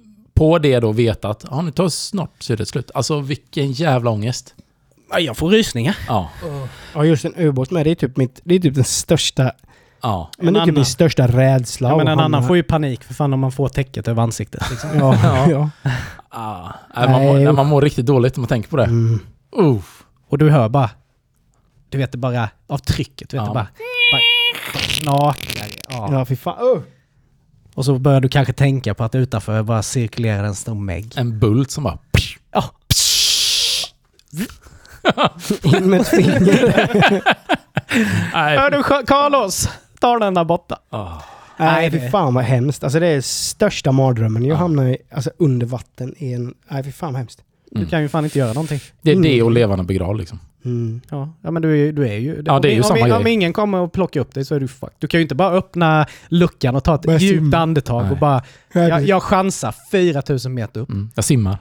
på 0.41 0.59
det 0.59 0.81
då 0.81 0.93
veta 0.93 1.29
att, 1.29 1.45
ja 1.51 1.63
nu 1.63 1.71
tar 1.71 1.89
snart 1.89 2.31
syret 2.43 2.69
slut. 2.69 2.91
Alltså 2.95 3.21
vilken 3.21 3.73
jävla 3.73 4.11
ångest. 4.11 4.55
Ja, 5.11 5.19
Jag 5.21 5.37
får 5.37 5.51
rysningar. 5.51 5.97
Ja. 6.09 6.31
Ja, 6.95 7.05
just 7.05 7.25
en 7.25 7.35
ubåt 7.37 7.71
med. 7.71 7.87
Det 7.87 7.91
är 7.91 7.95
typ, 7.95 8.17
mitt, 8.17 8.41
det 8.45 8.55
är 8.55 8.59
typ 8.59 8.75
den 8.75 8.85
största 8.85 9.53
Ja. 10.03 10.31
Men 10.39 10.49
En 10.49 10.55
det 10.55 10.61
är 10.61 10.63
typ 10.63 10.69
annan- 10.69 10.75
min 10.75 10.85
största 10.85 11.27
rädsla. 11.27 11.89
Ja, 11.89 11.97
men 11.97 12.09
en 12.09 12.21
annan 12.21 12.47
får 12.47 12.57
ju 12.57 12.63
panik 12.63 13.05
för 13.05 13.15
fan 13.15 13.33
om 13.33 13.41
man 13.41 13.53
får 13.53 13.69
täcket 13.69 14.09
över 14.09 14.23
ansiktet. 14.23 14.63
Liksom. 14.71 14.91
Ja, 14.99 15.19
Ja. 15.25 15.51
ja. 15.51 15.71
Ah. 16.29 16.73
Nej, 16.97 17.09
man, 17.09 17.23
mår, 17.23 17.53
man 17.53 17.67
mår 17.67 17.83
riktigt 17.83 18.07
dåligt 18.07 18.37
om 18.37 18.41
man 18.43 18.49
tänker 18.49 18.69
på 18.71 18.77
det. 18.77 18.85
Mm. 18.85 19.21
Uff. 19.57 20.05
Och 20.29 20.39
du 20.39 20.51
hör 20.51 20.69
bara... 20.69 20.91
Du 21.89 21.99
vet 21.99 22.13
det 22.13 22.19
bara 22.19 22.49
av 22.67 22.79
trycket. 22.79 23.29
Du 23.31 23.37
vet 23.37 23.47
Ja. 23.47 23.49
det 23.49 23.55
bara... 23.55 23.67
bara 24.13 24.81
knakar. 24.81 25.67
Ja. 25.91 26.09
Ja, 26.13 26.25
fy 26.25 26.37
fan. 26.37 26.59
Oh. 26.63 26.81
Och 27.75 27.85
så 27.85 27.99
börjar 27.99 28.21
du 28.21 28.29
kanske 28.29 28.53
tänka 28.53 28.95
på 28.95 29.05
att 29.05 29.15
utanför 29.15 29.63
bara 29.63 29.83
cirkulerar 29.83 30.45
en 30.45 30.55
stor 30.55 30.75
megg. 30.75 31.13
En 31.17 31.39
bult 31.39 31.71
som 31.71 31.85
bara... 31.85 31.99
Ja. 32.53 32.65
In 35.63 35.91
med 35.91 36.01
ett 36.01 36.09
finger. 36.09 36.73
Hör 38.59 38.71
du 38.71 38.83
Carlos? 39.07 39.69
Ta 40.01 40.19
den 40.19 40.35
där 40.35 40.45
borta. 40.45 40.79
Ah. 40.91 41.13
Nej, 41.57 41.91
det- 41.91 42.01
fy 42.01 42.11
fan 42.11 42.35
vad 42.35 42.45
hemskt. 42.45 42.85
Alltså 42.85 43.01
det 43.01 43.07
är 43.07 43.21
största 43.21 43.93
mardrömmen. 43.93 44.45
Jag 44.45 44.55
Ja. 44.55 44.59
hamnar 44.59 44.87
i, 44.87 44.97
alltså, 45.13 45.31
under 45.39 45.67
vatten 45.67 46.15
i 46.19 46.33
en... 46.33 46.55
Nej, 46.71 46.85
fy 46.85 46.93
fan 46.93 47.13
vad 47.13 47.19
hemskt. 47.21 47.41
Du 47.71 47.87
kan 47.87 48.03
ju 48.03 48.09
fan 48.09 48.25
inte 48.25 48.39
göra 48.39 48.53
någonting. 48.53 48.81
Det 49.03 49.11
är 49.11 49.17
det 49.17 49.33
Mm. 49.35 49.45
och 49.47 49.51
levande 49.53 49.85
begrav 49.85 50.17
liksom. 50.17 50.41
Mm. 50.65 51.01
Ja, 51.11 51.33
ja 51.43 51.51
men 51.51 51.63
du 51.63 51.89
är, 51.89 51.93
du 51.93 52.09
är 52.09 52.15
ju... 52.19 52.43
Ja, 52.47 52.59
det 52.59 52.69
är 52.69 52.73
ju 52.73 52.79
om, 52.79 52.85
samma 52.85 53.01
om, 53.01 53.07
grej. 53.09 53.13
om 53.19 53.27
ingen 53.27 53.53
kommer 53.53 53.79
och 53.79 53.93
plockar 53.93 54.21
upp 54.21 54.35
dig 54.35 54.45
så 54.45 54.55
är 54.55 54.61
du 54.61 54.69
fucked. 54.69 54.95
Du 54.99 55.07
kan 55.07 55.19
ju 55.21 55.23
inte 55.23 55.35
bara 55.35 55.51
öppna 55.51 56.07
luckan 56.29 56.77
och 56.77 56.85
ta 56.85 56.95
ett 56.95 57.03
Börja 57.03 57.19
djupt 57.19 57.39
simma. 57.45 57.57
andetag 57.57 58.03
Nej. 58.03 58.13
och 58.13 58.19
bara... 58.19 58.43
Jag, 58.73 59.03
jag 59.07 59.23
chansar 59.23 59.75
4000 59.91 60.55
meter 60.55 60.81
upp. 60.81 60.89
Mm. 60.91 61.11
Jag 61.15 61.25
simmar. 61.25 61.59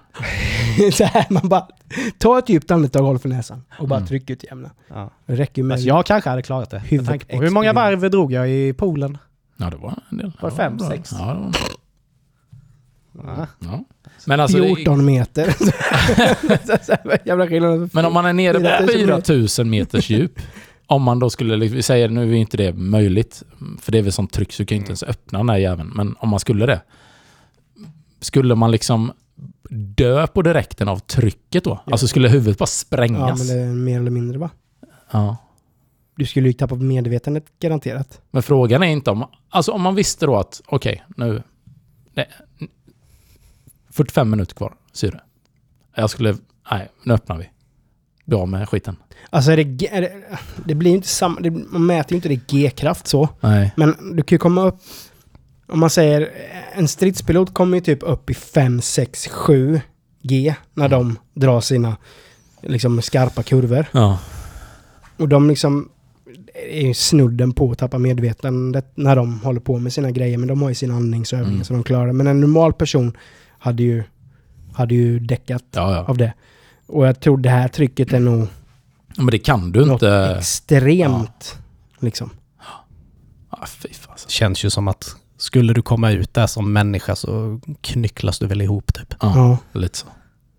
så 0.93 1.03
här, 1.03 1.25
man 1.29 1.49
bara... 1.49 1.67
Ta 2.17 2.39
ett 2.39 2.49
djupt 2.49 2.71
andetag 2.71 3.01
och 3.01 3.07
håll 3.07 3.19
för 3.19 3.29
näsan. 3.29 3.63
Och 3.79 3.87
bara 3.87 3.97
Mm. 3.97 4.07
tryckutjämna. 4.07 4.69
Ja. 4.87 5.09
Det 5.25 5.35
räcker 5.35 5.63
med... 5.63 5.75
Alltså 5.75 5.87
jag 5.87 6.05
kanske 6.05 6.29
hade 6.29 6.41
klarat 6.41 6.69
det. 6.69 6.79
Hur 7.27 7.49
många 7.49 7.73
varv 7.73 8.09
drog 8.11 8.31
jag 8.33 8.49
i 8.49 8.73
poolen? 8.73 9.17
Ja, 9.57 9.69
det 9.69 9.77
var 9.77 9.99
en 10.11 10.17
del. 10.17 10.31
Var 10.41 10.49
det 10.49 10.55
fem, 10.55 10.79
sex? 10.79 11.11
Ja, 11.19 11.25
det 11.25 11.39
var... 11.39 11.51
Ja. 13.11 13.47
ja. 13.59 13.83
Men 14.25 14.39
alltså... 14.39 14.57
det- 14.57 14.75
14 14.75 15.05
meter. 15.05 15.45
Jävla 17.27 17.47
skillnad. 17.47 17.89
Men 17.93 18.05
om 18.05 18.13
man 18.13 18.25
är 18.25 18.33
nere 18.33 18.53
på 18.53 18.87
4000 18.87 19.07
4000 19.21 19.69
meters 19.69 20.09
djup. 20.09 20.39
Om 20.87 21.03
man 21.03 21.19
då 21.19 21.29
skulle, 21.29 21.67
vi 21.67 21.81
säger 21.83 22.09
nu 22.09 22.31
är 22.31 22.35
inte 22.35 22.57
det 22.57 22.73
möjligt, 22.73 23.43
för 23.81 23.91
det 23.91 23.97
är 23.97 24.01
väl 24.01 24.11
sånt 24.11 24.31
tryck 24.33 24.53
så 24.53 24.61
du 24.63 24.65
kan 24.67 24.75
ju 24.75 24.79
inte 24.79 24.89
ens 24.89 25.03
öppna 25.03 25.39
den 25.39 25.49
här 25.49 25.57
jäveln. 25.57 25.91
Men 25.95 26.15
om 26.19 26.29
man 26.29 26.39
skulle 26.39 26.65
det. 26.65 26.81
Skulle 28.19 28.55
man 28.55 28.71
liksom 28.71 29.11
dö 29.69 30.27
på 30.27 30.41
direkten 30.41 30.87
av 30.87 30.99
trycket 30.99 31.63
då? 31.63 31.79
Alltså 31.85 32.07
skulle 32.07 32.29
huvudet 32.29 32.57
bara 32.57 32.63
Ja, 32.63 32.67
sprängas? 32.67 33.39
men 33.39 33.47
det 33.57 33.63
är 33.63 33.67
mer 33.73 33.99
eller 33.99 34.11
mindre 34.11 34.37
va? 34.37 34.49
Ja. 35.11 35.37
Du 36.15 36.25
skulle 36.25 36.47
ju 36.47 36.53
tappa 36.53 36.75
medvetandet 36.75 37.45
garanterat. 37.59 38.21
Men 38.31 38.43
frågan 38.43 38.83
är 38.83 38.87
inte 38.87 39.11
om... 39.11 39.25
Alltså 39.49 39.71
om 39.71 39.81
man 39.81 39.95
visste 39.95 40.25
då 40.25 40.35
att 40.37 40.61
okej, 40.65 41.03
nu... 41.17 41.43
Det, 42.13 42.27
45 43.99 44.29
minuter 44.29 44.55
kvar, 44.55 44.73
syre. 44.93 45.21
Jag 45.95 46.09
skulle... 46.09 46.35
Nej, 46.71 46.89
nu 47.03 47.13
öppnar 47.13 47.37
vi. 47.37 47.49
Bli 48.25 48.37
av 48.37 48.47
med 48.47 48.69
skiten. 48.69 48.95
Alltså 49.29 49.51
är 49.51 49.57
det, 49.57 49.87
är 49.87 50.01
det, 50.01 50.11
det 50.65 50.75
blir 50.75 50.91
inte 50.91 51.07
samma, 51.07 51.39
det, 51.39 51.51
man 51.51 51.85
mäter 51.85 52.11
ju 52.11 52.15
inte 52.15 52.29
det 52.29 52.47
G-kraft 52.47 53.07
så. 53.07 53.29
Nej. 53.39 53.71
Men 53.77 54.15
du 54.15 54.23
kan 54.23 54.35
ju 54.35 54.39
komma 54.39 54.61
upp, 54.63 54.75
om 55.67 55.79
man 55.79 55.89
säger 55.89 56.29
en 56.73 56.87
stridspilot 56.87 57.53
kommer 57.53 57.77
ju 57.77 57.81
typ 57.81 57.99
upp 58.03 58.29
i 58.29 58.33
5, 58.33 58.81
6, 58.81 59.27
7 59.27 59.81
G 60.21 60.55
när 60.73 60.89
de 60.89 61.17
drar 61.33 61.61
sina 61.61 61.97
liksom 62.61 63.01
skarpa 63.01 63.43
kurvor. 63.43 63.85
Ja. 63.91 64.19
Och 65.17 65.29
de 65.29 65.49
liksom 65.49 65.89
är 66.71 66.87
ju 66.87 66.93
snudden 66.93 67.51
på 67.53 67.71
att 67.71 67.77
tappa 67.77 67.97
medvetandet 67.97 68.91
när 68.95 69.15
de 69.15 69.39
håller 69.39 69.59
på 69.59 69.79
med 69.79 69.93
sina 69.93 70.11
grejer. 70.11 70.37
Men 70.37 70.47
de 70.47 70.61
har 70.61 70.69
ju 70.69 70.75
sina 70.75 70.95
andningsövningar 70.95 71.53
Mm. 71.53 71.63
så 71.63 71.73
de 71.73 71.83
klarar 71.83 72.07
det. 72.07 72.13
Men 72.13 72.27
en 72.27 72.41
normal 72.41 72.73
person 72.73 73.17
hade 73.59 73.83
ju, 73.83 74.03
hade 74.73 74.95
ju 74.95 75.19
däckat 75.19 75.63
Ja, 75.71 75.93
ja. 75.93 76.03
av 76.07 76.17
det. 76.17 76.33
Och 76.87 77.07
jag 77.07 77.19
tror 77.19 77.37
det 77.37 77.49
här 77.49 77.67
trycket 77.67 78.13
är 78.13 78.19
nog 78.19 78.47
Men 79.17 79.25
det 79.27 79.39
kan 79.39 79.71
du 79.71 79.79
något 79.85 79.91
inte... 80.01 80.35
extremt. 80.39 81.57
Liksom. 81.99 82.29
Ah, 83.49 83.65
fy 83.67 83.93
fan. 83.93 84.11
alltså. 84.11 84.29
Känns 84.29 84.65
ju 84.65 84.69
som 84.69 84.87
att 84.87 85.15
skulle 85.37 85.73
du 85.73 85.81
komma 85.81 86.11
ut 86.11 86.33
där 86.33 86.47
som 86.47 86.73
människa 86.73 87.15
så 87.15 87.59
knycklas 87.81 88.39
du 88.39 88.47
väl 88.47 88.61
ihop 88.61 88.93
typ. 88.93 89.13
Ja, 89.21 89.57
Ja. 89.73 89.79
lite 89.79 89.97
så. 89.97 90.07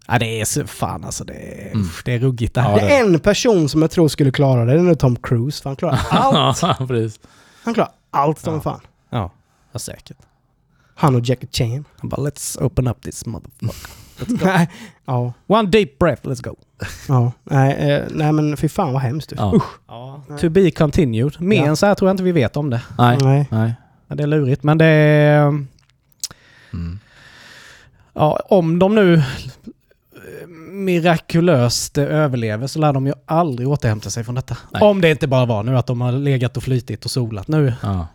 Ja 0.07 0.19
det 0.19 0.41
är 0.41 0.45
så 0.45 0.67
fan 0.67 1.05
alltså. 1.05 1.25
Det 1.25 1.33
är, 1.35 1.71
Mm. 1.73 1.89
det 2.05 2.15
är 2.15 2.19
ruggigt 2.19 2.55
det 2.55 2.61
här. 2.61 2.71
Ja, 2.71 2.77
Det 2.85 2.97
är 2.97 3.05
en 3.05 3.21
person 3.21 3.69
som 3.69 3.83
jag 3.83 3.91
tror 3.91 4.09
skulle 4.09 4.31
klara 4.31 4.65
det. 4.65 4.83
Det 4.83 4.91
är 4.91 4.95
Tom 4.95 5.17
Cruise. 5.17 5.63
För 5.63 5.71
han 5.71 5.77
klarar 5.77 6.01
allt. 6.11 6.63
Ja, 6.63 6.75
precis. 6.89 7.21
Han 7.65 7.75
klarar 7.75 7.91
allt 8.11 8.39
som 8.39 8.55
Ja. 8.55 8.61
fan. 8.61 8.81
Ja, 9.11 9.31
ja 9.73 9.79
säkert. 9.79 10.17
Han 11.01 11.15
och 11.15 11.21
Jackie 11.25 11.49
Chan. 11.53 11.85
Han 12.01 12.09
bara 12.09 12.21
let's 12.31 12.63
open 12.63 12.87
up 12.89 13.03
this 13.03 13.27
motherfucker. 13.27 14.45
Nej. 14.45 14.69
ja. 15.05 15.33
One 15.47 15.69
deep 15.71 15.99
breath, 15.99 16.27
let's 16.29 16.43
go. 16.43 16.57
Ja. 17.09 17.33
Nej, 17.45 17.73
eh, 17.93 18.03
nej 18.11 18.33
men 18.33 18.57
fy 18.57 18.69
fan 18.69 18.93
vad 18.93 19.03
hemskt. 19.03 19.33
Ja. 19.37 19.53
Usch. 19.55 19.81
Ja. 19.89 20.23
To 20.41 20.49
be 20.49 20.71
continued. 20.71 21.41
Mer 21.41 21.57
Ja. 21.57 21.67
än 21.67 21.77
så 21.77 21.87
här 21.87 21.95
tror 21.95 22.09
jag 22.09 22.13
inte 22.13 22.23
vi 22.23 22.33
vet 22.33 22.57
om 22.57 22.71
det. 22.71 22.83
Nej. 22.99 23.19
Nej. 23.23 23.49
Nej. 23.51 23.75
Ja, 24.09 24.15
Det 24.15 24.23
är 24.23 24.27
lurigt 24.27 24.63
men 24.63 24.79
det 24.79 24.85
är... 24.85 25.39
Mm. 26.73 26.99
Ja, 28.15 28.41
om 28.49 28.79
de 28.79 28.95
nu 28.95 29.15
eh, 29.15 29.23
mirakulöst 30.71 31.99
eh, 31.99 32.05
överlever 32.05 32.67
så 32.67 32.79
lär 32.79 32.93
de 32.93 33.07
ju 33.07 33.13
aldrig 33.27 33.69
återhämta 33.69 34.11
sig 34.11 34.25
från 34.25 34.35
detta. 34.35 34.57
Nej. 34.73 34.83
Om 34.83 35.01
det 35.01 35.11
inte 35.11 35.27
bara 35.27 35.47
var 35.47 35.63
nu 35.63 35.79
att 35.79 35.87
de 35.87 36.01
har 36.01 36.13
legat 36.13 36.57
och 36.57 36.63
flytit 36.63 37.05
och 37.05 37.11
solat 37.11 37.49
nu 37.49 37.75
Ja. 37.83 38.07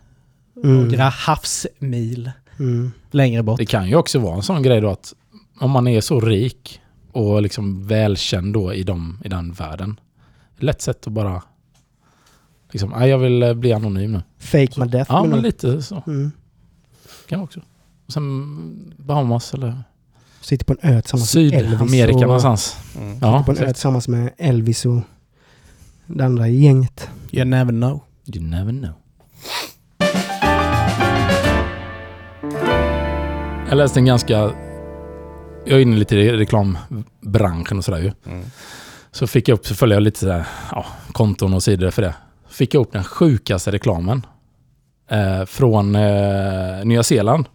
Mm. 0.64 0.88
några 0.88 1.04
havsmil 1.08 2.30
Mm. 2.58 2.92
längre 3.10 3.42
bort. 3.42 3.58
Det 3.58 3.66
kan 3.66 3.88
ju 3.88 3.96
också 3.96 4.18
vara 4.18 4.36
en 4.36 4.42
sån 4.42 4.62
grej 4.62 4.80
då 4.80 4.90
att 4.90 5.14
om 5.60 5.70
man 5.70 5.88
är 5.88 6.00
så 6.00 6.20
rik 6.20 6.80
och 7.12 7.42
liksom 7.42 7.86
välkänd 7.86 8.54
då 8.54 8.74
i, 8.74 8.82
dem, 8.82 9.18
i 9.24 9.28
den 9.28 9.52
världen. 9.52 10.00
Lätt 10.56 10.82
sätt 10.82 11.06
att 11.06 11.12
bara... 11.12 11.42
Liksom, 12.70 12.90
nej, 12.90 13.10
jag 13.10 13.18
vill 13.18 13.42
eh, 13.42 13.54
bli 13.54 13.72
anonym 13.72 14.12
nu. 14.12 14.22
Fake 14.38 14.80
my 14.80 14.86
death. 14.86 15.12
Ja, 15.12 15.24
men 15.24 15.30
nu- 15.30 15.42
lite 15.42 15.82
så 15.82 16.02
mm. 16.06 16.32
kan 17.28 17.40
också. 17.40 17.60
Och 18.06 18.12
sen 18.12 18.94
Bahamas 18.98 19.54
eller 19.54 19.82
Sitter 20.40 20.64
på 20.64 20.72
en 20.80 20.90
ö 20.96 21.02
tillsammans 21.02 21.34
med 21.34 21.44
Elvis. 21.44 21.70
Sydamerika 21.70 22.14
och, 22.14 22.20
någonstans. 22.20 22.76
Mm. 22.96 23.18
Ja, 23.20 23.42
På 23.46 23.52
en 23.52 23.58
ö 23.58 23.66
tillsammans 23.66 24.08
med 24.08 24.32
Elvis 24.38 24.86
och 24.86 25.00
det 26.06 26.24
andra 26.24 26.48
gänget. 26.48 27.10
You 27.30 27.44
never 27.44 27.72
know. 27.72 28.00
You 28.34 28.44
never 28.44 28.72
know. 28.72 28.92
Jag 33.68 33.76
läste 33.76 34.00
en 34.00 34.04
ganska... 34.04 34.34
Jag 35.64 35.78
är 35.78 35.80
inne 35.80 35.96
lite 35.96 36.16
i 36.16 36.32
reklambranschen 36.32 37.78
och 37.78 37.84
sådär 37.84 37.98
ju. 37.98 38.12
Så 39.10 39.26
fick 39.26 39.48
jag 39.48 39.58
upp, 39.58 39.66
så 39.66 39.74
följer 39.74 39.96
jag 39.96 40.02
lite 40.02 40.18
sådär, 40.18 40.46
ja, 40.70 40.86
konton 41.12 41.54
och 41.54 41.62
sidor 41.62 41.90
för 41.90 42.02
det. 42.02 42.14
Fick 42.48 42.74
jag 42.74 42.80
upp 42.80 42.92
den 42.92 43.04
sjukaste 43.04 43.70
reklamen. 43.70 44.26
Eh, 45.10 45.44
från 45.44 45.94
eh, 45.94 46.84
Nya 46.84 47.02
Zeeland. 47.02 47.46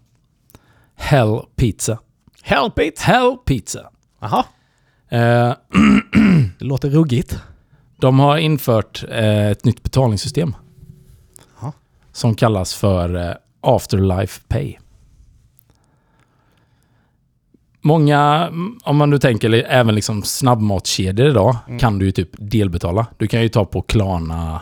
Hell 0.95 1.39
Pizza. 1.55 1.97
Help 2.43 2.79
it! 2.79 2.99
Hell 2.99 3.37
Pizza. 3.45 3.89
Jaha, 4.21 4.45
Eh, 5.09 5.53
det 6.59 6.65
låter 6.65 6.89
ruggigt. 6.89 7.39
de 7.97 8.19
har 8.19 8.37
infört 8.37 9.03
eh, 9.09 9.47
ett 9.47 9.65
nytt 9.65 9.83
betalningssystem. 9.83 10.55
Ja. 11.61 11.73
Som 12.11 12.35
kallas 12.35 12.73
för 12.73 13.29
eh, 13.29 13.35
Afterlife 13.61 14.41
Pay. 14.47 14.77
Många, 17.83 18.49
om 18.83 18.97
man 18.97 19.09
nu 19.09 19.17
tänker 19.19 19.53
även 19.53 19.95
liksom 19.95 20.23
snabbmatskedjor 20.23 21.27
idag, 21.29 21.57
Mm. 21.67 21.79
kan 21.79 21.99
du 21.99 22.05
ju 22.05 22.11
typ 22.11 22.29
delbetala. 22.37 23.05
Du 23.17 23.27
kan 23.27 23.41
ju 23.41 23.49
ta 23.49 23.65
på 23.65 23.81
Klarna. 23.81 24.61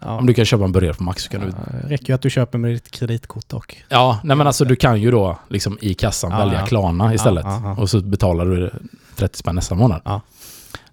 Ja. 0.00 0.18
Om 0.18 0.26
du 0.26 0.34
kan 0.34 0.44
köpa 0.44 0.64
en 0.64 0.72
burgare 0.72 0.94
på 0.94 1.02
Max 1.02 1.22
så 1.22 1.30
kan 1.30 1.40
du... 1.40 1.46
Det 1.46 1.88
räcker 1.88 2.06
ju 2.08 2.14
att 2.14 2.22
du 2.22 2.30
köper 2.30 2.58
med 2.58 2.70
ditt 2.70 2.90
kreditkort 2.90 3.52
och... 3.52 3.76
Ja, 3.88 4.20
nej 4.24 4.36
men 4.36 4.46
alltså 4.46 4.64
du 4.64 4.76
kan 4.76 5.00
ju 5.00 5.10
då 5.10 5.38
liksom 5.48 5.78
i 5.80 5.94
kassan 5.94 6.30
Ja, 6.30 6.38
välja 6.38 6.60
ja. 6.60 6.66
Klarna 6.66 7.14
istället. 7.14 7.44
Ja, 7.44 7.60
ja, 7.64 7.74
ja. 7.76 7.82
Och 7.82 7.90
så 7.90 8.00
betalar 8.00 8.46
du 8.46 8.70
30 9.16 9.38
spänn 9.38 9.54
nästa 9.54 9.74
månad. 9.74 10.02
Ja. 10.04 10.20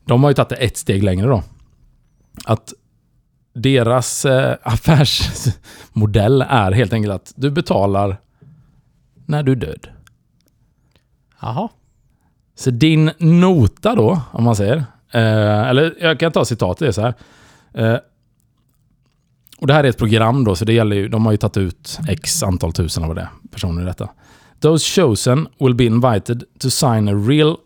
De 0.06 0.24
har 0.24 0.30
ju 0.30 0.34
tagit 0.34 0.50
det 0.50 0.56
ett 0.56 0.78
steg 0.78 1.04
längre 1.04 1.28
då. 1.28 1.44
Att 2.46 2.74
deras 3.54 4.26
eh, 4.26 4.56
affärsmodell 4.64 6.42
är 6.50 6.72
helt 6.72 6.94
enkelt 6.94 7.14
att 7.14 7.34
du 7.36 7.52
betalar 7.52 8.18
när 9.26 9.44
du 9.44 9.52
är 9.52 9.56
död. 9.56 9.88
Jaha. 11.40 11.70
Så 12.56 12.72
din 12.72 13.12
nota 13.18 13.96
då, 13.96 14.22
om 14.32 14.44
man 14.44 14.56
säger. 14.56 14.78
Eh, 15.12 15.70
eller 15.70 15.96
jag 16.02 16.20
kan 16.20 16.32
ta 16.32 16.46
citatet, 16.46 16.80
det 16.80 16.88
är 16.88 16.92
så 16.92 17.02
här. 17.02 17.14
Eh, 17.74 18.00
och 19.60 19.68
det 19.68 19.74
här 19.74 19.84
är 19.84 19.88
ett 19.90 19.98
program 19.98 20.44
då, 20.44 20.56
så 20.56 20.66
det 20.66 20.74
gäller 20.74 20.96
ju, 20.96 21.08
de 21.08 21.26
har 21.26 21.32
ju 21.32 21.38
tagit 21.38 21.58
ut 21.58 22.00
x 22.08 22.44
antal 22.44 22.74
tusen 22.74 23.04
av 23.04 23.16
det 23.16 23.30
personer 23.52 23.82
i 23.82 23.86
detta. 23.86 24.10
Those 24.60 25.02
chosen 25.02 25.48
will 25.60 25.76
be 25.76 25.84
invited 25.84 26.44
to 26.60 26.70
sign 26.70 27.08
a 27.08 27.14
real 27.14 27.58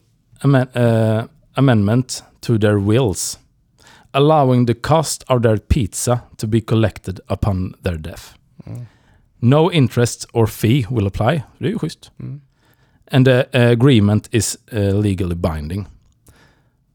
amen- 0.42 0.68
eh, 0.74 1.24
amendment 1.54 2.24
to 2.40 2.58
their 2.58 2.90
wills. 2.90 3.40
allowing 4.12 4.66
the 4.66 4.74
cost 4.74 5.24
of 5.24 5.42
their 5.42 5.58
pizza 5.58 6.20
to 6.38 6.48
be 6.48 6.62
collected 6.62 7.20
upon 7.28 7.74
their 7.84 7.98
death. 7.98 8.24
No 9.40 9.72
interest 9.72 10.26
or 10.34 10.48
fee 10.48 10.86
will 10.90 11.08
apply. 11.08 11.44
Det 11.58 11.66
är 11.66 11.70
ju 11.70 11.80
schysst. 11.80 12.12
Mm. 12.20 12.42
And 13.12 13.26
the 13.26 13.44
agreement 13.72 14.28
is 14.32 14.58
eh, 14.72 15.02
legally 15.02 15.36
binding. 15.36 15.86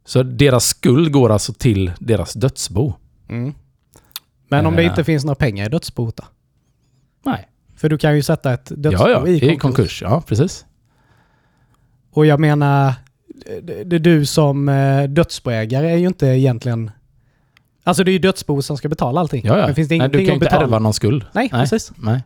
Så 0.05 0.23
deras 0.23 0.65
skuld 0.67 1.12
går 1.12 1.31
alltså 1.31 1.53
till 1.53 1.93
deras 1.99 2.33
dödsbo. 2.35 2.93
Mm. 3.29 3.55
Men 4.49 4.67
om 4.67 4.77
det 4.77 4.83
Eh. 4.83 4.89
inte 4.89 5.05
finns 5.05 5.25
några 5.25 5.35
pengar 5.35 5.67
i 5.67 5.69
dödsboet 5.69 6.17
då? 6.17 6.25
Nej. 7.25 7.49
För 7.77 7.89
du 7.89 7.99
kan 7.99 8.17
ju 8.17 8.23
sätta 8.23 8.53
ett 8.53 8.73
dödsbo 8.77 9.09
Ja, 9.09 9.11
ja, 9.11 9.29
i 9.29 9.39
konkurs. 9.41 9.53
i 9.53 9.57
konkurs. 9.59 10.03
Ja, 10.03 10.23
precis. 10.27 10.65
Och 12.11 12.27
jag 12.27 12.41
menar, 12.41 12.93
det, 13.85 13.99
du 13.99 14.27
som 14.27 14.69
eh, 14.69 15.05
dödsboägare 15.05 15.91
är 15.93 15.97
ju 15.97 16.07
inte 16.07 16.27
egentligen... 16.27 16.91
Alltså 17.85 18.05
det 18.05 18.11
är 18.11 18.12
ju 18.12 18.19
dödsbo 18.19 18.62
som 18.62 18.77
ska 18.77 18.89
betala 18.89 19.21
allting. 19.21 19.43
Ja, 19.47 19.59
ja. 19.59 19.67
Men 19.67 19.75
finns 19.75 19.89
det 19.89 19.99
Nej, 19.99 20.09
du 20.09 20.19
ingenting 20.19 20.27
kan 20.27 20.33
ju 20.33 20.35
inte 20.35 20.45
betala? 20.47 20.65
ärva 20.65 20.79
någon 20.79 20.95
skuld. 20.95 21.25
Nej, 21.33 21.49
Nej. 21.53 21.61
precis. 21.62 21.93
Nej. 21.97 22.23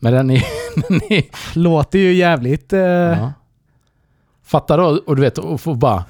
Men 0.00 0.12
den 0.12 0.30
är... 0.30 0.44
Den 0.88 1.00
är 1.12 1.22
Låter 1.58 1.98
ju 1.98 2.14
jävligt... 2.14 2.72
Eh, 2.72 2.80
ja. 2.80 3.32
Fatta 4.44 4.76
då, 4.76 5.00
och 5.06 5.16
du 5.16 5.22
vet, 5.22 5.38
och 5.38 5.60
få 5.60 5.74
bara... 5.74 6.04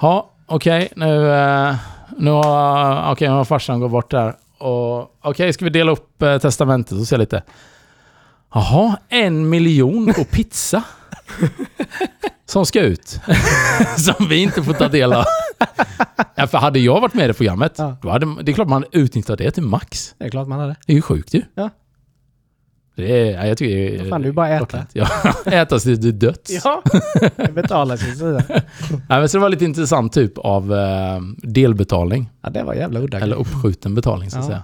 Ja, 0.00 0.30
okej, 0.46 0.88
nu... 0.96 1.30
eh, 1.30 1.74
Nu 2.18 2.30
har... 2.30 3.20
Nu 3.20 3.28
har 3.28 3.44
farsan 3.44 3.80
gått 3.80 3.90
bort 3.90 4.10
där. 4.10 4.34
Okej, 5.22 5.52
ska 5.52 5.64
vi 5.64 5.70
dela 5.70 5.92
upp 5.92 6.22
eh, 6.22 6.38
testamentet 6.38 6.92
och 6.92 7.06
se 7.08 7.16
lite? 7.16 7.42
Jaha, 8.54 8.96
en 9.08 9.48
miljon 9.48 10.12
på 10.16 10.24
pizza. 10.24 10.82
Som 12.46 12.66
ska 12.66 12.80
ut. 12.80 13.08
Som 13.96 14.28
vi 14.28 14.36
inte 14.42 14.62
får 14.62 14.72
ta 14.72 14.88
del 14.88 15.12
av. 15.12 15.24
Ja, 16.34 16.46
för 16.46 16.58
hade 16.58 16.78
jag 16.78 17.00
varit 17.00 17.14
med 17.14 17.24
i 17.24 17.28
det 17.28 17.34
programmet, 17.34 17.72
Ja. 17.78 17.96
då 18.02 18.10
hade, 18.10 18.42
det 18.42 18.52
är 18.52 18.54
klart 18.54 18.68
man 18.68 18.82
hade 18.82 18.98
utnyttjat 18.98 19.38
det 19.38 19.50
till 19.50 19.62
max. 19.62 20.14
det 20.18 20.24
är 20.24 20.28
klart 20.30 20.48
man 20.48 20.60
hade. 20.60 20.76
Det 20.86 20.92
är 20.92 20.96
ju 20.96 21.02
sjukt 21.02 21.34
ju. 21.34 21.42
Ja. 21.54 21.70
Det 22.96 23.20
är, 23.20 23.34
ja, 23.34 23.46
jag 23.46 23.58
tycker 23.58 23.76
det 23.76 23.94
är... 23.96 23.98
Vad 23.98 24.08
fan, 24.08 24.22
ju 24.22 24.32
bara 24.32 24.48
äta. 24.48 24.86
Ja, 24.92 25.06
äta 25.46 25.80
sig 25.80 26.00
till 26.00 26.18
döds. 26.18 26.64
Ja, 26.64 26.82
det 27.36 27.52
betalar 27.52 27.96
sig 27.96 28.12
sida. 28.16 28.42
Nej, 28.48 28.60
men 29.08 29.28
så 29.28 29.36
det 29.36 29.40
var 29.42 29.48
lite 29.48 29.64
intressant 29.64 30.12
typ 30.12 30.38
av 30.38 30.74
eh, 30.74 31.20
delbetalning. 31.42 32.30
Ja, 32.42 32.50
det 32.50 32.62
var 32.62 32.74
jävla 32.74 33.00
udda. 33.00 33.20
Eller 33.20 33.36
uppskjuten 33.36 33.94
betalning 33.94 34.30
så 34.30 34.38
att 34.38 34.44
Ja. 34.44 34.48
säga. 34.48 34.62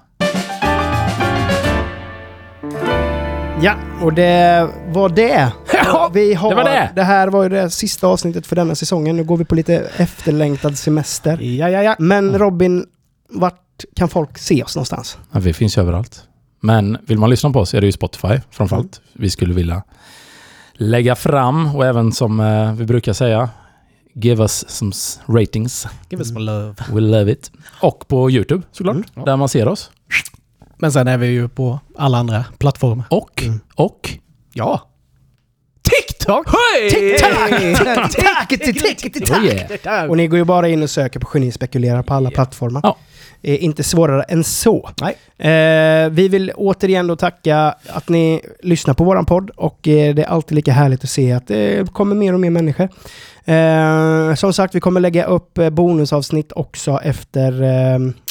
Ja, 3.62 3.74
och 4.02 4.12
det 4.12 4.68
var 4.88 5.08
det. 5.08 5.52
Ja, 5.84 6.10
vi 6.14 6.34
har, 6.34 6.50
det 6.50 6.56
var 6.56 6.64
det. 6.64 6.90
Det 6.94 7.02
här 7.02 7.28
var 7.28 7.42
ju 7.42 7.48
det 7.48 7.70
sista 7.70 8.06
avsnittet 8.06 8.46
för 8.46 8.56
denna 8.56 8.74
säsongen. 8.74 9.16
Nu 9.16 9.24
går 9.24 9.36
vi 9.36 9.44
på 9.44 9.54
lite 9.54 9.90
efterlängtad 9.96 10.78
semester. 10.78 11.38
Ja, 11.42 11.68
ja, 11.70 11.82
ja. 11.82 11.96
Men 11.98 12.38
Robin, 12.38 12.86
vart 13.28 13.84
kan 13.96 14.08
folk 14.08 14.38
se 14.38 14.62
oss 14.62 14.76
någonstans? 14.76 15.18
Ja, 15.32 15.40
vi 15.40 15.52
finns 15.52 15.78
överallt. 15.78 16.22
Men 16.64 16.98
vill 17.06 17.18
man 17.18 17.30
lyssna 17.30 17.50
på 17.50 17.60
oss 17.60 17.74
är 17.74 17.80
det 17.80 17.86
ju 17.86 17.92
Spotify 17.92 18.40
framförallt. 18.50 19.00
Vi 19.12 19.30
skulle 19.30 19.54
vilja 19.54 19.82
lägga 20.72 21.14
fram 21.14 21.76
och 21.76 21.86
även 21.86 22.12
som 22.12 22.40
eh, 22.40 22.72
vi 22.72 22.84
brukar 22.84 23.12
säga, 23.12 23.50
give 24.14 24.42
us 24.42 24.64
some 24.68 24.92
ratings. 25.26 25.86
Give 26.10 26.20
us 26.20 26.28
some 26.28 26.40
love. 26.40 26.74
We 26.92 27.00
love 27.00 27.32
it. 27.32 27.50
Och 27.80 28.08
på 28.08 28.30
YouTube 28.30 28.62
såklart, 28.72 28.96
Mm. 28.96 29.24
där 29.24 29.36
man 29.36 29.48
ser 29.48 29.68
oss. 29.68 29.90
Men 30.78 30.92
sen 30.92 31.08
är 31.08 31.18
vi 31.18 31.26
ju 31.26 31.48
på 31.48 31.80
alla 31.98 32.18
andra 32.18 32.44
plattformar. 32.58 33.04
Och, 33.10 33.42
Mm. 33.42 33.60
och... 33.74 34.18
Ja. 34.52 34.88
TikTok! 35.82 36.46
Oh 39.30 39.44
yeah. 39.44 40.10
Och 40.10 40.16
ni 40.16 40.26
går 40.26 40.38
ju 40.38 40.44
bara 40.44 40.68
in 40.68 40.82
och 40.82 40.90
söker 40.90 41.20
på 41.20 41.28
Geni 41.34 41.52
spekulerar 41.52 42.02
på 42.02 42.14
alla 42.14 42.30
plattformar. 42.30 42.80
Ja. 42.84 42.96
Eh, 43.44 43.64
inte 43.64 43.82
svårare 43.82 44.22
än 44.22 44.44
så. 44.44 44.90
Eh, 45.38 46.08
vi 46.10 46.28
vill 46.28 46.52
återigen 46.56 47.06
då 47.06 47.16
tacka 47.16 47.74
att 47.86 48.08
ni 48.08 48.40
lyssnar 48.62 48.94
på 48.94 49.04
våran 49.04 49.26
podd 49.26 49.50
och 49.50 49.88
eh, 49.88 50.14
det 50.14 50.22
är 50.22 50.26
alltid 50.26 50.56
lika 50.56 50.72
härligt 50.72 51.04
att 51.04 51.10
se 51.10 51.32
att 51.32 51.46
det 51.46 51.92
kommer 51.92 52.14
mer 52.14 52.34
och 52.34 52.40
mer 52.40 52.50
människor. 52.50 52.88
Eh, 53.44 54.34
som 54.34 54.52
sagt, 54.52 54.74
vi 54.74 54.80
kommer 54.80 55.00
lägga 55.00 55.24
upp 55.24 55.58
eh, 55.58 55.70
bonusavsnitt 55.70 56.52
också 56.56 57.00
efter 57.02 57.62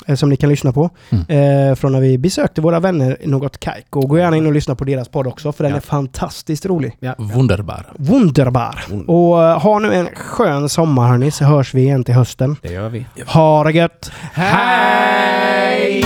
eh, 0.08 0.16
som 0.16 0.30
ni 0.30 0.36
kan 0.36 0.50
lyssna 0.50 0.72
på. 0.72 0.90
Eh, 1.28 1.76
från 1.76 1.92
när 1.92 2.00
vi 2.02 2.18
besökte 2.18 2.62
våra 2.62 2.80
vänner 2.80 3.18
i 3.22 3.28
något 3.28 3.60
kajk. 3.60 3.96
Och 3.96 4.10
gå 4.10 4.18
gärna 4.18 4.38
in 4.38 4.46
och 4.46 4.54
lyssna 4.54 4.76
på 4.76 4.84
deras 4.84 5.10
podd 5.10 5.28
också 5.28 5.52
för 5.52 5.64
den 5.64 5.72
Ja. 5.72 5.78
är 5.78 5.82
fantastiskt 5.82 6.66
rolig. 6.66 6.98
Ja. 7.00 7.16
Wunderbar. 7.18 7.86
Wunderbar! 7.96 8.84
Och 9.08 9.44
eh, 9.44 9.60
ha 9.60 9.80
nu 9.80 9.94
en 9.94 10.08
skön 10.16 10.70
sommar 10.70 11.08
hörni, 11.08 11.32
så 11.32 11.46
hörs 11.46 11.74
vi 11.74 11.82
igen 11.82 12.04
till 12.04 12.16
hösten. 12.16 12.56
Det 12.62 12.72
gör 12.74 12.90
vi. 12.90 13.06
Ha 13.28 13.64
det 13.64 13.72
gött! 13.72 14.12
Hej! 14.34 16.04